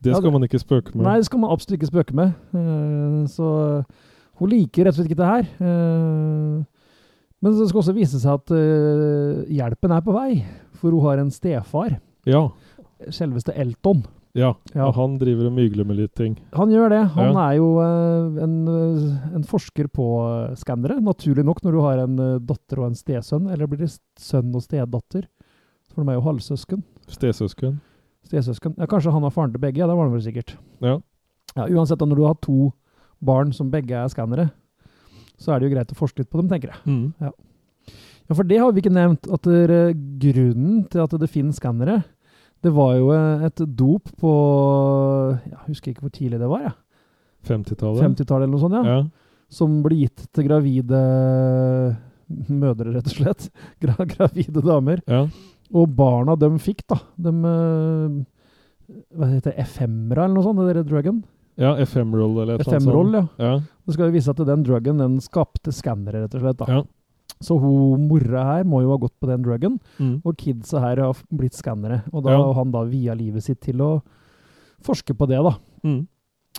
det 0.06 0.14
skal 0.14 0.30
ja, 0.30 0.32
man 0.32 0.46
ikke 0.46 0.62
spøke 0.62 0.94
med. 0.94 1.02
Nei, 1.04 1.16
det 1.20 1.28
skal 1.28 1.42
man 1.42 1.52
absolutt 1.52 1.80
ikke 1.80 1.90
spøke 1.90 2.16
med. 2.16 2.36
Uh, 2.54 3.26
så 3.32 3.48
hun 4.40 4.52
liker 4.52 4.86
rett 4.86 4.94
og 4.94 5.02
slett 5.02 5.10
ikke 5.10 5.20
det 5.20 5.32
her. 5.32 5.50
Uh, 5.60 6.62
men 7.44 7.58
det 7.58 7.68
skal 7.68 7.82
også 7.82 7.96
vise 7.98 8.22
seg 8.22 8.40
at 8.40 9.50
hjelpen 9.52 9.92
er 9.94 10.06
på 10.06 10.14
vei, 10.16 10.30
for 10.80 10.96
hun 10.96 11.04
har 11.04 11.20
en 11.22 11.34
stefar. 11.34 11.98
Ja, 12.26 12.48
Selveste 13.14 13.54
Elton. 13.60 14.06
Ja. 14.36 14.50
Ja. 14.76 14.86
Og 14.90 14.94
han 14.98 15.18
driver 15.22 15.48
og 15.48 15.56
mygler 15.56 15.88
med 15.88 15.98
litt 16.02 16.14
ting. 16.18 16.36
Han 16.54 16.70
gjør 16.74 16.90
det. 16.92 17.02
Han 17.16 17.32
Ja. 17.34 17.46
er 17.50 17.56
jo 17.58 17.70
uh, 17.80 18.44
en, 18.44 18.56
eh, 18.68 19.36
en 19.40 19.44
forsker 19.48 19.88
på 19.88 20.06
eh, 20.28 20.56
skannere. 20.60 21.00
Naturlig 21.02 21.46
nok 21.48 21.64
når 21.64 21.72
du 21.72 21.82
har 21.86 22.04
en 22.04 22.16
datter 22.46 22.82
og 22.84 22.90
en 22.92 23.00
stesønn. 23.00 23.48
Eller 23.52 23.68
blir 23.72 23.80
det 23.86 23.94
sønn 24.20 24.52
og 24.54 24.62
stedatter? 24.66 25.28
For 25.94 26.04
de 26.04 26.12
er 26.12 26.20
jo 26.20 26.26
halvsøsken. 26.28 26.84
Stesøsken. 27.08 27.80
Stesøsken. 28.28 28.76
Ja, 28.78 28.86
kanskje 28.92 29.14
han 29.16 29.24
var 29.24 29.32
faren 29.32 29.54
til 29.54 29.62
begge? 29.64 29.80
Ja, 29.80 29.88
det 29.88 29.96
var 29.96 30.10
han 30.10 30.16
vel 30.18 30.26
sikkert. 30.26 30.58
Ja. 30.84 31.00
Ja, 31.56 31.68
uansett, 31.72 32.00
da, 32.02 32.06
når 32.06 32.20
du 32.20 32.26
har 32.28 32.36
to 32.44 32.74
barn 33.24 33.54
som 33.56 33.70
begge 33.72 33.96
er 33.96 34.10
skannere, 34.12 34.50
så 35.40 35.54
er 35.54 35.60
det 35.62 35.70
jo 35.70 35.76
greit 35.76 35.92
å 35.94 35.98
forske 36.00 36.20
litt 36.24 36.30
på 36.32 36.42
dem, 36.42 36.50
tenker 36.52 36.74
jeg. 36.74 36.82
Mm. 36.84 37.14
Ja, 38.26 38.34
for 38.34 38.44
det 38.50 38.58
har 38.60 38.74
vi 38.74 38.82
ikke 38.82 38.92
nevnt, 38.96 39.28
at 39.32 39.48
eh, 39.48 39.94
grunnen 40.20 40.84
til 40.92 41.04
at 41.04 41.14
det 41.22 41.30
finnes 41.32 41.60
skannere, 41.62 42.02
det 42.66 42.72
var 42.74 42.96
jo 42.98 43.12
eh, 43.14 43.46
et 43.48 43.62
dop 43.78 44.10
på 44.22 44.32
Jeg 45.46 45.60
husker 45.70 45.92
ikke 45.94 46.06
hvor 46.08 46.14
tidlig 46.16 46.40
det 46.42 46.50
var, 46.50 46.66
Ja. 46.72 46.74
50-tallet. 47.46 48.02
50-tallet 48.02 48.48
eller 48.48 48.54
noe 48.56 48.64
sånt, 48.64 48.74
ja. 48.80 48.96
Ja. 48.96 49.02
Som 49.54 49.76
ble 49.86 50.00
gitt 50.02 50.24
til 50.34 50.48
gravide 50.48 51.02
mødre, 52.50 52.96
rett 52.96 53.06
og 53.12 53.14
slett. 53.20 53.46
Gra 53.84 53.96
gravide 54.10 54.64
damer. 54.66 55.04
ja. 55.10 55.28
Og 55.76 55.90
barna 55.98 56.36
de 56.38 56.48
fikk, 56.62 56.84
da, 56.92 57.00
de 57.18 57.32
eh, 57.50 58.18
Hva 59.18 59.30
heter 59.32 59.50
det? 59.52 59.56
Ephemera, 59.64 60.26
eller 60.28 60.36
noe 60.38 60.46
sånt, 60.46 60.62
det 60.62 60.76
der 60.78 60.86
druggen? 60.90 61.24
ja, 61.58 61.72
Ephemeral 61.80 62.34
eller 62.44 62.58
et 62.60 62.66
eller 62.68 62.82
annet 62.82 62.92
sånt. 62.92 63.16
ja. 63.16 63.46
Ja. 63.46 63.54
Det 63.88 63.94
skal 63.96 64.10
jo 64.10 64.14
vise 64.18 64.34
at 64.34 64.42
den 64.50 64.64
druggen 64.68 64.98
den 65.00 65.16
skapte 65.24 65.72
skannere, 65.74 66.26
rett 66.26 66.36
og 66.36 66.42
slett. 66.44 66.58
da. 66.60 66.66
Ja. 66.70 66.82
Så 67.42 67.60
hun 67.60 68.08
mora 68.08 68.44
her 68.56 68.64
må 68.64 68.82
jo 68.82 68.92
ha 68.92 68.98
gått 68.98 69.14
på 69.20 69.28
den 69.28 69.44
druggen, 69.44 69.80
Mm. 70.00 70.22
og 70.26 70.38
kidsa 70.38 70.80
her 70.80 71.02
har 71.04 71.14
blitt 71.32 71.54
skannere. 71.54 72.04
Og 72.14 72.24
da 72.24 72.32
Ja. 72.32 72.44
har 72.44 72.54
han 72.54 72.72
da 72.72 72.84
via 72.84 73.14
livet 73.14 73.44
sitt 73.44 73.62
til 73.62 73.76
å 73.82 74.02
forske 74.82 75.14
på 75.18 75.28
det, 75.28 75.42
da. 75.44 75.58
Mm. 75.84 76.08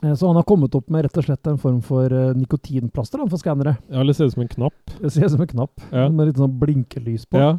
Eh, 0.02 0.12
Så 0.14 0.26
han 0.26 0.36
har 0.36 0.42
kommet 0.44 0.74
opp 0.74 0.90
med 0.90 1.04
rett 1.04 1.16
og 1.16 1.24
slett 1.24 1.46
en 1.46 1.56
form 1.56 1.80
for 1.82 2.04
eh, 2.12 2.34
nikotinplaster 2.34 3.18
for 3.28 3.38
skannere. 3.38 3.78
Ja, 3.90 4.00
eller 4.00 4.12
ser 4.12 4.26
ut 4.26 4.32
som 4.34 4.42
en 4.42 4.48
knapp. 4.48 4.74
Det 5.00 5.10
ser 5.12 5.24
ut 5.24 5.30
som 5.30 5.40
en 5.40 5.46
knapp 5.46 5.80
Ja. 5.92 6.08
med 6.10 6.26
litt 6.28 6.36
sånn 6.36 6.58
blinkelys 6.58 7.24
på. 7.26 7.38
Ja. 7.38 7.58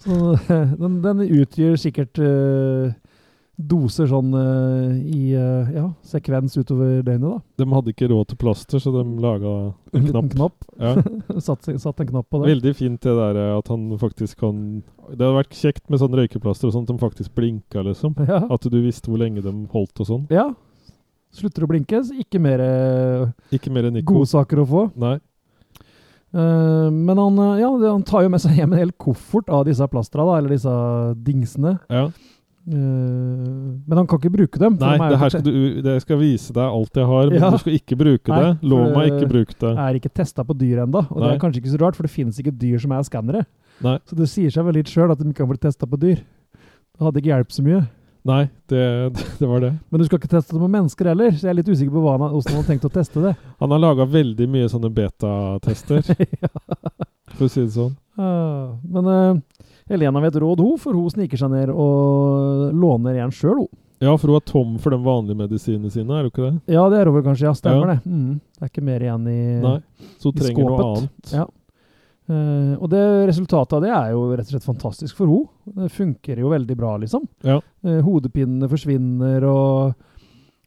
Så 0.00 0.34
den, 0.80 1.00
den 1.02 1.18
utgjør 1.28 1.76
sikkert 1.78 2.18
eh, 2.18 2.92
doser 3.68 4.08
sånn 4.10 4.32
uh, 4.32 4.92
i 4.96 5.34
uh, 5.36 5.68
ja, 5.74 5.84
sekvens 6.06 6.56
utover 6.56 7.00
døgnet, 7.04 7.26
da. 7.26 7.62
De 7.62 7.66
hadde 7.70 7.92
ikke 7.92 8.08
råd 8.12 8.30
til 8.30 8.38
plaster, 8.40 8.82
så 8.82 8.92
de 8.94 9.04
laga 9.20 9.52
en 9.96 10.06
knapp. 10.06 10.30
knapp. 10.34 10.66
Ja. 10.80 10.94
satt, 11.46 11.68
satt 11.82 12.02
en 12.02 12.10
knapp 12.12 12.28
på 12.30 12.40
det. 12.40 12.52
Veldig 12.54 12.74
fint 12.78 13.02
det 13.04 13.14
der 13.18 13.40
eh, 13.40 13.52
at 13.56 13.70
han 13.72 13.88
faktisk 14.00 14.40
kan 14.44 14.80
Det 15.10 15.18
hadde 15.18 15.36
vært 15.36 15.58
kjekt 15.58 15.84
med 15.90 16.02
sånn 16.02 16.16
røykeplaster 16.16 16.70
og 16.70 16.76
sånt, 16.76 16.90
at 16.90 16.96
de 16.96 17.04
faktisk 17.04 17.34
blinka, 17.36 17.84
liksom. 17.86 18.16
Ja. 18.28 18.42
At 18.48 18.66
du 18.66 18.78
visste 18.80 19.12
hvor 19.12 19.20
lenge 19.22 19.44
de 19.44 19.54
holdt 19.74 20.04
og 20.04 20.12
sånn. 20.12 20.26
ja. 20.32 20.50
Slutter 21.30 21.62
å 21.62 21.68
blinke, 21.70 22.00
så 22.02 22.16
ikke 22.18 22.40
mer 22.42 22.58
Ikke 23.54 23.70
mer 23.70 23.86
godsaker 24.02 24.64
å 24.64 24.64
få. 24.66 24.80
Nei. 24.98 25.12
Uh, 26.34 26.90
men 26.90 27.18
han, 27.18 27.38
ja, 27.60 27.68
han 27.84 28.02
tar 28.06 28.24
jo 28.24 28.32
med 28.34 28.42
seg 28.42 28.58
hjem 28.58 28.74
en 28.74 28.80
hel 28.82 28.90
koffert 28.98 29.46
av 29.46 29.62
disse 29.68 29.86
plastra, 29.92 30.26
da, 30.26 30.40
eller 30.40 30.56
disse 30.56 30.74
dingsene. 31.22 31.76
Ja. 31.86 32.08
Eh, 32.68 32.74
men 32.76 33.96
han 33.96 34.06
kan 34.06 34.20
ikke 34.20 34.32
bruke 34.34 34.60
dem. 34.60 34.76
Nei, 34.80 34.96
de 34.98 35.08
det 35.14 35.18
her 35.22 35.32
skal 35.32 35.42
du 35.46 35.82
Det 35.82 35.94
skal 36.04 36.18
vise 36.20 36.52
deg 36.52 36.64
alt 36.66 36.94
jeg 37.00 37.06
har, 37.08 37.30
men 37.30 37.40
Ja. 37.40 37.50
du 37.50 37.58
skal 37.58 37.72
ikke 37.78 37.96
bruke 37.98 38.28
Nei, 38.28 38.40
det. 38.42 38.58
Lov 38.68 38.92
meg 38.96 39.12
ikke 39.14 39.28
bruke 39.30 39.54
det. 39.58 39.72
er 39.78 39.94
ikke 40.00 40.12
testa 40.12 40.44
på 40.44 40.56
dyr 40.58 40.82
ennå. 40.84 41.06
Og 41.10 41.22
det 41.22 41.30
er 41.32 41.38
kanskje 41.40 41.62
ikke 41.62 41.72
så 41.72 41.80
rart, 41.80 41.96
for 41.96 42.02
det 42.04 42.12
finnes 42.12 42.38
ikke 42.38 42.52
dyr 42.58 42.78
som 42.78 42.92
er 42.92 43.02
skannere. 43.02 43.46
Så 43.80 44.14
det 44.14 44.28
sier 44.28 44.50
seg 44.50 44.64
vel 44.66 44.74
litt 44.74 44.86
sjøl 44.92 45.10
at 45.10 45.18
de 45.18 45.24
ikke 45.30 45.40
har 45.46 45.48
blitt 45.48 45.62
testa 45.64 45.86
på 45.86 45.96
dyr. 45.98 46.20
Det 46.20 47.00
hadde 47.00 47.16
ikke 47.22 47.32
hjulpet 47.32 47.52
så 47.56 47.62
mye. 47.64 47.88
Nei, 48.28 48.50
det, 48.68 49.14
det 49.40 49.48
var 49.48 49.60
det. 49.64 49.70
Men 49.90 49.98
du 50.00 50.04
skal 50.04 50.18
ikke 50.20 50.28
teste 50.28 50.52
det 50.52 50.60
på 50.60 50.68
mennesker 50.68 51.08
heller, 51.08 51.30
så 51.32 51.46
jeg 51.48 51.54
er 51.54 51.58
litt 51.62 51.70
usikker 51.72 51.94
på 51.94 52.02
han 52.12 52.20
hvordan 52.20 52.52
han 52.52 52.60
har 52.60 52.68
tenkt 52.68 52.84
å 52.84 52.92
teste 52.92 53.22
det. 53.24 53.34
Han 53.60 53.70
har 53.72 53.80
laga 53.80 54.04
veldig 54.04 54.46
mye 54.48 54.68
sånne 54.68 54.90
betatester, 54.92 56.02
for 57.36 57.46
å 57.46 57.48
si 57.48 57.64
det 57.64 57.72
sånn. 57.72 57.96
Ja, 58.20 58.76
men 58.84 59.08
eh, 59.08 59.40
Helena 59.90 60.22
vet 60.22 60.38
råd, 60.40 60.60
hun, 60.62 60.78
for 60.80 60.96
hun 60.96 61.10
sniker 61.12 61.40
seg 61.40 61.50
ned 61.52 61.72
og 61.74 62.70
låner 62.78 63.18
en 63.24 63.32
sjøl, 63.34 63.64
hun. 63.64 63.70
Ja, 64.00 64.14
for 64.16 64.30
hun 64.32 64.38
er 64.38 64.44
tom 64.48 64.76
for 64.80 64.94
de 64.94 64.98
vanlige 65.04 65.36
medisinene 65.36 65.90
sine, 65.92 66.08
er 66.16 66.24
hun 66.24 66.30
ikke 66.30 66.46
det? 66.46 66.52
Ja, 66.72 66.86
det 66.88 67.00
er 67.02 67.10
hun 67.10 67.18
vel 67.18 67.24
kanskje. 67.26 67.48
Ja, 67.50 67.52
stemmer 67.58 67.90
Ja. 67.90 67.94
det. 67.98 68.08
Mm. 68.08 68.38
Det 68.56 68.62
er 68.64 68.70
ikke 68.70 68.84
mer 68.86 69.00
igjen 69.04 69.26
i, 69.28 69.40
Nei. 69.60 69.78
Så 70.16 70.30
hun 70.30 70.38
trenger 70.38 70.54
trenger 70.54 70.70
noe 70.70 70.86
annet. 70.94 71.32
Ja. 71.36 71.46
Uh, 72.30 72.76
og 72.78 72.86
det 72.92 73.02
resultatet 73.26 73.74
av 73.74 73.82
det 73.82 73.90
er 73.90 74.12
jo 74.14 74.20
rett 74.30 74.46
og 74.46 74.52
slett 74.54 74.68
fantastisk 74.68 75.18
for 75.18 75.26
henne. 75.26 75.50
Det 75.82 75.90
funker 75.92 76.38
jo 76.38 76.52
veldig 76.52 76.76
bra, 76.78 76.94
liksom. 77.02 77.26
Ja. 77.42 77.58
Uh, 77.84 77.98
hodepinene 78.06 78.68
forsvinner, 78.70 79.44
og 79.50 79.96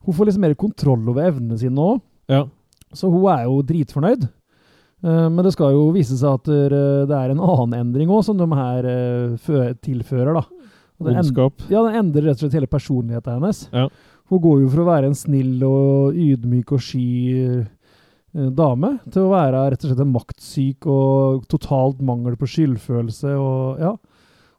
hun 0.04 0.14
får 0.18 0.28
liksom 0.28 0.44
mer 0.44 0.54
kontroll 0.60 1.08
over 1.08 1.24
evnene 1.24 1.56
sine 1.58 1.74
nå. 1.74 1.94
Ja. 2.28 2.44
Så 2.94 3.08
hun 3.10 3.24
er 3.32 3.46
jo 3.48 3.62
dritfornøyd. 3.66 4.28
Eh, 5.04 5.28
men 5.28 5.44
det 5.44 5.52
skal 5.54 5.76
jo 5.76 5.90
vise 5.94 6.16
seg 6.18 6.40
at 6.40 6.48
det 6.48 7.14
er 7.18 7.34
en 7.34 7.44
annen 7.44 7.78
endring 7.82 8.10
òg, 8.10 8.24
som 8.26 8.40
de 8.40 8.48
her 8.56 8.88
eh, 8.88 9.70
tilfører. 9.84 10.40
da. 10.40 10.64
Ondskap. 11.04 11.64
Ja, 11.68 11.82
det 11.84 11.98
endrer 11.98 12.28
rett 12.30 12.38
og 12.38 12.46
slett 12.46 12.58
hele 12.58 12.70
personligheten 12.70 13.36
hennes. 13.38 13.64
Ja. 13.74 13.88
Hun 14.32 14.40
går 14.40 14.62
jo 14.62 14.72
fra 14.72 14.84
å 14.84 14.88
være 14.88 15.10
en 15.10 15.18
snill 15.18 15.62
og 15.66 16.16
ydmyk 16.16 16.72
og 16.72 16.82
sky 16.82 17.06
eh, 17.34 18.48
dame, 18.56 18.94
til 19.12 19.26
å 19.26 19.32
være 19.34 19.64
rett 19.74 19.84
og 19.84 19.90
slett 19.90 20.04
en 20.04 20.14
maktsyk 20.14 20.88
og 20.90 21.44
totalt 21.50 22.00
mangel 22.04 22.38
på 22.40 22.48
skyldfølelse. 22.54 23.34
og 23.36 23.82
ja, 23.82 23.94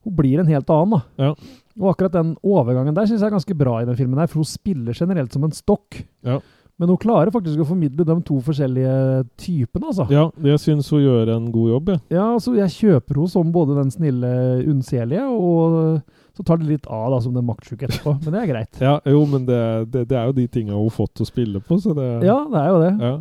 Hun 0.05 0.17
blir 0.19 0.43
en 0.43 0.51
helt 0.51 0.69
annen, 0.69 0.99
da. 0.99 1.29
Ja. 1.29 1.63
Og 1.81 1.89
akkurat 1.91 2.13
den 2.15 2.35
overgangen 2.45 2.95
der 2.95 3.09
syns 3.09 3.19
jeg 3.19 3.27
er 3.31 3.35
ganske 3.35 3.57
bra 3.57 3.81
i 3.81 3.87
den 3.87 3.97
filmen, 3.99 4.19
her, 4.21 4.29
for 4.31 4.43
hun 4.43 4.47
spiller 4.47 4.95
generelt 4.95 5.33
som 5.35 5.43
en 5.47 5.55
stokk. 5.55 6.03
Ja. 6.23 6.39
Men 6.75 6.91
hun 6.91 6.99
klarer 6.99 7.31
faktisk 7.31 7.61
å 7.63 7.67
formidle 7.69 8.03
de 8.03 8.15
to 8.27 8.41
forskjellige 8.43 8.95
typene, 9.39 9.91
altså. 9.93 10.07
Ja, 10.11 10.25
jeg 10.43 10.59
syns 10.59 10.89
hun 10.91 11.05
gjør 11.05 11.31
en 11.37 11.45
god 11.53 11.69
jobb, 11.71 11.91
jeg. 11.93 12.01
Ja, 12.17 12.25
altså 12.33 12.55
jeg 12.57 12.73
kjøper 12.73 13.21
henne 13.21 13.31
som 13.31 13.53
både 13.55 13.77
den 13.77 13.93
snille, 13.93 14.31
unnselige, 14.67 15.23
og 15.23 16.01
så 16.35 16.43
tar 16.43 16.59
det 16.59 16.67
litt 16.73 16.89
av 16.91 17.13
da, 17.13 17.21
som 17.23 17.37
den 17.37 17.47
maktsjuke 17.47 17.87
etterpå. 17.87 18.17
Men 18.25 18.35
det 18.35 18.41
er 18.41 18.51
greit. 18.51 18.81
Ja, 18.85 18.97
jo, 19.07 19.23
men 19.31 19.47
det, 19.47 19.61
det, 19.93 20.03
det 20.11 20.19
er 20.19 20.27
jo 20.27 20.35
de 20.35 20.49
tinga 20.51 20.75
hun 20.75 20.83
har 20.89 20.97
fått 20.97 21.23
å 21.23 21.29
spille 21.29 21.63
på, 21.63 21.79
så 21.79 21.95
det 21.95 22.09
Ja, 22.27 22.41
det 22.51 22.65
er 22.65 22.69
jo 22.73 22.83
det. 22.83 22.91
ja. 22.99 23.15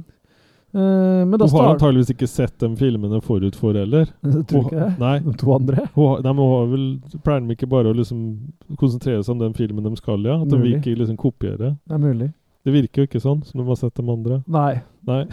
Uh, 0.74 1.22
Hun 1.22 1.38
har 1.54 1.68
antageligvis 1.76 2.08
ikke 2.10 2.26
sett 2.26 2.56
de 2.58 2.66
filmene 2.74 3.20
forut 3.22 3.54
for 3.54 3.76
heller. 3.78 4.08
Tror 4.50 4.64
ikke 4.64 4.80
det? 4.80 4.88
Nei. 4.98 5.12
De 5.22 5.34
to 5.38 5.52
andre? 5.54 5.84
Hun, 5.94 6.16
nei, 6.24 6.32
men 6.32 6.40
hun 6.42 6.50
har 6.56 6.72
vel, 6.72 6.86
pleier 7.22 7.44
de 7.44 7.54
ikke 7.54 7.68
bare 7.70 7.92
å 7.92 7.94
liksom 7.94 8.24
konsentrere 8.80 9.22
seg 9.22 9.36
om 9.36 9.44
den 9.44 9.54
filmen 9.54 9.86
de 9.86 9.92
skal, 10.00 10.26
ja? 10.26 10.40
At 10.42 10.50
de 10.50 10.58
vil 10.58 10.74
ikke 10.80 10.96
liksom 10.98 11.20
kopiere? 11.20 11.76
Det 11.78 11.94
er 11.94 12.02
mulig. 12.02 12.32
Det 12.64 12.72
virker 12.72 13.02
jo 13.02 13.08
ikke 13.08 13.20
sånn, 13.22 13.42
som 13.44 13.60
de 13.60 13.66
har 13.68 13.76
sett 13.76 13.94
de 13.98 14.04
andre. 14.08 14.42
Nei. 14.48 14.80
Nei. 15.06 15.24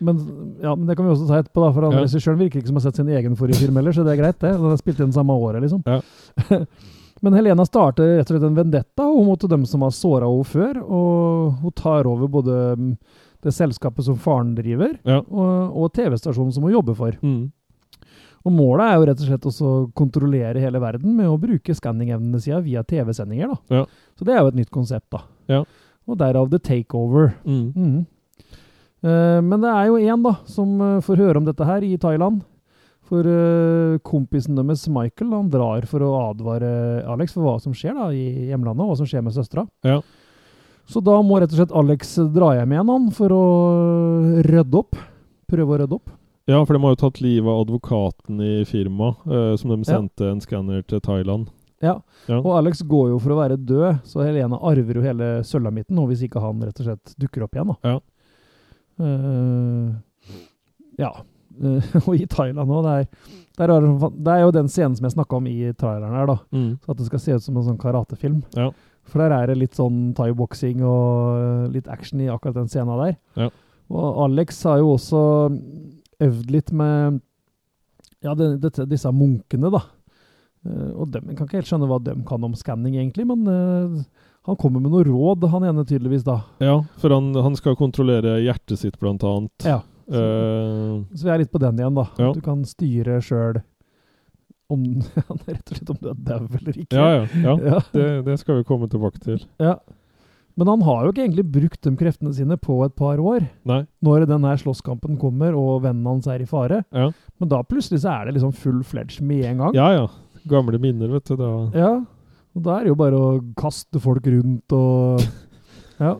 Men, 0.00 0.18
ja, 0.62 0.76
men 0.78 0.86
det 0.86 0.94
kan 0.96 1.08
vi 1.08 1.10
også 1.10 1.26
ta 1.26 1.40
etterpå, 1.42 1.58
da, 1.64 1.72
for 1.74 1.82
Ja. 1.90 2.04
regissøren 2.04 2.38
virker 2.38 2.60
ikke 2.60 2.68
som 2.70 2.76
har 2.78 2.84
sett 2.86 2.96
sin 3.00 3.08
egen 3.10 3.34
forrige 3.34 3.58
film 3.64 3.74
heller, 3.80 3.90
så 3.92 4.04
det 4.06 4.12
er 4.14 4.22
greit, 4.22 4.38
det. 4.38 4.52
Den 4.54 4.70
er 4.70 4.76
spilt 4.78 5.00
inn 5.02 5.10
samme 5.12 5.34
året, 5.34 5.60
liksom. 5.64 5.82
Ja. 5.86 6.00
men 7.22 7.34
Helena 7.34 7.64
starter 7.66 8.12
rett 8.20 8.30
og 8.30 8.36
slett 8.36 8.46
en 8.46 8.54
vendetta 8.54 9.02
hun 9.10 9.26
mot 9.26 9.40
dem 9.50 9.64
som 9.66 9.82
har 9.82 9.90
såra 9.90 10.28
henne 10.30 10.46
før, 10.46 10.78
og 10.86 11.58
hun 11.64 11.72
tar 11.74 12.06
over 12.06 12.30
både 12.30 12.58
mm, 12.78 12.92
det 13.42 13.54
selskapet 13.58 14.06
som 14.06 14.14
faren 14.22 14.54
driver, 14.54 14.94
Ja. 15.04 15.18
og, 15.26 15.74
og 15.82 15.92
TV-stasjonen 15.98 16.54
som 16.54 16.62
hun 16.62 16.76
jobber 16.78 16.94
for. 16.94 17.18
Mm. 17.20 17.50
Og 18.46 18.54
målet 18.54 18.86
er 18.86 18.94
jo 19.00 19.06
rett 19.10 19.18
og 19.20 19.26
slett 19.32 19.46
også 19.50 19.66
å 19.66 19.92
kontrollere 19.98 20.62
hele 20.62 20.78
verden 20.80 21.16
med 21.18 21.26
å 21.26 21.34
bruke 21.42 21.74
skanningevnene 21.74 22.38
sine 22.40 22.62
via 22.62 22.84
TV-sendinger. 22.86 23.50
da. 23.50 23.80
Ja. 23.80 23.84
Så 24.16 24.24
det 24.24 24.36
er 24.36 24.44
jo 24.44 24.52
et 24.54 24.60
nytt 24.62 24.70
konsept, 24.70 25.10
da. 25.10 25.24
Ja. 25.50 25.64
Og 26.08 26.16
derav 26.16 26.48
The 26.50 26.58
Takeover. 26.58 27.34
Mm. 27.44 27.72
Mm. 27.76 28.06
Uh, 29.04 29.38
men 29.44 29.60
det 29.62 29.70
er 29.70 29.90
jo 29.90 29.98
én 30.00 30.22
da, 30.24 30.32
som 30.48 30.70
uh, 30.80 31.00
får 31.04 31.20
høre 31.20 31.38
om 31.38 31.44
dette 31.46 31.66
her 31.68 31.84
i 31.86 31.98
Thailand. 32.00 32.40
For 33.08 33.24
uh, 33.24 33.98
kompisen 34.04 34.56
deres, 34.58 34.86
Michael, 34.92 35.30
han 35.36 35.50
drar 35.52 35.84
for 35.88 36.04
å 36.04 36.14
advare 36.30 37.04
Alex 37.08 37.36
for 37.36 37.46
hva 37.46 37.58
som 37.62 37.76
skjer 37.76 37.94
da 37.96 38.08
i 38.12 38.48
hjemlandet, 38.50 38.82
og 38.84 38.90
hva 38.90 38.98
som 39.00 39.08
skjer 39.08 39.22
med 39.24 39.36
søstera. 39.36 39.66
Ja. 39.86 40.00
Så 40.88 41.00
da 41.04 41.18
må 41.24 41.38
rett 41.38 41.52
og 41.52 41.60
slett 41.60 41.76
Alex 41.76 42.16
dra 42.32 42.54
hjem 42.56 42.72
igjen 42.72 42.92
han, 42.94 43.10
for 43.16 43.32
å 43.36 43.44
rydde 44.48 44.80
opp. 44.80 44.96
Prøve 45.48 45.76
å 45.76 45.80
rydde 45.82 45.96
opp. 46.00 46.12
Ja, 46.48 46.62
for 46.64 46.72
de 46.72 46.80
har 46.80 46.94
jo 46.94 47.00
tatt 47.04 47.20
livet 47.20 47.48
av 47.52 47.66
advokaten 47.66 48.40
i 48.40 48.54
firmaet, 48.64 49.20
som 49.60 49.68
de 49.68 49.76
Ja. 49.82 49.98
sendte 49.98 50.30
en 50.30 50.40
skanner 50.40 50.80
til 50.88 51.00
Thailand. 51.04 51.50
Ja. 51.84 51.94
Ja. 52.26 52.38
Og 52.40 52.52
Alex 52.58 52.80
går 52.82 53.10
jo 53.12 53.18
for 53.22 53.34
å 53.36 53.38
være 53.38 53.56
død, 53.56 54.00
så 54.08 54.24
Helena 54.26 54.58
arver 54.66 54.98
jo 54.98 55.02
hele 55.04 55.28
sølvamitten 55.46 56.00
hvis 56.10 56.24
ikke 56.26 56.42
han 56.42 56.60
rett 56.66 56.80
og 56.82 56.88
slett 56.88 57.12
dukker 57.22 57.44
opp 57.46 57.54
igjen. 57.54 57.70
da. 57.74 57.76
Ja. 57.94 57.98
Uh, 58.98 59.92
ja. 60.98 61.12
Og 62.06 62.12
i 62.14 62.26
Thailand 62.30 62.70
òg. 62.70 62.84
Det, 62.86 63.62
er- 63.64 63.72
er 63.74 63.80
det- 63.82 64.34
er 64.34 64.42
jo 64.44 64.50
den 64.54 64.68
scenen 64.70 64.96
som 64.96 65.06
jeg 65.08 65.14
snakka 65.16 65.36
om 65.40 65.46
i 65.50 65.72
traileren 65.74 66.14
her, 66.14 66.26
da. 66.30 66.36
Mm. 66.54 66.78
Så 66.84 66.90
at 66.92 66.98
det 67.00 67.06
skal 67.08 67.18
se 67.22 67.32
ut 67.38 67.42
som 67.42 67.56
en 67.58 67.66
sånn 67.66 67.78
karatefilm. 67.82 68.42
Ja. 68.54 68.68
For 69.08 69.18
der 69.22 69.32
er 69.34 69.46
det 69.50 69.56
litt 69.58 69.74
sånn 69.78 70.12
thaiboksing 70.14 70.82
og 70.84 71.72
litt 71.72 71.88
action 71.88 72.20
i 72.20 72.28
akkurat 72.30 72.54
den 72.60 72.68
scenen 72.68 72.98
der. 73.00 73.16
Ja. 73.38 73.48
Og 73.90 74.18
Alex 74.26 74.62
har 74.68 74.78
jo 74.82 74.92
også 74.98 75.22
øvd 76.20 76.50
litt 76.52 76.70
med 76.76 77.20
ja, 78.22 78.34
det, 78.34 78.60
det, 78.60 78.72
disse 78.90 79.10
munkene, 79.14 79.70
da. 79.72 79.80
Eh, 80.68 80.88
og 80.94 81.12
dem, 81.14 81.30
jeg 81.30 81.38
kan 81.38 81.48
ikke 81.48 81.60
helt 81.62 81.70
skjønne 81.70 81.88
hva 81.88 81.98
de 82.04 82.14
kan 82.28 82.44
om 82.44 82.56
skanning, 82.58 82.98
egentlig, 83.00 83.24
men 83.28 83.46
uh, 83.48 84.02
han 84.48 84.58
kommer 84.60 84.82
med 84.84 84.92
noe 84.92 85.06
råd, 85.06 85.46
han 85.52 85.66
ene 85.68 85.84
tydeligvis, 85.88 86.26
da. 86.26 86.40
Ja, 86.64 86.78
for 87.00 87.14
han, 87.14 87.30
han 87.36 87.56
skal 87.58 87.78
kontrollere 87.78 88.38
hjertet 88.44 88.80
sitt, 88.82 88.98
blant 89.00 89.24
annet. 89.26 89.66
Ja. 89.66 89.80
Eh, 90.08 90.94
Så 91.12 91.26
vi 91.26 91.32
er 91.34 91.42
litt 91.42 91.52
på 91.52 91.60
den 91.62 91.80
igjen, 91.80 91.96
da. 91.98 92.06
Ja. 92.20 92.32
Du 92.36 92.40
kan 92.44 92.64
styre 92.68 93.20
sjøl 93.24 93.60
om 94.68 94.82
rett 95.48 95.70
og 95.70 95.76
slett 95.76 95.92
om 95.94 96.00
du 96.00 96.10
er 96.12 96.18
dau 96.28 96.42
eller 96.60 96.80
ikke. 96.84 96.96
ja, 96.96 97.22
ja. 97.44 97.54
ja. 97.72 97.78
Det, 97.92 98.08
det 98.26 98.36
skal 98.40 98.60
vi 98.60 98.66
komme 98.68 98.88
tilbake 98.92 99.20
til. 99.24 99.40
Ja. 99.60 99.78
Men 100.58 100.66
han 100.72 100.80
har 100.82 101.04
jo 101.06 101.12
ikke 101.12 101.22
egentlig 101.22 101.44
brukt 101.54 101.84
de 101.86 101.92
kreftene 102.00 102.32
sine 102.34 102.56
på 102.58 102.80
et 102.82 102.94
par 102.98 103.20
år. 103.22 103.44
Nei. 103.68 103.84
Når 104.02 104.24
den 104.26 104.42
her 104.48 104.58
slåsskampen 104.58 105.14
kommer 105.20 105.54
og 105.54 105.84
vennen 105.84 106.08
hans 106.08 106.26
er 106.26 106.42
i 106.42 106.48
fare. 106.50 106.80
Ja. 106.90 107.12
Men 107.38 107.52
da 107.52 107.60
plutselig 107.62 108.00
så 108.02 108.10
er 108.16 108.26
det 108.26 108.34
liksom 108.40 108.56
full 108.58 108.80
fledge 108.82 109.22
med 109.22 109.44
en 109.52 109.62
gang. 109.62 109.76
Ja, 109.78 109.86
ja. 109.94 110.08
Gamle 110.48 110.78
minner, 110.78 111.10
vet 111.16 111.28
du. 111.30 111.36
Da. 111.36 111.50
Ja. 111.74 111.92
Og 112.56 112.64
da 112.64 112.78
er 112.78 112.86
det 112.86 112.92
jo 112.92 112.98
bare 112.98 113.18
å 113.18 113.28
kaste 113.58 114.00
folk 114.02 114.26
rundt 114.26 114.74
og 114.76 115.22
Ja. 115.98 116.14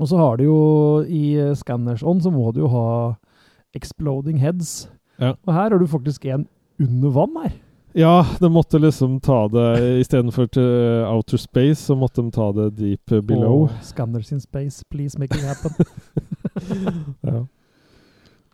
Og 0.00 0.08
så 0.08 0.16
har 0.16 0.36
du 0.36 0.44
jo 0.44 0.60
i 1.04 1.34
eh, 1.40 1.54
Scanners 1.56 2.02
On 2.04 2.20
så 2.20 2.30
må 2.32 2.50
du 2.52 2.62
jo 2.64 2.70
ha 2.72 2.86
exploding 3.76 4.38
heads. 4.40 4.88
Ja. 5.20 5.34
Og 5.46 5.52
her 5.52 5.70
har 5.70 5.78
du 5.78 5.86
faktisk 5.88 6.24
en 6.28 6.46
under 6.80 7.12
vann 7.12 7.36
her. 7.42 7.52
Ja, 7.94 8.26
de 8.40 8.48
måtte 8.48 8.78
liksom 8.80 9.18
ta 9.20 9.48
det 9.52 10.00
Istedenfor 10.00 10.46
til 10.48 11.04
outer 11.04 11.36
space, 11.36 11.84
så 11.84 11.96
måtte 11.96 12.22
de 12.24 12.32
ta 12.32 12.48
det 12.56 12.70
deep 12.78 13.12
below. 13.26 13.66
Og 13.66 13.84
Scanners 13.84 14.32
in 14.32 14.40
space, 14.40 14.84
please 14.90 15.18
make 15.20 15.36
it 15.36 15.44
happen. 15.44 15.72
Ja. 17.22 17.44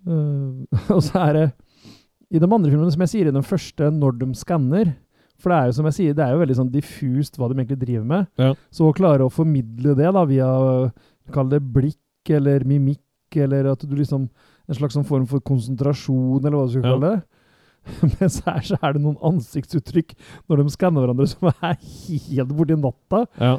uh, 0.06 0.54
og 0.94 1.02
så 1.02 1.18
er 1.18 1.32
det 1.32 1.46
I 2.30 2.38
de 2.42 2.44
andre 2.48 2.70
filmene, 2.70 2.92
som 2.92 3.00
jeg 3.06 3.12
sier 3.14 3.28
i 3.30 3.34
den 3.34 3.46
første, 3.46 3.88
når 3.94 4.18
de 4.20 4.26
skanner 4.36 4.90
For 5.40 5.48
det 5.52 5.58
er 5.58 5.66
jo 5.70 5.76
som 5.78 5.86
jeg 5.88 5.94
sier, 5.96 6.14
det 6.18 6.24
er 6.26 6.32
jo 6.34 6.40
veldig 6.42 6.56
sånn 6.58 6.72
diffust 6.74 7.38
hva 7.38 7.46
de 7.48 7.54
egentlig 7.60 7.78
driver 7.78 8.04
med. 8.10 8.26
Ja. 8.42 8.50
Så 8.74 8.88
å 8.88 8.94
klare 8.96 9.24
å 9.24 9.30
formidle 9.32 9.94
det 9.96 10.10
da 10.12 10.24
via 10.28 10.48
Kall 11.32 11.48
det 11.52 11.60
blikk 11.62 12.32
eller 12.34 12.64
mimikk, 12.68 13.00
eller 13.36 13.70
at 13.72 13.84
du 13.86 13.94
liksom 13.96 14.26
En 14.68 14.76
slags 14.76 14.96
sånn 14.98 15.06
form 15.08 15.24
for 15.30 15.40
konsentrasjon, 15.40 16.42
eller 16.44 16.58
hva 16.58 16.66
du 16.66 16.72
skal 16.74 16.84
Ja. 16.84 16.94
kalle 16.96 17.12
det. 17.14 17.22
Mens 18.20 18.40
her 18.44 18.58
så 18.66 18.76
er 18.84 18.92
det 18.92 19.00
noen 19.00 19.16
ansiktsuttrykk 19.24 20.10
når 20.50 20.60
de 20.60 20.72
skanner 20.74 21.06
hverandre 21.06 21.28
som 21.30 21.48
er 21.54 21.78
helt 21.80 22.50
borti 22.58 22.76
natta. 22.76 23.22
Ja. 23.40 23.54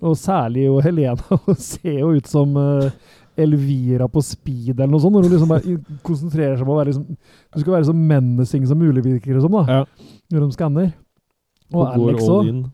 Og 0.00 0.16
særlig 0.16 0.64
jo 0.70 0.78
Helena 0.80 1.20
hun 1.44 1.58
ser 1.60 1.98
jo 1.98 2.14
ut 2.16 2.30
som 2.30 2.56
eh, 2.56 2.88
Elvira 3.36 4.06
på 4.08 4.22
speed 4.22 4.76
eller 4.78 4.92
noe 4.92 5.02
sånt. 5.02 5.16
Når 5.16 5.26
hun 5.26 5.34
liksom 5.34 5.50
bare 5.50 5.78
konsentrerer 6.06 6.56
seg 6.58 6.66
om 6.68 6.74
å 6.74 6.78
være 6.78 6.92
liksom 6.92 7.08
Du 7.54 7.60
skal 7.62 7.76
være 7.78 7.88
så 7.90 7.96
menacing 7.96 8.66
som 8.70 8.78
mulig, 8.78 9.02
virker 9.04 9.34
det 9.34 9.42
som, 9.42 9.52
da. 9.58 9.80
ja. 9.80 10.08
Når 10.32 10.46
de 10.46 10.54
skanner. 10.56 10.92
Og, 11.72 11.80
Og 11.82 11.92
Alex 11.96 12.28
òg. 12.30 12.48
in. 12.52 12.64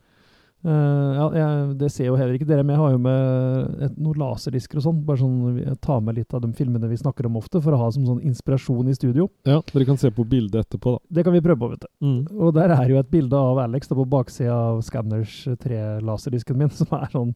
ja, 0.60 1.26
jeg, 1.32 1.68
det 1.80 1.88
ser 1.88 2.10
jo 2.10 2.16
heller 2.20 2.34
ikke 2.36 2.44
dere, 2.44 2.60
men 2.66 2.74
jeg 2.74 2.80
har 2.82 2.90
jo 2.92 2.98
med 3.00 3.78
et, 3.86 3.94
noen 3.96 4.18
laserdisker 4.20 4.76
og 4.76 4.84
sånn. 4.84 4.98
Bare 5.06 5.22
sånn 5.22 5.56
jeg 5.62 5.78
tar 5.80 6.02
med 6.04 6.18
litt 6.18 6.34
av 6.36 6.42
de 6.44 6.50
filmene 6.58 6.90
vi 6.90 6.98
snakker 7.00 7.24
om 7.30 7.38
ofte, 7.40 7.62
for 7.64 7.72
å 7.72 7.78
ha 7.80 7.86
som 7.94 8.04
sånn 8.04 8.20
inspirasjon 8.28 8.90
i 8.92 8.96
studio. 8.98 9.30
Ja, 9.48 9.62
dere 9.72 9.86
kan 9.88 9.96
se 10.02 10.10
på 10.12 10.26
bildet 10.28 10.66
etterpå, 10.66 10.98
da. 10.98 11.16
Det 11.16 11.24
kan 11.24 11.32
vi 11.32 11.40
prøve 11.46 11.62
på, 11.62 11.70
vet 11.72 11.86
du. 11.86 11.90
Mm. 12.04 12.20
Og 12.36 12.52
der 12.58 12.74
er 12.76 12.92
jo 12.92 13.00
et 13.00 13.10
bilde 13.14 13.40
av 13.40 13.62
Alex 13.64 13.88
da 13.88 13.96
på 14.02 14.04
baksida 14.12 14.52
av 14.52 14.82
Scanners 14.84 15.38
3-laserdisken 15.64 16.60
min, 16.60 16.70
som 16.82 16.92
er 16.98 17.08
sånn 17.14 17.32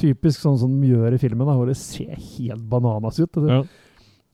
typisk 0.00 0.40
sånn 0.42 0.58
som 0.60 0.72
de 0.80 0.90
gjør 0.92 1.14
i 1.14 1.20
filmen, 1.22 1.46
da, 1.46 1.54
hvor 1.56 1.68
det 1.70 1.76
ser 1.80 2.14
helt 2.18 2.64
bananas 2.70 3.20
ut. 3.20 3.32
Det, 3.32 3.48
Ja. 3.50 3.62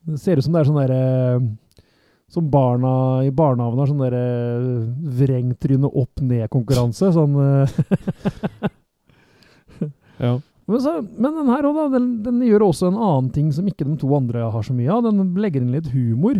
det 0.09 0.19
ser 0.21 0.37
ut 0.37 0.45
som 0.45 0.53
det 0.55 0.61
er 0.63 0.69
sånn 0.71 0.81
derre 0.81 1.57
Som 2.31 2.45
barna 2.49 3.25
i 3.27 3.31
barnehagen 3.35 3.79
har 3.81 3.89
sånn 3.89 4.05
derre 4.05 4.21
vrengtryne 5.19 5.89
opp-ned-konkurranse. 5.99 7.09
Sånn 7.11 7.35
eh, 7.35 7.73
ja. 10.23 10.37
men, 10.65 10.79
så, 10.79 10.93
men 11.17 11.35
den 11.35 11.51
her 11.51 11.67
da. 11.67 11.87
Den, 11.91 12.05
den 12.23 12.39
gjør 12.47 12.69
også 12.69 12.87
en 12.87 12.95
annen 13.03 13.29
ting 13.35 13.51
som 13.51 13.67
ikke 13.67 13.83
de 13.83 13.97
to 13.99 14.07
andre 14.15 14.45
har 14.53 14.63
så 14.63 14.71
mye 14.77 14.87
av. 14.95 15.03
Den 15.09 15.33
legger 15.43 15.59
inn 15.65 15.73
litt 15.75 15.91
humor. 15.91 16.39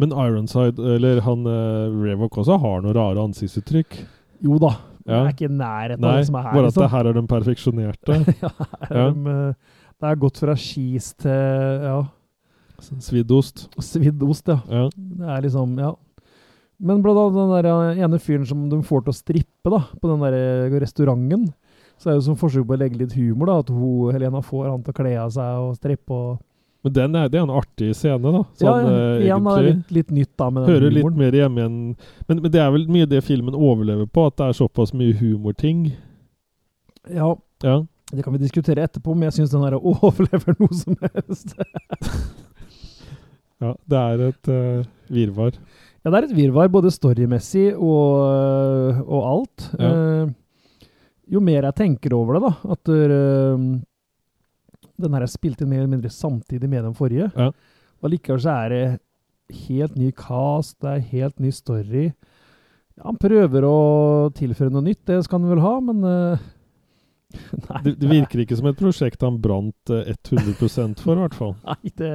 Men 0.00 0.14
Ironside, 0.16 0.80
eller 0.96 1.20
han 1.26 1.44
uh, 1.44 1.92
Revok 2.00 2.40
også, 2.40 2.56
har 2.62 2.80
noen 2.80 2.96
rare 2.96 3.28
ansiktsuttrykk. 3.28 4.00
Jo 4.46 4.56
da. 4.62 4.72
Ja. 5.06 5.22
Det 5.22 5.30
er 5.30 5.34
ikke 5.36 5.46
i 5.48 5.54
nærheten 5.56 6.04
av 6.04 6.16
det 6.18 6.26
som 6.26 6.36
er 6.38 6.42
her. 6.42 6.52
bare 6.56 6.66
at 6.66 6.72
liksom. 6.72 6.82
det 6.82 6.90
her 6.96 7.06
er 7.10 7.16
den 7.16 7.28
perfeksjonerte. 7.30 8.16
ja, 8.42 8.50
her 8.58 8.90
er 8.90 8.96
Ja. 8.98 9.10
de, 9.14 9.34
eh, 9.34 9.74
det 9.96 10.08
er 10.10 10.18
gått 10.26 10.40
fra 10.42 10.54
skis 10.60 11.12
til 11.22 11.84
ja, 11.86 12.00
Svidd 13.00 13.30
ost. 13.32 13.68
svidd 13.80 14.20
ost, 14.26 14.50
ja. 14.52 14.58
Ja. 14.68 14.88
Det 14.92 15.28
er 15.36 15.46
liksom, 15.46 15.78
ja. 15.80 15.94
Men 16.78 17.00
blant 17.00 17.16
annet 17.22 17.38
den 17.38 17.54
der 17.54 17.68
eh, 17.70 18.02
ene 18.04 18.18
fyren 18.20 18.44
som 18.48 18.66
de 18.68 18.82
får 18.84 19.06
til 19.06 19.14
å 19.14 19.16
strippe 19.16 19.72
da, 19.72 19.78
på 19.96 20.10
den 20.10 20.20
der 20.26 20.36
eh, 20.36 20.76
restauranten, 20.82 21.46
så 21.96 22.10
er 22.12 22.18
det 22.18 22.26
som 22.26 22.36
forsøk 22.36 22.66
på 22.68 22.76
å 22.76 22.80
legge 22.82 22.98
litt 23.00 23.14
humor, 23.16 23.48
da, 23.48 23.60
at 23.62 23.70
hun, 23.72 24.10
Helena 24.12 24.42
får 24.44 24.66
han 24.68 24.82
til 24.84 24.92
å 24.92 24.98
kle 24.98 25.14
av 25.22 25.32
seg 25.32 25.62
og 25.64 25.78
strippe. 25.78 26.12
og... 26.12 26.42
Men 26.84 26.92
den 26.94 27.16
er, 27.18 27.28
det 27.32 27.38
er 27.40 27.42
en 27.46 27.50
artig 27.58 27.88
scene, 27.98 28.30
da. 28.30 28.42
ja, 28.60 28.60
Sånn, 28.60 28.88
eh, 28.92 29.24
igjen 29.24 29.42
da, 29.48 29.54
egentlig. 29.56 29.72
litt, 29.72 29.90
litt 29.96 30.10
nytt 30.20 30.32
da 30.38 30.50
med 30.52 30.62
den 30.66 30.74
Hører 30.76 30.92
litt 30.94 31.16
mer 31.18 31.34
hjemme 31.34 31.58
igjen 31.62 31.78
men, 32.28 32.38
men 32.44 32.52
det 32.54 32.60
er 32.62 32.70
vel 32.76 32.84
mye 32.94 33.08
det 33.10 33.22
filmen 33.26 33.56
overlever 33.58 34.06
på, 34.06 34.26
at 34.30 34.36
det 34.38 34.46
er 34.50 34.58
såpass 34.60 34.92
mye 34.94 35.16
humorting. 35.18 35.88
Ja, 37.10 37.32
Ja. 37.64 37.80
det 38.12 38.22
kan 38.22 38.32
vi 38.36 38.38
diskutere 38.44 38.84
etterpå, 38.86 39.14
men 39.16 39.26
jeg 39.30 39.38
synes 39.40 39.50
den 39.56 39.64
her 39.66 39.78
overlever 39.92 40.54
noe 40.60 40.78
som 40.78 40.96
helst. 41.02 41.56
ja 43.64 43.72
det 43.88 44.00
er 44.04 44.24
et 44.30 44.50
uh, 44.52 44.86
virvar. 45.10 45.52
Ja, 46.04 46.10
det 46.12 46.18
er 46.20 46.26
et 46.28 46.36
virvar, 46.38 46.68
både 46.70 46.90
storymessig 46.94 47.72
og, 47.74 49.00
og 49.06 49.22
alt. 49.32 49.70
Ja. 49.80 49.90
Uh, 50.26 50.34
jo 51.26 51.40
mer 51.42 51.64
jeg 51.66 51.74
tenker 51.80 52.14
over 52.14 52.36
det, 52.36 52.42
da, 52.46 52.74
at 52.76 52.90
eh, 52.94 53.62
den 55.02 55.14
her 55.16 55.24
er 55.26 55.30
spilt 55.32 55.60
inn 55.62 55.68
mer 55.70 55.82
eller 55.82 55.92
mindre 55.96 56.10
samtidig 56.12 56.68
med 56.72 56.84
den 56.84 56.94
forrige, 56.96 57.30
Ja. 57.36 57.50
og 58.02 58.10
likevel 58.12 58.40
så 58.42 58.54
er 58.64 58.68
det 58.74 58.82
helt 59.66 59.96
ny 59.96 60.10
cast, 60.16 60.78
det 60.82 60.90
er 60.96 61.04
helt 61.12 61.38
ny 61.40 61.50
story. 61.54 62.06
Ja, 62.96 63.04
han 63.10 63.18
prøver 63.20 63.64
å 63.68 63.76
tilføre 64.34 64.72
noe 64.72 64.82
nytt, 64.86 65.04
det 65.06 65.20
skal 65.26 65.40
han 65.42 65.50
vel 65.52 65.60
ha, 65.64 65.74
men 65.84 66.04
uh, 66.04 66.38
Nei, 67.68 67.80
Det, 67.84 67.96
det 68.00 68.08
virker 68.10 68.42
ikke 68.44 68.56
som 68.58 68.68
et 68.70 68.78
prosjekt 68.78 69.22
han 69.26 69.38
brant 69.42 69.90
eh, 69.92 70.12
100% 70.14 71.02
for, 71.02 71.16
i 71.18 71.24
hvert 71.26 71.34
fall. 71.36 71.54
Nei, 71.66 71.92
det, 71.98 72.12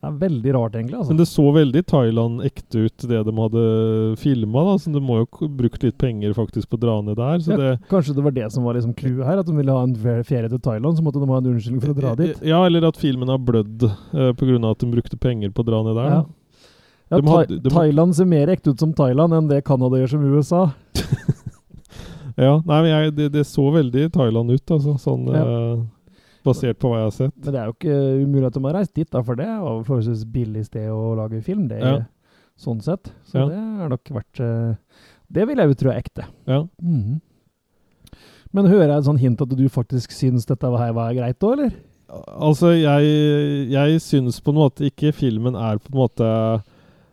det 0.00 0.08
er 0.08 0.14
veldig 0.16 0.52
rart, 0.56 0.74
egentlig. 0.78 0.96
Altså. 0.96 1.12
Men 1.12 1.18
det 1.20 1.26
så 1.28 1.42
veldig 1.52 1.80
Thailand 1.90 2.40
ekte 2.48 2.86
ut, 2.86 3.02
det 3.10 3.18
de 3.26 3.32
hadde 3.36 3.64
filma. 4.16 4.62
Så 4.80 4.92
de 4.94 5.00
må 5.04 5.18
jo 5.20 5.26
ha 5.42 5.48
brukt 5.58 5.82
litt 5.84 5.98
penger 6.00 6.32
faktisk 6.32 6.70
på 6.72 6.78
å 6.78 6.80
dra 6.80 6.94
ned 7.04 7.18
der. 7.20 7.42
Så 7.44 7.52
ja, 7.52 7.58
det, 7.60 7.72
Kanskje 7.90 8.14
det 8.16 8.24
var 8.24 8.32
det 8.38 8.46
som 8.54 8.64
var 8.64 8.78
liksom 8.78 8.94
clouet 8.96 9.26
her, 9.28 9.42
at 9.42 9.46
de 9.50 9.56
ville 9.58 9.74
ha 9.76 9.82
en 9.84 9.92
ferie 10.24 10.48
til 10.48 10.62
Thailand, 10.64 10.96
så 10.96 11.04
måtte 11.04 11.20
de 11.20 11.28
ha 11.28 11.36
en 11.42 11.50
unnskyldning 11.52 11.82
for 11.84 11.92
å 11.92 11.98
dra 12.00 12.14
dit. 12.16 12.40
Ja, 12.48 12.62
eller 12.64 12.88
at 12.88 12.96
filmen 12.96 13.28
har 13.28 13.38
blødd 13.44 13.84
eh, 13.90 14.32
pga. 14.40 14.56
at 14.70 14.78
de 14.80 14.90
brukte 14.96 15.20
penger 15.20 15.52
på 15.52 15.60
å 15.60 15.68
dra 15.68 15.82
ned 15.84 16.00
der. 16.00 16.08
Ja. 16.16 16.22
Ja, 17.10 17.18
De 17.20 17.26
hadde- 17.28 17.60
de- 17.60 17.70
Thailand 17.74 18.14
ser 18.16 18.24
mer 18.30 18.48
ekte 18.54 18.70
ut 18.72 18.80
som 18.80 18.92
Thailand 18.96 19.34
enn 19.36 19.48
det 19.52 19.64
Canada 19.68 19.98
gjør 20.00 20.14
som 20.16 20.24
USA. 20.32 20.64
Ja, 22.40 22.54
nei, 22.64 22.76
men 22.80 22.88
jeg, 22.88 23.10
det, 23.18 23.24
det 23.34 23.42
så 23.44 23.66
veldig 23.74 24.06
Thailand 24.14 24.52
ut, 24.54 24.70
altså. 24.72 24.94
Sånn 25.02 25.26
Ja. 25.28 25.42
eh, 25.44 25.80
basert 26.44 26.78
på 26.80 26.90
hva 26.90 26.98
jeg 27.02 27.06
har 27.08 27.16
sett. 27.16 27.34
Men 27.44 27.52
det 27.54 27.60
er 27.60 27.66
jo 27.70 27.74
ikke 27.76 27.96
umulig 28.24 28.46
at 28.48 28.54
de 28.56 28.62
har 28.64 28.76
reist 28.78 28.94
dit, 28.94 29.08
da, 29.10 29.22
for 29.26 29.34
det 29.40 29.46
er 29.46 29.58
jo 29.60 29.72
forholdsvis 29.88 30.24
billig 30.32 30.64
sted 30.66 30.88
å 30.92 31.14
lage 31.18 31.42
film. 31.46 31.66
Det, 31.68 31.80
Ja. 31.80 31.98
Sånn 32.60 32.82
sett. 32.84 33.08
Så 33.24 33.38
Ja. 33.40 33.46
det 33.48 33.56
har 33.56 33.88
nok 33.88 34.04
vært 34.12 34.40
eh, 34.40 34.74
Det 35.32 35.46
vil 35.48 35.56
jeg 35.56 35.68
jo 35.68 35.74
tro 35.74 35.90
er 35.90 36.00
ekte. 36.02 36.24
Ja. 36.46 36.64
Mhm. 36.82 37.20
Men 38.52 38.66
hører 38.66 38.88
jeg 38.88 38.98
et 38.98 39.04
sånn 39.06 39.18
hint 39.20 39.40
at 39.40 39.48
du 39.48 39.68
faktisk 39.68 40.10
syns 40.10 40.44
dette 40.46 40.66
her 40.66 40.92
var 40.92 41.14
greit 41.14 41.38
òg, 41.46 41.52
eller? 41.52 41.72
Altså, 42.10 42.72
jeg, 42.74 43.70
jeg 43.70 44.00
syns 44.02 44.40
på 44.42 44.50
en 44.50 44.58
måte 44.58 44.88
ikke 44.90 45.12
filmen 45.14 45.54
er 45.54 45.78
på 45.78 45.92
en 45.94 46.00
måte 46.02 46.30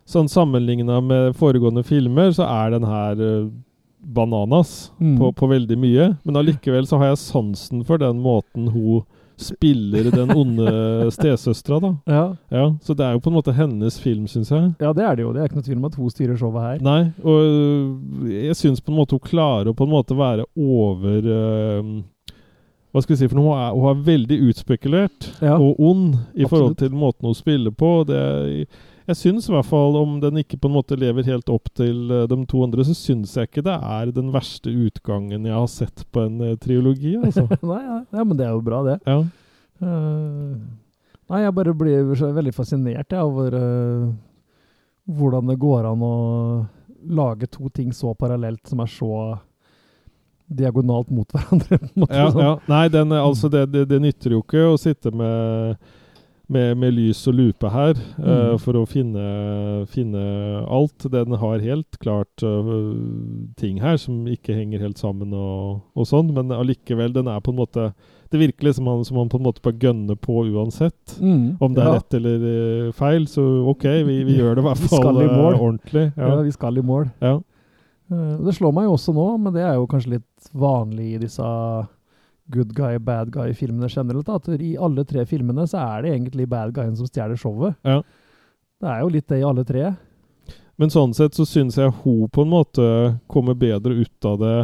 Sånn 0.08 0.30
sammenligna 0.32 1.02
med 1.04 1.36
foregående 1.36 1.84
filmer, 1.84 2.30
så 2.32 2.46
er 2.48 2.70
den 2.72 2.86
her 2.88 3.20
eh, 3.20 3.50
bananas 4.08 4.92
Mm. 5.00 5.18
på, 5.20 5.32
på 5.36 5.48
veldig 5.52 5.78
mye. 5.78 6.06
Men 6.26 6.36
allikevel 6.40 6.88
så 6.88 6.98
har 7.02 7.12
jeg 7.12 7.18
sansen 7.26 7.84
for 7.86 7.98
den 8.02 8.20
måten 8.24 8.70
hun 8.72 9.04
spiller 9.38 10.08
den 10.10 10.32
onde 10.34 10.72
stesøstera, 11.14 11.78
da. 11.84 11.92
Ja. 12.10 12.24
Ja, 12.50 12.64
så 12.82 12.96
det 12.98 13.06
er 13.06 13.14
jo 13.14 13.20
på 13.22 13.30
en 13.30 13.36
måte 13.38 13.54
hennes 13.54 14.00
film, 14.02 14.26
syns 14.28 14.50
jeg. 14.50 14.72
ja, 14.82 14.94
det 14.98 15.04
er 15.06 15.16
det 15.20 15.22
jo. 15.28 15.34
Det 15.36 15.42
er 15.44 15.50
ikke 15.52 15.60
noe 15.60 15.68
tvil 15.68 15.78
om 15.78 15.86
at 15.92 15.96
hun 16.00 16.10
styrer 16.10 16.40
showet 16.40 16.64
her. 16.64 16.80
Nei, 16.82 17.02
og 17.22 17.44
øh, 17.46 18.32
jeg 18.48 18.56
syns 18.58 18.82
på 18.82 18.90
en 18.92 18.98
måte 18.98 19.14
hun 19.14 19.22
klarer 19.28 19.70
å 19.70 19.76
på 19.78 19.86
en 19.86 19.94
måte 19.94 20.18
være 20.18 20.48
over 20.58 21.22
øh, 21.38 21.92
Hva 22.96 23.02
skal 23.04 23.14
vi 23.14 23.20
si, 23.20 23.28
for 23.30 23.38
hun 23.44 23.52
er, 23.54 23.76
hun 23.78 23.90
er 23.92 24.04
veldig 24.08 24.38
utspekulert 24.50 25.28
Ja. 25.44 25.58
og 25.60 25.76
ond 25.86 26.16
i 26.34 26.48
forhold 26.50 26.78
til 26.80 26.96
måten 26.98 27.28
hun 27.30 27.36
spiller 27.38 27.70
på. 27.78 27.92
Det 28.10 28.18
Det, 28.18 28.68
jeg 29.08 29.20
syns 29.22 29.48
i 29.48 29.54
hvert 29.54 29.68
fall, 29.70 29.96
om 30.00 30.18
den 30.24 30.42
ikke 30.42 30.60
på 30.60 30.70
en 30.70 30.76
måte 30.76 30.98
lever 31.00 31.28
helt 31.30 31.50
opp 31.54 31.70
til 31.78 32.12
øh, 32.12 32.26
de 32.30 32.38
to 32.50 32.64
andre, 32.66 32.86
så 32.88 32.96
syns 32.98 33.36
jeg 33.38 33.50
ikke 33.50 33.64
det 33.66 33.78
er 33.78 34.12
den 34.16 34.34
verste 34.36 34.72
utgangen 34.72 35.48
jeg 35.48 35.56
har 35.56 35.70
sett 35.72 36.04
på 36.12 36.26
en 36.28 36.42
øh, 36.44 36.58
triologi, 36.60 37.16
altså. 37.22 37.48
Nei, 37.72 37.82
ja. 37.86 38.00
ja, 38.20 38.24
men 38.24 38.36
det 38.40 38.48
er 38.48 38.56
jo 38.56 38.64
bra, 38.66 38.84
det. 38.88 38.98
Ja. 39.08 39.22
Uh, 39.78 40.58
nei, 41.30 41.44
jeg 41.44 41.54
bare 41.54 41.76
blir 41.78 42.16
så 42.18 42.32
veldig 42.34 42.54
fascinert 42.56 43.14
jeg, 43.14 43.22
over 43.22 43.54
uh, 43.54 44.08
hvordan 45.06 45.52
det 45.52 45.60
går 45.62 45.86
an 45.86 46.02
å 46.02 46.16
lage 47.08 47.48
to 47.54 47.70
ting 47.70 47.92
så 47.94 48.16
parallelt 48.18 48.66
som 48.68 48.82
er 48.82 48.90
så 48.90 49.12
diagonalt 50.48 51.10
mot 51.10 51.32
hverandre. 51.32 51.78
på 51.78 51.86
en 51.86 52.02
måte, 52.04 52.16
ja, 52.16 52.32
sånn. 52.32 52.44
ja. 52.44 52.56
Nei, 52.72 52.84
den, 52.92 53.12
eh, 53.12 53.24
altså 53.24 53.52
det, 53.52 53.66
det, 53.74 53.86
det 53.92 54.00
nytter 54.04 54.38
jo 54.38 54.44
ikke 54.44 54.68
å 54.72 54.78
sitte 54.80 55.12
med, 55.12 55.90
med, 56.48 56.78
med 56.80 56.94
lys 56.96 57.20
og 57.28 57.36
lupe 57.36 57.70
her 57.74 57.98
Mm. 58.18 58.58
for 58.64 58.78
å 58.80 58.86
finne, 58.88 59.24
finne 59.92 60.22
alt. 60.72 61.04
Den 61.12 61.34
har 61.42 61.60
helt 61.60 61.98
klart 62.00 62.44
uh, 62.44 62.94
ting 63.60 63.82
her 63.84 63.98
som 64.00 64.22
ikke 64.32 64.56
henger 64.56 64.80
helt 64.86 64.98
sammen 65.02 65.34
og, 65.36 65.82
og 65.96 66.08
sånn, 66.08 66.32
men 66.36 66.54
allikevel, 66.56 67.12
den 67.16 67.28
er 67.28 67.42
på 67.44 67.52
en 67.52 67.60
måte 67.60 67.90
Det 68.32 68.40
virker 68.42 68.68
liksom 68.68 68.88
han, 68.92 69.04
som 69.08 69.18
han 69.22 69.30
på 69.32 69.38
en 69.40 69.46
måte 69.46 69.62
bare 69.64 69.78
gønner 69.80 70.16
på 70.20 70.42
uansett. 70.52 71.14
Mm, 71.20 71.58
Om 71.64 71.76
det 71.76 71.84
er 71.84 71.88
ja. 71.88 71.94
rett 72.00 72.14
eller 72.18 72.42
uh, 72.48 72.92
feil, 72.92 73.28
så 73.32 73.44
OK, 73.72 73.86
vi, 74.08 74.18
vi 74.28 74.36
gjør 74.40 74.56
det 74.58 74.64
i 74.64 74.68
hvert 74.68 74.88
fall 74.92 75.22
i 75.22 75.28
ordentlig. 75.30 76.10
Ja. 76.18 76.34
Ja. 76.34 76.42
vi 76.44 76.52
skal 76.52 76.78
i 76.78 76.84
mål. 76.84 77.06
Ja. 77.24 77.38
Det 78.08 78.54
slår 78.56 78.72
meg 78.76 78.86
jo 78.88 78.94
også 78.96 79.12
nå, 79.16 79.28
men 79.38 79.52
det 79.56 79.64
er 79.68 79.74
jo 79.76 79.88
kanskje 79.92 80.14
litt 80.18 80.52
vanlig 80.56 81.14
i 81.16 81.22
disse 81.26 81.44
good 82.54 82.74
guy, 82.76 82.98
bad 83.00 83.32
guy-filmene 83.32 83.90
generelt. 83.90 84.26
da, 84.28 84.36
At 84.36 84.48
i 84.62 84.76
alle 84.78 85.04
tre 85.06 85.26
filmene 85.26 85.68
så 85.68 85.82
er 85.84 86.02
det 86.06 86.14
egentlig 86.16 86.48
bad 86.50 86.74
guyen 86.76 86.96
som 86.98 87.08
stjeler 87.10 87.38
showet. 87.40 87.76
Ja. 87.84 88.02
Det 88.82 88.90
er 88.94 89.02
jo 89.02 89.10
litt 89.14 89.28
det 89.28 89.40
i 89.42 89.46
alle 89.48 89.66
tre. 89.66 89.94
Men 90.78 90.92
sånn 90.94 91.14
sett 91.18 91.34
så 91.34 91.46
syns 91.50 91.78
jeg 91.80 91.94
hun 92.04 92.28
på 92.30 92.44
en 92.46 92.52
måte 92.54 92.88
kommer 93.28 93.58
bedre 93.58 93.96
ut 93.98 94.26
av 94.30 94.38
det 94.44 94.58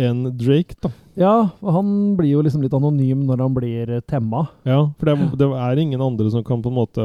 enn 0.00 0.24
Drake, 0.36 0.74
da. 0.82 0.90
Ja, 1.14 1.34
og 1.62 1.72
han 1.76 1.90
blir 2.18 2.32
jo 2.32 2.40
liksom 2.42 2.64
litt 2.64 2.72
anonym 2.74 3.26
når 3.28 3.42
han 3.44 3.54
blir 3.54 3.90
eh, 3.98 4.00
temma. 4.10 4.46
Ja, 4.66 4.80
for 4.98 5.06
det, 5.06 5.28
det 5.38 5.46
er 5.46 5.78
ingen 5.78 6.02
andre 6.02 6.32
som 6.32 6.42
kan 6.42 6.62
på 6.64 6.72
en 6.72 6.78
måte 6.80 7.04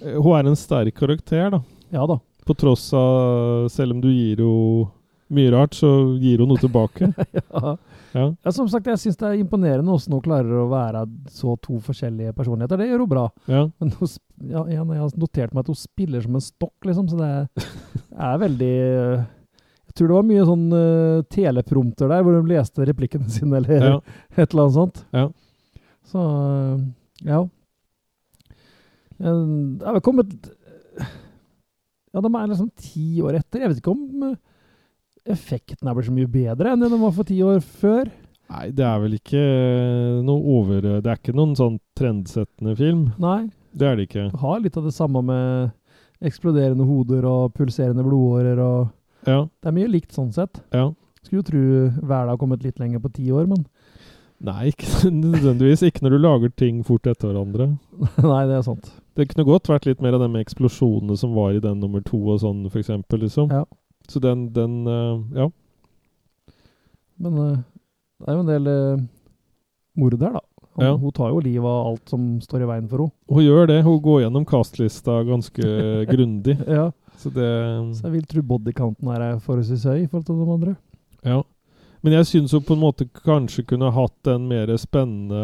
Eh, 0.00 0.16
Hun 0.16 0.32
er 0.36 0.48
en 0.48 0.56
sterk 0.56 0.96
karakter, 0.96 1.50
da. 1.52 1.60
Ja 1.92 2.06
da. 2.08 2.18
På 2.46 2.54
tross 2.56 2.86
av 2.96 3.68
Selv 3.68 3.92
om 3.92 4.00
du 4.00 4.08
gir 4.08 4.40
henne 4.40 4.88
mye 5.30 5.50
rart, 5.54 5.76
så 5.78 5.86
gir 6.18 6.40
hun 6.42 6.48
noe 6.50 6.58
tilbake. 6.58 7.12
ja. 7.38 7.76
Ja. 8.14 8.24
Ja, 8.44 8.52
som 8.54 8.68
sagt, 8.70 8.88
jeg 8.90 8.98
syns 8.98 9.18
det 9.20 9.28
er 9.28 9.40
imponerende 9.40 9.90
hvordan 9.92 10.16
hun 10.16 10.22
klarer 10.24 10.62
å 10.62 10.68
være 10.70 11.04
så 11.30 11.54
to 11.62 11.78
forskjellige 11.84 12.32
personligheter. 12.36 12.80
Det 12.80 12.88
gjør 12.90 13.04
hun 13.04 13.10
bra. 13.12 13.26
ja. 13.50 13.64
Men 13.80 13.92
hun, 13.98 14.14
jeg 14.50 14.80
har 14.80 15.12
notert 15.20 15.54
meg 15.54 15.62
at 15.62 15.70
hun 15.70 15.78
spiller 15.78 16.24
som 16.24 16.38
en 16.38 16.44
stokk, 16.44 16.74
liksom, 16.88 17.10
så 17.12 17.20
det 17.20 17.30
er 18.16 18.40
veldig 18.46 18.72
øh, 18.88 19.22
Jeg 19.90 19.94
tror 19.98 20.10
det 20.10 20.16
var 20.16 20.26
mye 20.30 20.48
sånn 20.48 20.66
uh, 20.72 21.22
teleprompter 21.34 22.10
der, 22.10 22.22
hvor 22.26 22.36
de 22.38 22.52
leste 22.54 22.86
replikkene 22.88 23.30
sine, 23.36 23.58
eller 23.60 24.00
et 24.00 24.44
eller 24.48 24.66
annet 24.66 24.76
sånt. 24.78 25.02
Ja. 25.14 25.26
Så 26.10 26.26
øh, 26.26 26.84
ja. 27.26 27.42
Eh, 29.20 29.42
Det 29.78 29.86
er 29.86 29.96
vel 29.98 30.04
kommet 30.04 30.30
Ja, 32.10 32.22
de 32.24 32.30
er 32.34 32.48
liksom 32.50 32.70
ti 32.74 33.20
år 33.22 33.36
etter. 33.38 33.62
Jeg 33.62 33.70
vet 33.70 33.82
ikke 33.82 33.92
om 33.94 34.32
effekten 35.26 35.88
er 35.88 35.94
blitt 35.96 36.08
så 36.08 36.14
mye 36.16 36.30
bedre 36.30 36.72
enn 36.72 36.80
det 36.84 36.90
var 36.92 37.12
for 37.16 37.28
ti 37.28 37.40
år 37.44 37.60
før. 37.60 38.08
Nei, 38.50 38.70
det 38.74 38.82
er 38.84 38.98
vel 38.98 39.12
ikke 39.14 39.40
noe 40.26 40.40
over 40.58 40.80
Det 40.82 41.06
er 41.06 41.18
ikke 41.20 41.36
noen 41.38 41.52
sånn 41.58 41.76
trendsettende 41.98 42.72
film. 42.78 43.04
Nei. 43.22 43.50
Det 43.70 43.86
er 43.86 43.96
det 44.00 44.08
ikke. 44.08 44.24
har 44.40 44.58
litt 44.64 44.76
av 44.76 44.88
det 44.88 44.94
samme 44.96 45.22
med 45.22 45.70
eksploderende 46.26 46.84
hoder 46.84 47.24
og 47.30 47.52
pulserende 47.54 48.02
blodårer 48.04 48.58
og 48.58 48.88
Ja. 49.28 49.44
Det 49.60 49.68
er 49.68 49.76
mye 49.76 49.90
likt 49.92 50.12
sånn 50.16 50.32
sett. 50.32 50.62
ja. 50.72 50.90
Skulle 51.22 51.42
jo 51.42 51.48
tro 51.50 51.60
verden 52.08 52.30
har 52.32 52.38
kommet 52.40 52.62
litt 52.64 52.78
lenger 52.80 52.98
på 52.98 53.12
ti 53.12 53.30
år, 53.30 53.46
men 53.46 53.66
Nei, 54.40 54.70
ikke 54.72 55.10
nødvendigvis. 55.12 55.82
Ikke 55.84 56.00
når 56.06 56.10
du 56.10 56.18
lager 56.18 56.52
ting 56.56 56.78
fort 56.82 57.04
etter 57.06 57.28
hverandre. 57.28 57.66
Nei, 58.24 58.46
det 58.48 58.56
er 58.56 58.62
sant. 58.64 58.88
Det 59.14 59.26
kunne 59.28 59.44
godt 59.44 59.68
vært 59.68 59.84
litt 59.84 60.00
mer 60.00 60.16
av 60.16 60.22
de 60.24 60.40
eksplosjonene 60.40 61.16
som 61.20 61.34
var 61.36 61.52
i 61.52 61.60
den 61.60 61.78
nummer 61.78 62.00
to 62.00 62.16
og 62.32 62.40
sånn, 62.40 62.62
eksempel, 62.72 63.20
liksom. 63.20 63.50
Ja. 63.52 63.66
Så 64.10 64.20
den, 64.22 64.48
den 64.56 64.80
eh, 64.90 65.42
Ja. 65.44 65.48
Men 67.20 67.36
eh, 67.38 67.58
det 68.20 68.28
er 68.28 68.36
jo 68.38 68.42
en 68.44 68.48
del 68.50 68.68
uh, 68.70 69.02
moro 70.00 70.16
der, 70.20 70.32
da. 70.38 70.40
Han, 70.76 70.84
Ja. 70.86 70.92
Hun 70.96 71.12
tar 71.12 71.30
jo 71.34 71.40
livet 71.44 71.66
av 71.66 71.86
alt 71.90 72.08
som 72.08 72.24
står 72.40 72.62
i 72.64 72.68
veien 72.70 72.88
for 72.88 73.02
henne. 73.04 73.12
Hun 73.28 73.42
gjør 73.44 73.66
det. 73.68 73.78
Hun 73.84 73.98
går 74.04 74.20
gjennom 74.22 74.44
castlista 74.48 75.18
ganske 75.28 75.62
grundig. 76.12 76.56
Ja. 76.66 76.90
Så 77.20 77.28
det 77.34 77.48
Så 77.98 78.06
jeg 78.06 78.12
vil 78.14 78.26
tro 78.30 78.42
bodycounten 78.54 79.10
her 79.12 79.20
er 79.26 79.40
forholdsvis 79.44 79.84
høy 79.90 79.98
i 80.04 80.06
forhold 80.08 80.26
til 80.28 80.38
de 80.40 80.52
andre. 80.54 80.76
Ja. 81.26 81.42
Men 82.02 82.14
jeg 82.16 82.28
syns 82.30 82.54
hun 82.56 82.62
på 82.64 82.72
en 82.78 82.80
måte 82.86 83.04
kanskje 83.12 83.66
kunne 83.68 83.90
hatt 83.92 84.30
en 84.32 84.46
mer 84.48 84.70
spennende 84.80 85.42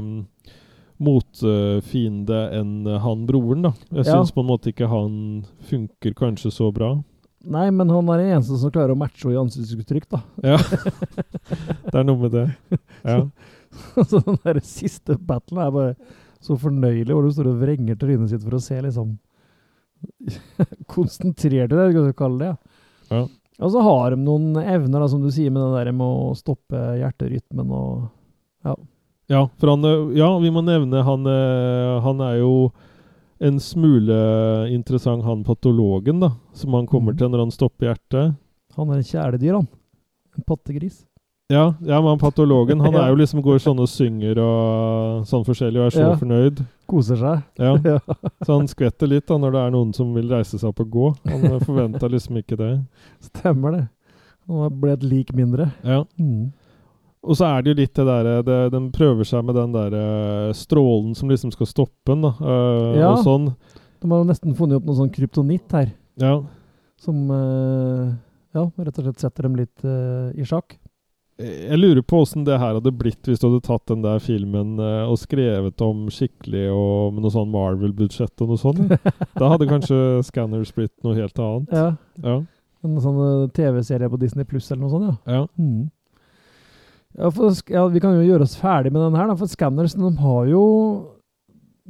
um, 0.00 0.08
motfiende 1.02 2.40
enn 2.58 2.72
han 3.04 3.22
broren, 3.28 3.62
da. 3.68 3.72
Jeg 3.92 4.06
Ja. 4.08 4.16
syns 4.18 4.32
på 4.34 4.42
en 4.42 4.50
måte 4.50 4.72
ikke 4.72 4.88
han 4.90 5.44
funker 5.70 6.14
kanskje 6.18 6.50
så 6.50 6.72
bra. 6.74 6.96
Nei, 7.42 7.66
men 7.74 7.90
han 7.90 8.10
er 8.12 8.22
den 8.22 8.32
eneste 8.36 8.58
som 8.60 8.72
klarer 8.74 8.94
å 8.94 8.98
matche 8.98 9.26
henne 9.26 9.34
i 9.34 9.40
ansiktsuttrykk, 9.42 10.06
da. 10.12 10.20
Ja. 10.44 10.58
det 11.90 11.96
er 11.98 12.06
noe 12.06 12.20
med 12.20 12.34
det. 12.36 12.46
Ja. 13.02 13.18
så 14.06 14.20
den 14.22 14.38
der 14.44 14.60
siste 14.66 15.16
battlen 15.18 15.62
er 15.64 15.74
bare 15.74 16.16
så 16.42 16.56
fornøyelig, 16.58 17.10
hvor 17.10 17.26
du 17.26 17.34
står 17.34 17.50
og 17.52 17.60
vrenger 17.62 17.98
trynet 17.98 18.32
sitt 18.32 18.42
for 18.44 18.58
å 18.58 18.62
se 18.62 18.78
liksom 18.82 19.14
Konsentrert 20.92 21.70
i 21.70 21.78
det, 21.78 21.90
skal 21.92 22.08
du 22.08 22.18
kalle 22.18 22.42
det. 22.42 22.50
ja. 22.50 22.58
Ja. 23.12 23.28
Og 23.62 23.70
så 23.70 23.82
har 23.84 24.14
de 24.14 24.16
noen 24.24 24.56
evner, 24.58 25.02
da, 25.04 25.06
som 25.12 25.20
du 25.22 25.28
sier, 25.30 25.52
med 25.52 25.60
det 25.62 25.84
der 25.84 25.92
med 25.94 26.08
å 26.08 26.32
stoppe 26.34 26.80
hjerterytmen 26.98 27.68
og 27.70 28.08
ja, 29.30 29.48
for 29.58 29.72
han 29.72 29.84
eh, 29.84 30.16
Ja, 30.18 30.30
vi 30.42 30.50
må 30.52 30.62
nevne 30.66 31.02
han 31.06 31.28
eh, 31.30 32.00
Han 32.04 32.22
er 32.24 32.40
jo 32.42 32.54
en 33.42 33.60
smule 33.60 34.16
interessant, 34.70 35.24
han 35.26 35.44
patologen, 35.46 36.20
da. 36.22 36.32
Som 36.54 36.74
han 36.78 36.86
kommer 36.90 37.14
mm. 37.14 37.18
til 37.20 37.32
når 37.32 37.46
han 37.46 37.54
stopper 37.54 37.90
hjertet. 37.90 38.36
Han 38.76 38.92
er 38.92 39.00
en 39.00 39.08
kjæledyr, 39.08 39.56
han. 39.58 39.66
En 40.38 40.46
pattegris. 40.48 41.02
Ja, 41.52 41.74
ja, 41.84 42.02
men 42.02 42.18
patologen 42.18 42.80
Han 42.84 42.94
er 42.94 43.10
jo 43.10 43.16
liksom 43.20 43.42
går 43.44 43.58
sånn 43.60 43.80
og 43.82 43.90
synger 43.90 44.38
og 44.40 45.26
sånn 45.28 45.44
forskjellig 45.44 45.82
og 45.82 45.88
er 45.88 45.96
så 45.96 46.04
Ja. 46.06 46.12
fornøyd. 46.16 46.62
Koser 46.88 47.18
seg. 47.20 47.42
Ja, 47.60 47.74
Ja. 47.92 47.98
Så 48.46 48.56
han 48.56 48.68
skvetter 48.70 49.10
litt 49.10 49.26
da 49.28 49.36
når 49.40 49.56
det 49.56 49.64
er 49.64 49.74
noen 49.74 49.92
som 49.96 50.14
vil 50.16 50.30
reise 50.32 50.56
seg 50.56 50.70
opp 50.70 50.80
og 50.86 50.94
gå. 50.94 51.10
Han 51.28 51.60
forventa 51.60 52.08
liksom 52.08 52.40
ikke 52.40 52.56
det. 52.60 52.72
Stemmer 53.32 53.76
det. 53.76 53.84
Han 54.48 54.80
ble 54.80 54.96
et 54.96 55.04
lik 55.04 55.34
mindre. 55.36 55.70
Ja. 55.84 56.02
Mm. 56.18 56.52
Og 57.22 57.36
så 57.38 57.46
er 57.46 57.62
det 57.62 57.70
jo 57.72 57.78
litt 57.78 57.94
det 57.94 58.04
derre 58.08 58.68
Den 58.72 58.88
prøver 58.94 59.26
seg 59.28 59.44
med 59.46 59.54
den 59.54 59.74
derre 59.74 60.50
strålen 60.58 61.14
som 61.14 61.30
liksom 61.30 61.52
skal 61.54 61.68
stoppe 61.70 62.10
den, 62.10 62.24
da. 62.26 62.32
Uh, 62.40 62.98
Ja. 62.98 63.12
Og 63.12 63.22
sånn. 63.26 63.52
De 64.02 64.10
har 64.10 64.18
jo 64.24 64.26
nesten 64.26 64.56
funnet 64.58 64.80
opp 64.80 64.88
noe 64.88 64.98
sånn 64.98 65.12
kryptonitt 65.14 65.70
her, 65.70 65.92
Ja. 66.18 66.40
som 66.98 67.30
uh, 67.30 68.10
ja, 68.52 68.64
rett 68.82 68.98
og 68.98 69.04
slett 69.06 69.20
setter 69.22 69.46
dem 69.46 69.54
litt 69.60 69.84
uh, 69.86 70.32
i 70.34 70.42
sjakk. 70.42 70.74
Jeg 71.42 71.78
lurer 71.78 72.02
på 72.04 72.18
åssen 72.22 72.44
det 72.44 72.58
her 72.60 72.74
hadde 72.76 72.92
blitt 72.94 73.26
hvis 73.26 73.40
du 73.40 73.46
hadde 73.48 73.62
tatt 73.64 73.86
den 73.88 74.02
der 74.04 74.20
filmen 74.22 74.76
eh, 74.78 75.08
og 75.08 75.16
skrevet 75.18 75.80
om 75.82 76.04
skikkelig 76.12 76.66
og 76.70 77.14
med 77.16 77.24
noe 77.24 77.32
sånn 77.34 77.48
Marvel-budsjett 77.50 78.44
og 78.44 78.52
noe 78.52 78.60
sånt. 78.60 78.92
da 79.40 79.48
hadde 79.50 79.66
kanskje 79.70 79.96
Scanners 80.28 80.70
blitt 80.76 80.92
noe 81.02 81.16
helt 81.16 81.40
annet. 81.42 81.72
Ja, 81.72 81.88
Ja. 82.22 82.36
En 82.84 83.00
sånn 83.00 83.18
eh, 83.24 83.48
TV-serie 83.56 84.10
på 84.12 84.18
Disney 84.20 84.44
Pluss 84.46 84.68
eller 84.70 84.84
noe 84.84 84.92
sånt, 84.92 85.08
ja. 85.26 85.40
ja. 85.40 85.42
Mm. 85.56 85.88
Ja, 87.18 87.30
for, 87.30 87.52
ja, 87.68 87.86
vi 87.92 88.00
kan 88.00 88.16
jo 88.16 88.24
gjøre 88.24 88.46
oss 88.46 88.56
ferdig 88.56 88.92
med 88.92 89.02
den 89.04 89.16
her, 89.18 89.28
da, 89.28 89.36
for 89.36 89.50
Scanners 89.50 89.96
de 89.98 90.12
har 90.22 90.46
jo 90.48 90.62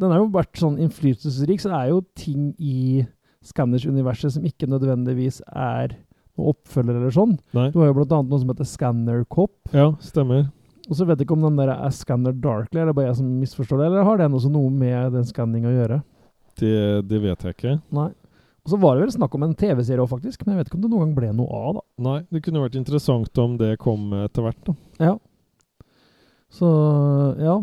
Den 0.00 0.10
har 0.10 0.22
jo 0.22 0.30
vært 0.32 0.56
sånn 0.58 0.78
innflytelsesrik, 0.80 1.60
så 1.60 1.68
det 1.70 1.78
er 1.78 1.90
jo 1.92 2.00
ting 2.18 2.48
i 2.58 3.04
Scanners-universet 3.44 4.34
som 4.34 4.46
ikke 4.48 4.68
nødvendigvis 4.70 5.42
er 5.52 5.92
noe 6.38 6.54
oppfølger 6.54 6.96
eller 6.96 7.12
sånn. 7.12 7.34
Nei. 7.52 7.68
Du 7.74 7.80
har 7.82 7.90
jo 7.90 7.96
blant 7.98 8.14
annet 8.16 8.32
noe 8.32 8.40
som 8.40 8.52
heter 8.54 8.68
Scanner 8.70 9.24
Cop. 9.28 9.52
Ja, 9.76 9.90
stemmer. 10.00 10.46
Og 10.88 10.96
så 10.96 11.04
vet 11.06 11.20
jeg 11.20 11.28
ikke 11.28 11.36
om 11.36 11.44
den 11.44 11.60
der 11.60 11.74
er 11.74 11.92
Scanner 11.94 12.32
Darkly, 12.32 12.80
eller 12.80 12.96
bare 12.96 13.10
jeg 13.10 13.20
som 13.20 13.28
misforstår 13.42 13.82
det, 13.82 13.90
eller 13.90 14.08
har 14.08 14.22
den 14.22 14.38
også 14.38 14.50
noe 14.54 14.72
med 14.72 15.12
den 15.14 15.28
skanninga 15.28 15.70
å 15.70 15.76
gjøre? 15.76 16.00
Det, 16.58 16.74
det 17.10 17.20
vet 17.22 17.44
jeg 17.46 17.56
ikke. 17.58 17.76
Nei. 17.94 18.08
Og 18.62 18.70
så 18.70 18.78
var 18.78 18.94
det 18.94 19.06
vel 19.06 19.14
snakk 19.16 19.32
om 19.34 19.44
en 19.46 19.56
TV-serie 19.58 20.02
òg, 20.04 20.10
faktisk, 20.10 20.44
men 20.44 20.54
jeg 20.54 20.60
vet 20.60 20.70
ikke 20.70 20.78
om 20.78 20.84
det 20.84 20.90
noen 20.92 21.04
gang 21.04 21.14
ble 21.16 21.30
noe 21.34 21.58
av, 21.58 21.78
da. 21.78 21.84
Nei, 22.06 22.18
det 22.30 22.42
kunne 22.44 22.62
vært 22.62 22.78
interessant 22.78 23.40
om 23.42 23.56
det 23.58 23.72
kom 23.82 24.12
etter 24.22 24.46
hvert, 24.46 24.60
da. 24.68 24.74
Ja. 25.02 25.14
Så 26.52 26.68
ja. 27.42 27.56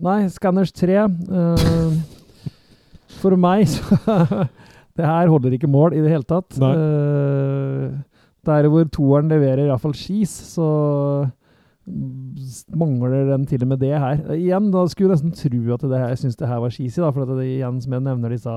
Nei, 0.00 0.20
Scanners 0.32 0.70
3 0.72 1.02
uh, 1.04 1.96
For 3.20 3.36
meg 3.36 3.66
så 3.68 3.98
Det 4.96 5.04
her 5.04 5.28
holder 5.28 5.56
ikke 5.56 5.68
mål 5.70 5.94
i 5.96 6.00
det 6.02 6.12
hele 6.12 6.26
tatt. 6.28 6.56
Nei. 6.60 6.70
Uh, 6.76 7.98
der 8.46 8.68
hvor 8.72 8.86
toeren 8.88 9.28
leverer 9.30 9.66
iallfall 9.66 9.94
skis, 9.96 10.32
så 10.54 10.66
mangler 12.76 13.28
den 13.30 13.46
til 13.48 13.62
og 13.64 13.70
med 13.72 13.80
det 13.82 13.92
her. 13.92 14.20
Eh, 14.28 14.40
igjen, 14.46 14.70
da 14.72 14.84
skulle 14.88 15.10
jeg 15.10 15.20
nesten 15.20 15.36
tro 15.36 15.74
at 15.74 15.84
det 15.84 15.98
her, 15.98 16.08
jeg 16.12 16.22
syns 16.22 16.38
det 16.40 16.48
her 16.48 16.60
var 16.62 16.74
skisig, 16.74 17.02
da, 17.02 17.10
for 17.10 17.24
at 17.24 17.38
det 17.38 17.46
igjen, 17.48 17.80
som 17.82 17.96
jeg 17.96 18.06
nevner 18.06 18.34
disse 18.34 18.56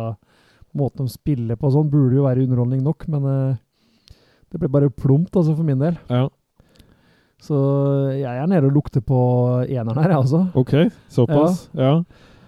måtene 0.77 1.07
de 1.09 1.13
spiller 1.13 1.55
på 1.59 1.67
og 1.69 1.75
sånn, 1.75 1.89
burde 1.91 2.17
jo 2.17 2.25
være 2.27 2.43
underholdning 2.47 2.81
nok, 2.85 3.05
men 3.13 3.25
uh, 3.25 3.55
det 4.53 4.59
ble 4.61 4.69
bare 4.69 4.89
plumpt, 4.89 5.35
altså, 5.35 5.55
for 5.57 5.63
min 5.67 5.79
del. 5.81 5.97
Ja, 6.09 6.27
Så 7.43 7.57
jeg 8.15 8.37
er 8.39 8.45
nede 8.47 8.69
og 8.69 8.75
lukter 8.77 9.01
på 9.03 9.17
eneren 9.67 9.97
her, 9.99 10.13
jeg 10.13 10.19
altså. 10.21 10.45
ok. 10.55 10.73
Såpass. 11.11 11.69
Ja. 11.75 11.97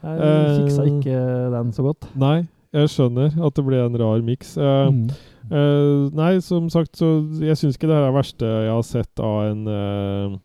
Jeg 0.05 0.19
Eh, 0.21 0.57
fiksa 0.61 0.84
ikke 0.86 1.15
den 1.51 1.71
så 1.73 1.82
godt. 1.84 2.05
Nei, 2.15 2.45
jeg 2.73 2.89
skjønner 2.93 3.34
at 3.47 3.55
det 3.57 3.63
ble 3.65 3.80
en 3.86 3.97
rar 3.99 4.21
miks. 4.21 4.57
Eh, 4.57 4.91
Mm. 4.91 5.09
Uh, 5.51 6.09
nei, 6.17 6.39
som 6.41 6.69
sagt, 6.73 6.95
så 6.97 7.21
jeg 7.41 7.53
syns 7.57 7.76
ikke 7.78 7.86
det 7.88 7.93
her 7.95 8.05
er 8.07 8.09
det 8.11 8.15
verste 8.17 8.45
jeg 8.49 8.71
har 8.73 8.82
sett 8.82 9.19
av 9.21 9.43
en 9.51 9.67
uh, 9.67 10.38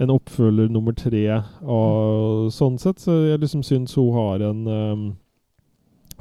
en 0.00 0.10
oppfølger 0.12 0.68
nummer 0.72 0.92
tre. 0.96 1.42
Og 1.64 2.48
sånn 2.52 2.78
sett 2.80 3.00
så 3.00 3.12
jeg 3.30 3.40
liksom 3.42 3.62
syns 3.64 3.94
hun 3.96 4.12
har 4.16 4.44
en 4.50 4.66
eh, 4.66 5.04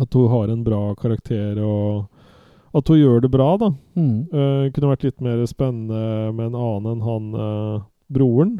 At 0.01 0.13
hun 0.13 0.27
har 0.31 0.51
en 0.51 0.63
bra 0.65 0.81
karakter, 0.99 1.59
og 1.63 2.07
at 2.75 2.89
hun 2.91 2.99
gjør 2.99 3.21
det 3.23 3.31
bra, 3.31 3.49
da. 3.59 3.71
Mm. 3.95 4.15
Uh, 4.33 4.65
kunne 4.75 4.91
vært 4.91 5.05
litt 5.07 5.21
mer 5.23 5.43
spennende 5.47 6.33
med 6.35 6.49
en 6.49 6.57
annen 6.59 6.89
enn 6.91 7.05
han 7.05 7.29
uh, 7.39 7.85
broren. 8.11 8.57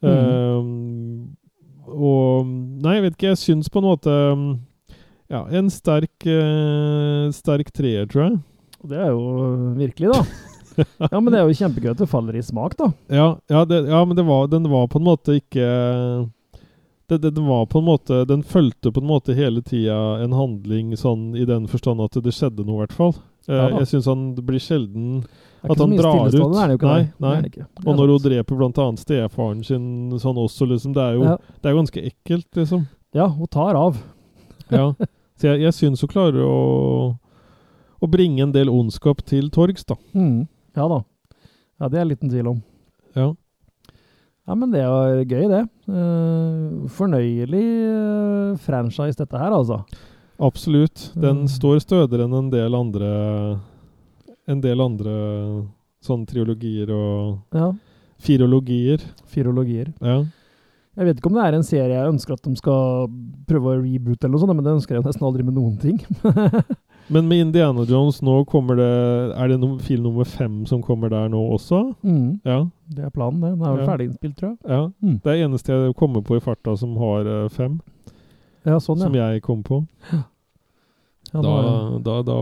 Mm. 0.00 0.08
Uh, 0.08 1.88
og 1.88 2.48
Nei, 2.84 2.98
jeg 2.98 3.04
vet 3.04 3.16
ikke. 3.16 3.32
Jeg 3.32 3.42
syns 3.42 3.70
på 3.72 3.80
en 3.80 3.88
måte 3.88 4.12
um, 4.12 4.44
Ja, 5.32 5.42
en 5.58 5.70
sterk 5.72 6.26
Sterk 7.34 7.72
treer, 7.74 8.06
tror 8.08 8.26
jeg. 8.26 8.36
Det 8.88 9.00
er 9.00 9.10
jo 9.10 9.74
virkelig, 9.76 10.12
da. 10.14 10.22
Ja, 11.10 11.18
men 11.18 11.32
det 11.32 11.40
er 11.40 11.48
jo 11.48 11.56
kjempegøy 11.58 11.90
at 11.90 11.98
det 11.98 12.06
faller 12.06 12.36
i 12.38 12.42
smak, 12.44 12.76
da. 12.78 12.92
Ja, 13.10 13.28
ja, 13.50 13.64
det, 13.66 13.80
ja 13.90 13.98
men 14.06 14.14
det 14.14 14.24
var, 14.28 14.46
den 14.46 14.68
var 14.70 14.86
på 14.86 15.00
en 15.00 15.08
måte 15.08 15.34
ikke 15.40 15.66
det, 17.08 17.18
det, 17.22 17.30
den 17.36 17.46
var 17.48 17.66
på 17.66 17.80
en 17.80 17.86
måte 17.86 18.22
Den 18.28 18.42
fulgte 18.44 18.92
på 18.92 19.00
en 19.00 19.08
måte 19.08 19.34
hele 19.36 19.62
tida 19.64 19.96
en 20.22 20.34
handling 20.36 20.94
sånn 20.96 21.30
i 21.36 21.46
den 21.48 21.66
forstand 21.70 22.02
at 22.04 22.18
det 22.22 22.34
skjedde 22.36 22.66
noe, 22.66 22.78
i 22.78 22.82
hvert 22.86 22.96
fall. 22.96 23.14
Eh, 23.48 23.54
Ja 23.56 23.68
jeg 23.78 23.88
syns 23.92 24.08
han 24.10 24.26
det 24.36 24.44
blir 24.44 24.60
sjelden 24.60 25.22
At 25.64 25.78
han 25.80 25.94
drar 25.96 26.28
ut. 26.28 26.34
er 26.34 26.68
det 26.68 26.74
jo 26.76 26.80
ikke 26.80 26.92
Nei, 26.92 27.04
nei. 27.18 27.30
Det 27.30 27.38
er 27.38 27.42
det 27.46 27.52
ikke. 27.52 27.66
Det 27.68 27.86
Og 27.86 27.92
er 27.92 27.98
når 28.00 28.12
hun 28.12 28.24
dreper 28.26 28.60
bl.a. 28.60 28.88
stefaren 29.00 29.64
sin 29.64 29.86
sånn 30.20 30.42
også, 30.44 30.68
liksom. 30.68 30.92
Det 30.96 31.02
er 31.06 31.16
jo 31.16 31.24
ja. 31.24 31.36
det 31.62 31.70
er 31.70 31.78
ganske 31.80 32.04
ekkelt, 32.12 32.48
liksom. 32.60 32.84
ja, 33.16 33.28
hun 33.28 33.46
tar 33.48 33.74
av. 33.78 33.98
Ja. 34.68 34.92
Så 35.40 35.46
jeg, 35.48 35.62
jeg 35.62 35.72
syns 35.72 36.02
hun 36.04 36.10
klarer 36.12 36.44
å 36.44 36.56
å 37.98 38.06
bringe 38.06 38.42
en 38.44 38.52
del 38.54 38.68
ondskap 38.70 39.24
til 39.26 39.48
torgs, 39.50 39.84
da. 39.88 39.96
Mm. 40.14 40.46
Ja 40.78 40.86
da. 40.90 41.00
Ja, 41.80 41.88
det 41.90 41.98
er 42.00 42.08
liten 42.10 42.30
tvil 42.30 42.50
om. 42.52 42.60
Ja. 43.16 43.32
Ja, 44.48 44.54
men 44.56 44.70
det 44.72 44.80
var 44.88 45.18
gøy, 45.28 45.44
det. 45.52 45.62
Eh, 45.92 46.86
fornøyelig 46.96 47.64
eh, 47.92 48.54
franchise, 48.64 49.18
dette 49.20 49.36
her, 49.38 49.52
altså. 49.52 49.82
Absolutt. 50.40 51.10
Den 51.18 51.42
Mm. 51.44 51.48
står 51.52 51.80
stødigere 51.84 52.24
enn 52.24 52.34
en 52.38 52.50
del 52.50 52.74
andre 52.74 53.60
En 54.48 54.60
del 54.62 54.80
andre 54.80 55.12
sånne 56.00 56.24
triologier 56.26 56.88
og 56.88 57.40
Ja. 57.52 57.72
firologier. 58.18 59.02
Firologier. 59.26 59.92
Ja. 60.00 60.22
Jeg 60.96 61.04
vet 61.06 61.16
ikke 61.20 61.26
om 61.26 61.34
det 61.34 61.44
er 61.44 61.54
en 61.58 61.62
serie 61.62 61.92
jeg 62.00 62.12
ønsker 62.14 62.32
at 62.32 62.42
de 62.42 62.56
skal 62.56 63.06
prøve 63.46 63.76
å 63.76 63.82
reboote, 63.82 64.24
eller 64.24 64.32
noe 64.38 64.40
sånt, 64.40 64.54
men 64.56 64.64
det 64.64 64.72
ønsker 64.78 64.94
jeg 64.96 65.04
nesten 65.04 65.26
aldri 65.28 65.44
med 65.44 65.54
noen 65.54 65.76
ting. 65.78 65.98
Men 67.10 67.28
med 67.28 67.40
Indiana 67.40 67.84
Jones 67.88 68.18
nå 68.22 68.44
kommer 68.50 68.76
det 68.76 68.88
Er 69.40 69.48
det 69.48 69.56
no, 69.62 69.78
film 69.80 70.02
nummer 70.04 70.24
fem 70.28 70.66
som 70.68 70.82
kommer 70.84 71.08
der 71.08 71.28
nå 71.32 71.40
også? 71.54 71.94
mm, 72.04 72.40
Ja. 72.44 72.66
det 72.92 73.04
er 73.06 73.10
planen, 73.10 73.40
det. 73.40 73.52
Den 73.58 73.62
er 73.66 73.76
vel 73.76 73.84
Ja. 73.84 73.86
ferdig 73.92 74.08
innspilt, 74.10 74.36
tror 74.36 74.48
jeg. 74.50 74.58
ja. 74.68 74.80
Mm. 75.02 75.20
Det 75.24 75.32
er 75.32 75.44
eneste 75.46 75.72
jeg 75.72 75.94
kommer 75.96 76.20
på 76.22 76.36
i 76.36 76.40
farta 76.44 76.76
som 76.76 76.96
har 76.96 77.24
uh, 77.26 77.48
fem, 77.48 77.80
Ja, 78.66 78.76
sånn, 78.78 78.98
som 78.98 79.14
ja. 79.14 79.30
jeg 79.32 79.42
kom 79.42 79.62
på. 79.62 79.86
ja 81.32 81.40
Da, 81.42 81.98
da, 82.04 82.22
da 82.22 82.36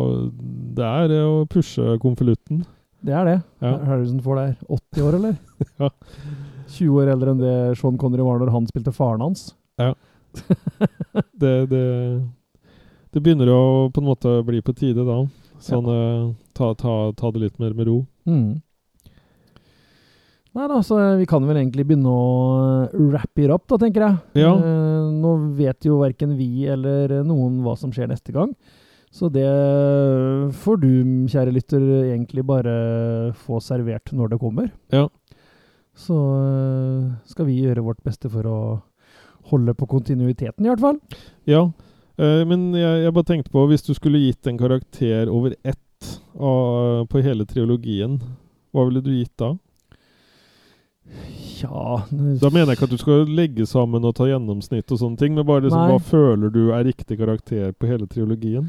Det 0.76 0.84
er 0.84 1.08
det 1.08 1.20
å 1.26 1.46
pushe 1.46 1.98
konvolutten. 2.02 2.64
det 3.04 3.14
er 3.14 3.24
det. 3.24 3.42
Ja. 3.62 3.76
Harrison 3.84 4.20
Ford 4.20 4.38
er 4.38 4.56
80 4.68 5.02
år, 5.02 5.14
eller? 5.20 5.36
Ja. 5.78 5.90
20 6.68 6.90
år 6.98 7.12
eldre 7.12 7.30
enn 7.30 7.38
det 7.38 7.78
Sean 7.78 7.96
Connery 7.96 8.22
var 8.26 8.40
når 8.42 8.50
han 8.50 8.66
spilte 8.66 8.92
faren 8.92 9.20
hans. 9.22 9.54
Det, 11.38 11.52
det, 11.70 11.82
det 13.16 13.22
begynner 13.24 13.48
å 13.48 13.60
på 13.88 14.02
en 14.02 14.10
måte 14.10 14.36
bli 14.44 14.60
på 14.60 14.74
tide 14.76 15.06
da. 15.08 15.22
Sånn 15.64 15.86
eh, 15.88 16.24
ta, 16.52 16.74
ta, 16.76 16.96
ta 17.16 17.30
det 17.32 17.46
litt 17.46 17.60
mer 17.62 17.72
med 17.72 17.88
ro. 17.88 18.02
Mm. 18.28 18.58
Nei 20.56 20.66
da, 20.72 20.80
så 20.84 20.98
vi 21.16 21.26
kan 21.28 21.44
vel 21.48 21.58
egentlig 21.62 21.86
begynne 21.88 22.12
å 22.12 23.06
wrap 23.08 23.40
it 23.40 23.52
up, 23.52 23.64
da, 23.72 23.78
tenker 23.80 24.04
jeg. 24.04 24.42
Ja. 24.44 24.50
Eh, 24.52 25.06
nå 25.16 25.32
vet 25.56 25.88
jo 25.88 26.02
verken 26.02 26.36
vi 26.36 26.66
eller 26.68 27.22
noen 27.24 27.62
hva 27.64 27.76
som 27.80 27.92
skjer 27.92 28.12
neste 28.12 28.36
gang. 28.36 28.52
Så 29.12 29.30
det 29.32 29.48
får 30.60 30.80
du, 30.82 30.90
kjære 31.32 31.56
lytter, 31.56 31.84
egentlig 32.10 32.44
bare 32.44 32.76
få 33.46 33.62
servert 33.64 34.12
når 34.12 34.34
det 34.34 34.40
kommer. 34.42 34.68
Ja. 34.92 35.06
Så 35.96 36.16
eh, 36.36 37.08
skal 37.32 37.48
vi 37.48 37.62
gjøre 37.62 37.84
vårt 37.86 38.04
beste 38.04 38.28
for 38.28 38.48
å 38.48 38.60
holde 39.52 39.72
på 39.78 39.88
kontinuiteten, 39.88 40.66
i 40.66 40.72
hvert 40.72 40.84
fall. 40.84 41.00
Ja, 41.48 41.64
eh, 41.64 41.85
men 42.18 42.70
jeg, 42.74 43.02
jeg 43.04 43.12
bare 43.12 43.28
tenkte 43.28 43.50
på 43.52 43.66
Hvis 43.68 43.82
du 43.84 43.92
skulle 43.96 44.22
gitt 44.22 44.46
en 44.48 44.56
karakter 44.60 45.28
over 45.28 45.54
ett 45.62 45.82
av, 46.36 47.06
på 47.08 47.20
hele 47.24 47.44
triologien, 47.48 48.18
hva 48.72 48.84
ville 48.88 49.02
du 49.04 49.10
gitt 49.14 49.34
da? 49.40 49.54
Ja 51.62 52.02
Da 52.40 52.50
mener 52.50 52.72
jeg 52.72 52.76
ikke 52.78 52.88
at 52.88 52.94
du 52.94 53.00
skal 53.00 53.30
legge 53.30 53.66
sammen 53.68 54.04
og 54.04 54.16
ta 54.18 54.26
gjennomsnitt 54.28 54.90
og 54.92 55.00
sånne 55.00 55.20
ting, 55.20 55.36
men 55.36 55.46
bare 55.48 55.64
liksom, 55.66 55.86
hva 55.92 56.00
føler 56.02 56.52
du 56.52 56.62
er 56.76 56.84
riktig 56.88 57.18
karakter 57.20 57.70
på 57.76 57.88
hele 57.88 58.08
triologien? 58.10 58.68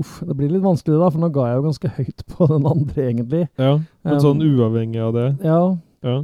Uff, 0.00 0.20
det 0.24 0.36
blir 0.38 0.52
litt 0.52 0.64
vanskelig, 0.64 0.98
da, 1.00 1.08
for 1.12 1.20
nå 1.22 1.28
ga 1.34 1.48
jeg 1.48 1.58
jo 1.58 1.64
ganske 1.66 1.90
høyt 1.96 2.22
på 2.30 2.46
den 2.52 2.66
andre, 2.68 3.06
egentlig. 3.08 3.40
Ja, 3.60 3.72
Men 4.06 4.14
Um, 4.16 4.20
sånn 4.22 4.44
uavhengig 4.46 5.00
av 5.02 5.16
det? 5.16 5.26
Ja, 5.44 5.62
Ja. 6.06 6.18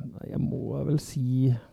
Nei, 0.00 0.30
jeg 0.30 0.40
må 0.40 0.78
vel 0.86 0.98
si 1.02 1.50
sånn 1.50 1.69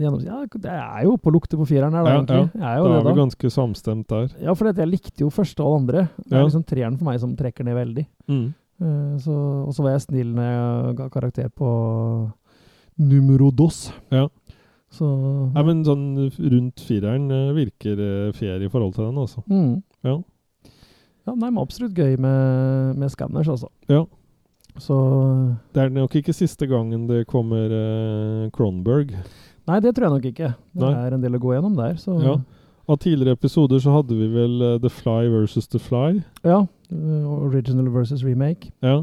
ja, 0.00 0.10
Det 0.56 0.70
er 0.72 1.04
jo 1.04 1.16
på 1.20 1.32
lukte 1.34 1.58
på 1.58 1.66
fireren 1.68 1.92
her, 1.92 2.04
da, 2.04 2.10
Ja, 2.10 2.20
egentlig. 2.22 2.60
ja. 2.60 2.72
Er 2.72 2.82
Da 2.82 2.98
er 2.98 3.06
vi 3.08 3.20
ganske 3.20 3.50
samstemt 3.50 4.08
der. 4.08 4.28
Ja, 4.40 4.54
for 4.54 4.72
jeg 4.72 4.88
likte 4.88 5.24
jo 5.24 5.30
første 5.30 5.62
og 5.62 5.80
andre. 5.82 6.08
Det 6.24 6.32
er 6.32 6.44
liksom 6.44 6.64
treeren 6.64 6.98
for 6.98 7.04
meg 7.10 7.20
som 7.20 7.36
trekker 7.36 7.64
ned 7.64 7.74
veldig. 7.76 8.06
Mm. 8.28 8.54
Uh, 8.82 9.18
så, 9.22 9.34
og 9.66 9.74
så 9.74 9.82
var 9.84 9.92
jeg 9.92 10.06
snill 10.08 10.32
når 10.34 10.48
jeg 10.50 10.96
ga 10.96 11.08
karakter 11.08 11.48
på 11.48 11.68
numero 12.98 13.50
dos. 13.50 13.92
Ja. 14.10 14.28
Så 14.92 15.06
Nei, 15.54 15.62
men 15.64 15.84
sånn 15.86 16.08
rundt 16.36 16.82
fireren 16.84 17.30
eh, 17.32 17.52
virker 17.56 17.96
eh, 17.96 18.32
fair 18.36 18.60
i 18.60 18.68
forhold 18.68 18.92
til 18.92 19.06
den, 19.06 19.20
altså. 19.22 19.40
mm. 19.48 19.82
Ja. 20.04 20.18
Ja, 21.22 21.36
nei, 21.36 21.48
men 21.52 21.62
absolutt 21.62 21.94
gøy 21.94 22.16
med, 22.20 22.98
med 22.98 23.12
scanners, 23.14 23.48
altså. 23.48 23.70
Ja. 23.88 24.02
Så 24.80 24.96
Det 25.72 25.82
er 25.84 25.92
nok 25.92 26.14
ikke 26.18 26.34
siste 26.34 26.66
gangen 26.66 27.06
det 27.08 27.26
kommer 27.30 27.72
eh, 27.76 28.50
Cronberg. 28.52 29.14
Nei, 29.68 29.78
det 29.80 29.94
tror 29.94 30.08
jeg 30.08 30.16
nok 30.16 30.28
ikke. 30.32 30.54
Det 30.74 30.82
Nei. 30.88 31.06
er 31.06 31.14
en 31.14 31.22
del 31.22 31.36
å 31.38 31.40
gå 31.42 31.54
gjennom 31.54 31.76
der, 31.78 31.94
så 32.00 32.18
Ja. 32.22 32.36
Av 32.90 32.96
tidligere 32.98 33.36
episoder 33.38 33.78
så 33.78 33.92
hadde 33.94 34.16
vi 34.18 34.26
vel 34.26 34.56
uh, 34.60 34.78
The 34.82 34.90
Fly 34.90 35.28
versus 35.30 35.68
The 35.70 35.78
Fly. 35.78 36.22
Ja, 36.44 36.66
Uh, 36.92 37.24
Original 37.48 37.88
versus 37.88 38.22
remake. 38.22 38.70
Ja. 38.82 38.98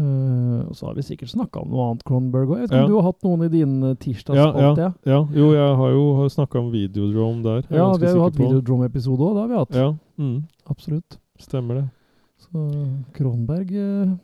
Uh, 0.00 0.64
og 0.66 0.74
så 0.74 0.86
har 0.88 0.94
vi 0.96 1.02
sikkert 1.04 1.30
snakka 1.30 1.60
om 1.60 1.68
noe 1.70 1.84
annet 1.90 2.02
Cronberg 2.08 2.48
òg. 2.48 2.62
Ja. 2.72 2.86
du 2.88 2.94
har 2.96 3.04
hatt 3.10 3.22
noen 3.22 3.44
i 3.44 3.50
din 3.52 3.76
tirsdagsspalte? 4.00 4.88
Ja, 4.88 4.90
ja, 5.04 5.12
ja. 5.12 5.20
Jo, 5.36 5.50
jeg 5.52 5.76
har 5.78 5.92
jo 5.92 6.28
snakka 6.32 6.58
om 6.58 6.72
Videodrome 6.72 7.44
der. 7.44 7.60
er 7.68 7.76
ja, 7.76 7.86
vi 8.00 8.08
har 8.08 8.16
jo 8.16 8.24
hatt. 8.24 8.40
Videodrome-episode 8.40 9.28
òg. 9.28 9.36
Det 9.36 9.42
har 9.44 9.52
vi 9.52 9.60
hatt. 9.60 9.78
Ja, 9.78 9.88
mm, 10.18 10.38
Absolutt. 10.72 11.18
stemmer 11.38 11.82
det. 11.82 11.86
Så 12.42 12.64
Kronberg 13.14 13.70
eh, 13.70 14.16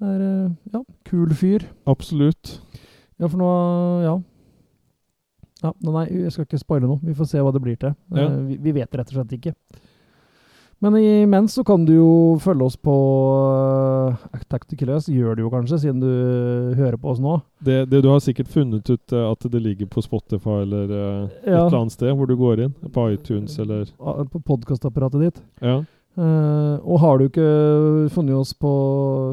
er 0.00 0.22
ja, 0.72 0.80
kul 1.04 1.34
fyr. 1.36 1.66
Absolutt. 1.84 2.31
Ja, 3.22 3.28
for 3.30 3.38
nå 3.38 3.48
Ja. 4.02 4.16
ja 5.62 5.72
nei, 5.86 6.06
jeg 6.10 6.34
skal 6.34 6.48
ikke 6.48 6.58
spoile 6.60 6.90
noe. 6.90 7.00
Vi 7.06 7.14
får 7.14 7.30
se 7.30 7.42
hva 7.42 7.54
det 7.54 7.62
blir 7.62 7.78
til. 7.78 7.94
Ja. 8.10 8.26
Eh, 8.26 8.38
vi, 8.50 8.60
vi 8.66 8.76
vet 8.80 8.98
rett 8.98 9.12
og 9.12 9.20
slett 9.20 9.36
ikke. 9.38 9.54
Men 10.82 10.96
imens 10.98 11.54
så 11.54 11.62
kan 11.64 11.84
du 11.86 11.92
jo 11.94 12.38
følge 12.42 12.66
oss 12.66 12.74
på 12.74 12.92
uh, 14.18 14.64
Kill 14.74 14.90
Us. 14.90 15.06
Gjør 15.06 15.36
du 15.38 15.44
jo 15.44 15.50
kanskje, 15.52 15.78
siden 15.78 16.00
du 16.02 16.08
eh, 16.10 16.72
hører 16.74 16.96
på 16.98 17.12
oss 17.12 17.20
nå. 17.22 17.36
Det, 17.62 17.84
det 17.86 18.00
Du 18.02 18.08
har 18.10 18.18
sikkert 18.18 18.50
funnet 18.50 18.90
ut 18.90 19.14
uh, 19.14 19.28
at 19.30 19.46
det 19.46 19.60
ligger 19.62 19.86
på 19.86 20.02
Spotify 20.02 20.64
eller 20.64 20.90
eh, 20.90 21.28
et 21.44 21.52
eller 21.52 21.78
annet 21.84 21.94
sted 21.94 22.10
hvor 22.18 22.26
du 22.26 22.34
går 22.34 22.64
inn. 22.64 22.74
På 22.90 23.06
iTunes 23.14 23.54
eller 23.62 23.86
På 24.32 24.42
podkastapparatet 24.42 25.22
ditt. 25.22 25.38
Ja. 25.62 25.84
Eh, 26.12 26.74
og 26.84 26.98
har 27.00 27.18
du 27.18 27.24
ikke 27.24 28.10
funnet 28.12 28.36
oss 28.36 28.50
på 28.52 28.70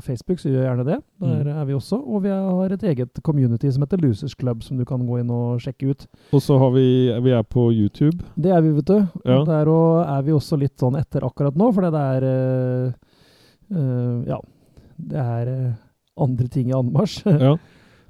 Facebook, 0.06 0.40
så 0.40 0.48
gjør 0.52 0.64
gjerne 0.64 0.86
det. 0.88 0.98
Der 1.20 1.44
Mm. 1.44 1.48
er 1.60 1.66
vi 1.66 1.74
også. 1.74 1.98
Og 2.08 2.24
vi 2.24 2.30
har 2.30 2.72
et 2.72 2.84
eget 2.84 3.20
community 3.24 3.70
som 3.70 3.82
heter 3.84 3.98
Losers 4.02 4.36
Club, 4.40 4.64
som 4.64 4.78
du 4.78 4.86
kan 4.86 5.06
gå 5.06 5.20
inn 5.20 5.30
og 5.30 5.60
sjekke 5.60 5.90
ut. 5.92 6.08
Og 6.32 6.40
så 6.42 6.58
har 6.58 6.72
vi 6.72 7.12
Vi 7.22 7.32
er 7.32 7.44
på 7.44 7.70
YouTube. 7.74 8.24
Det 8.40 8.52
er 8.52 8.62
vi, 8.62 8.72
vet 8.72 8.86
du. 8.86 9.08
Ja. 9.26 9.44
Der 9.44 9.68
og 9.68 10.06
er 10.08 10.22
vi 10.24 10.32
også 10.32 10.58
litt 10.58 10.78
sånn 10.78 10.96
etter 10.98 11.22
akkurat 11.28 11.56
nå, 11.56 11.74
for 11.74 11.82
det 11.82 11.94
er 11.94 12.24
uh, 12.88 12.92
uh, 13.76 14.24
Ja. 14.26 14.40
Det 15.00 15.18
er 15.18 15.76
andre 16.18 16.48
ting 16.48 16.70
i 16.70 16.74
anmarsj. 16.74 17.24
Ja. 17.40 17.56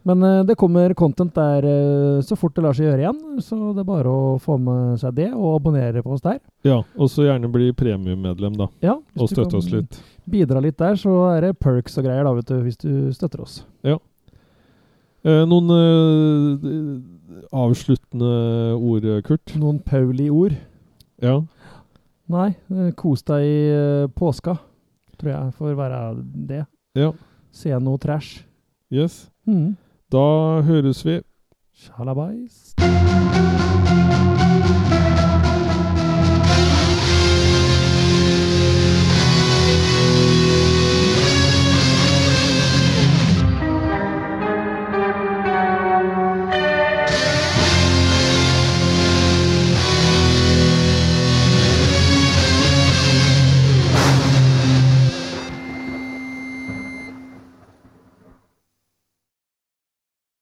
Men 0.08 0.24
eh, 0.24 0.44
det 0.48 0.56
kommer 0.60 0.94
content 0.98 1.34
der 1.36 1.66
eh, 1.68 2.22
så 2.26 2.38
fort 2.40 2.56
det 2.56 2.64
lar 2.64 2.76
seg 2.78 2.88
gjøre 2.88 3.04
igjen. 3.04 3.20
Så 3.44 3.58
det 3.76 3.84
er 3.84 3.90
bare 3.90 4.12
å 4.14 4.38
få 4.42 4.56
med 4.62 5.00
seg 5.02 5.18
det 5.18 5.30
og 5.34 5.58
abonnere 5.60 6.04
på 6.06 6.14
oss 6.16 6.24
der. 6.26 6.40
ja. 6.68 6.80
Og 6.96 7.12
så 7.12 7.26
gjerne 7.28 7.52
bli 7.52 7.72
premiummedlem, 7.76 8.56
da. 8.60 8.70
Ja, 8.86 8.98
Og 9.20 9.32
støtte 9.32 9.60
oss 9.60 9.70
litt. 9.74 10.00
Bidra 10.30 10.62
litt 10.64 10.78
der, 10.80 10.96
så 11.00 11.16
er 11.34 11.50
det 11.50 11.60
perks 11.60 11.98
og 12.00 12.06
greier 12.08 12.24
da, 12.28 12.34
vet 12.38 12.48
du, 12.52 12.60
hvis 12.64 12.80
du 12.80 12.92
støtter 13.16 13.42
oss. 13.44 13.62
Eh, 13.84 15.44
noen 15.50 15.68
eh, 15.76 17.48
avsluttende 17.52 18.30
ord, 18.80 19.08
Kurt? 19.28 19.52
Noen 19.60 19.82
Pauli-ord? 19.84 20.56
Ja. 21.20 21.42
Nei, 22.32 22.54
eh, 22.72 22.92
kos 22.96 23.26
deg 23.28 23.44
i 23.44 23.58
eh, 23.74 24.08
påska, 24.16 24.56
tror 25.20 25.32
jeg 25.34 25.54
får 25.58 25.76
være 25.76 26.00
det. 26.48 26.64
Ja. 26.96 27.12
Se 27.52 27.74
noe 27.84 28.00
trash. 28.00 28.46
Yes. 28.94 29.26
Mm. 29.50 29.74
Da 30.12 30.62
høres 30.62 31.06
vi. 31.06 31.20
Shalabais. 31.74 32.74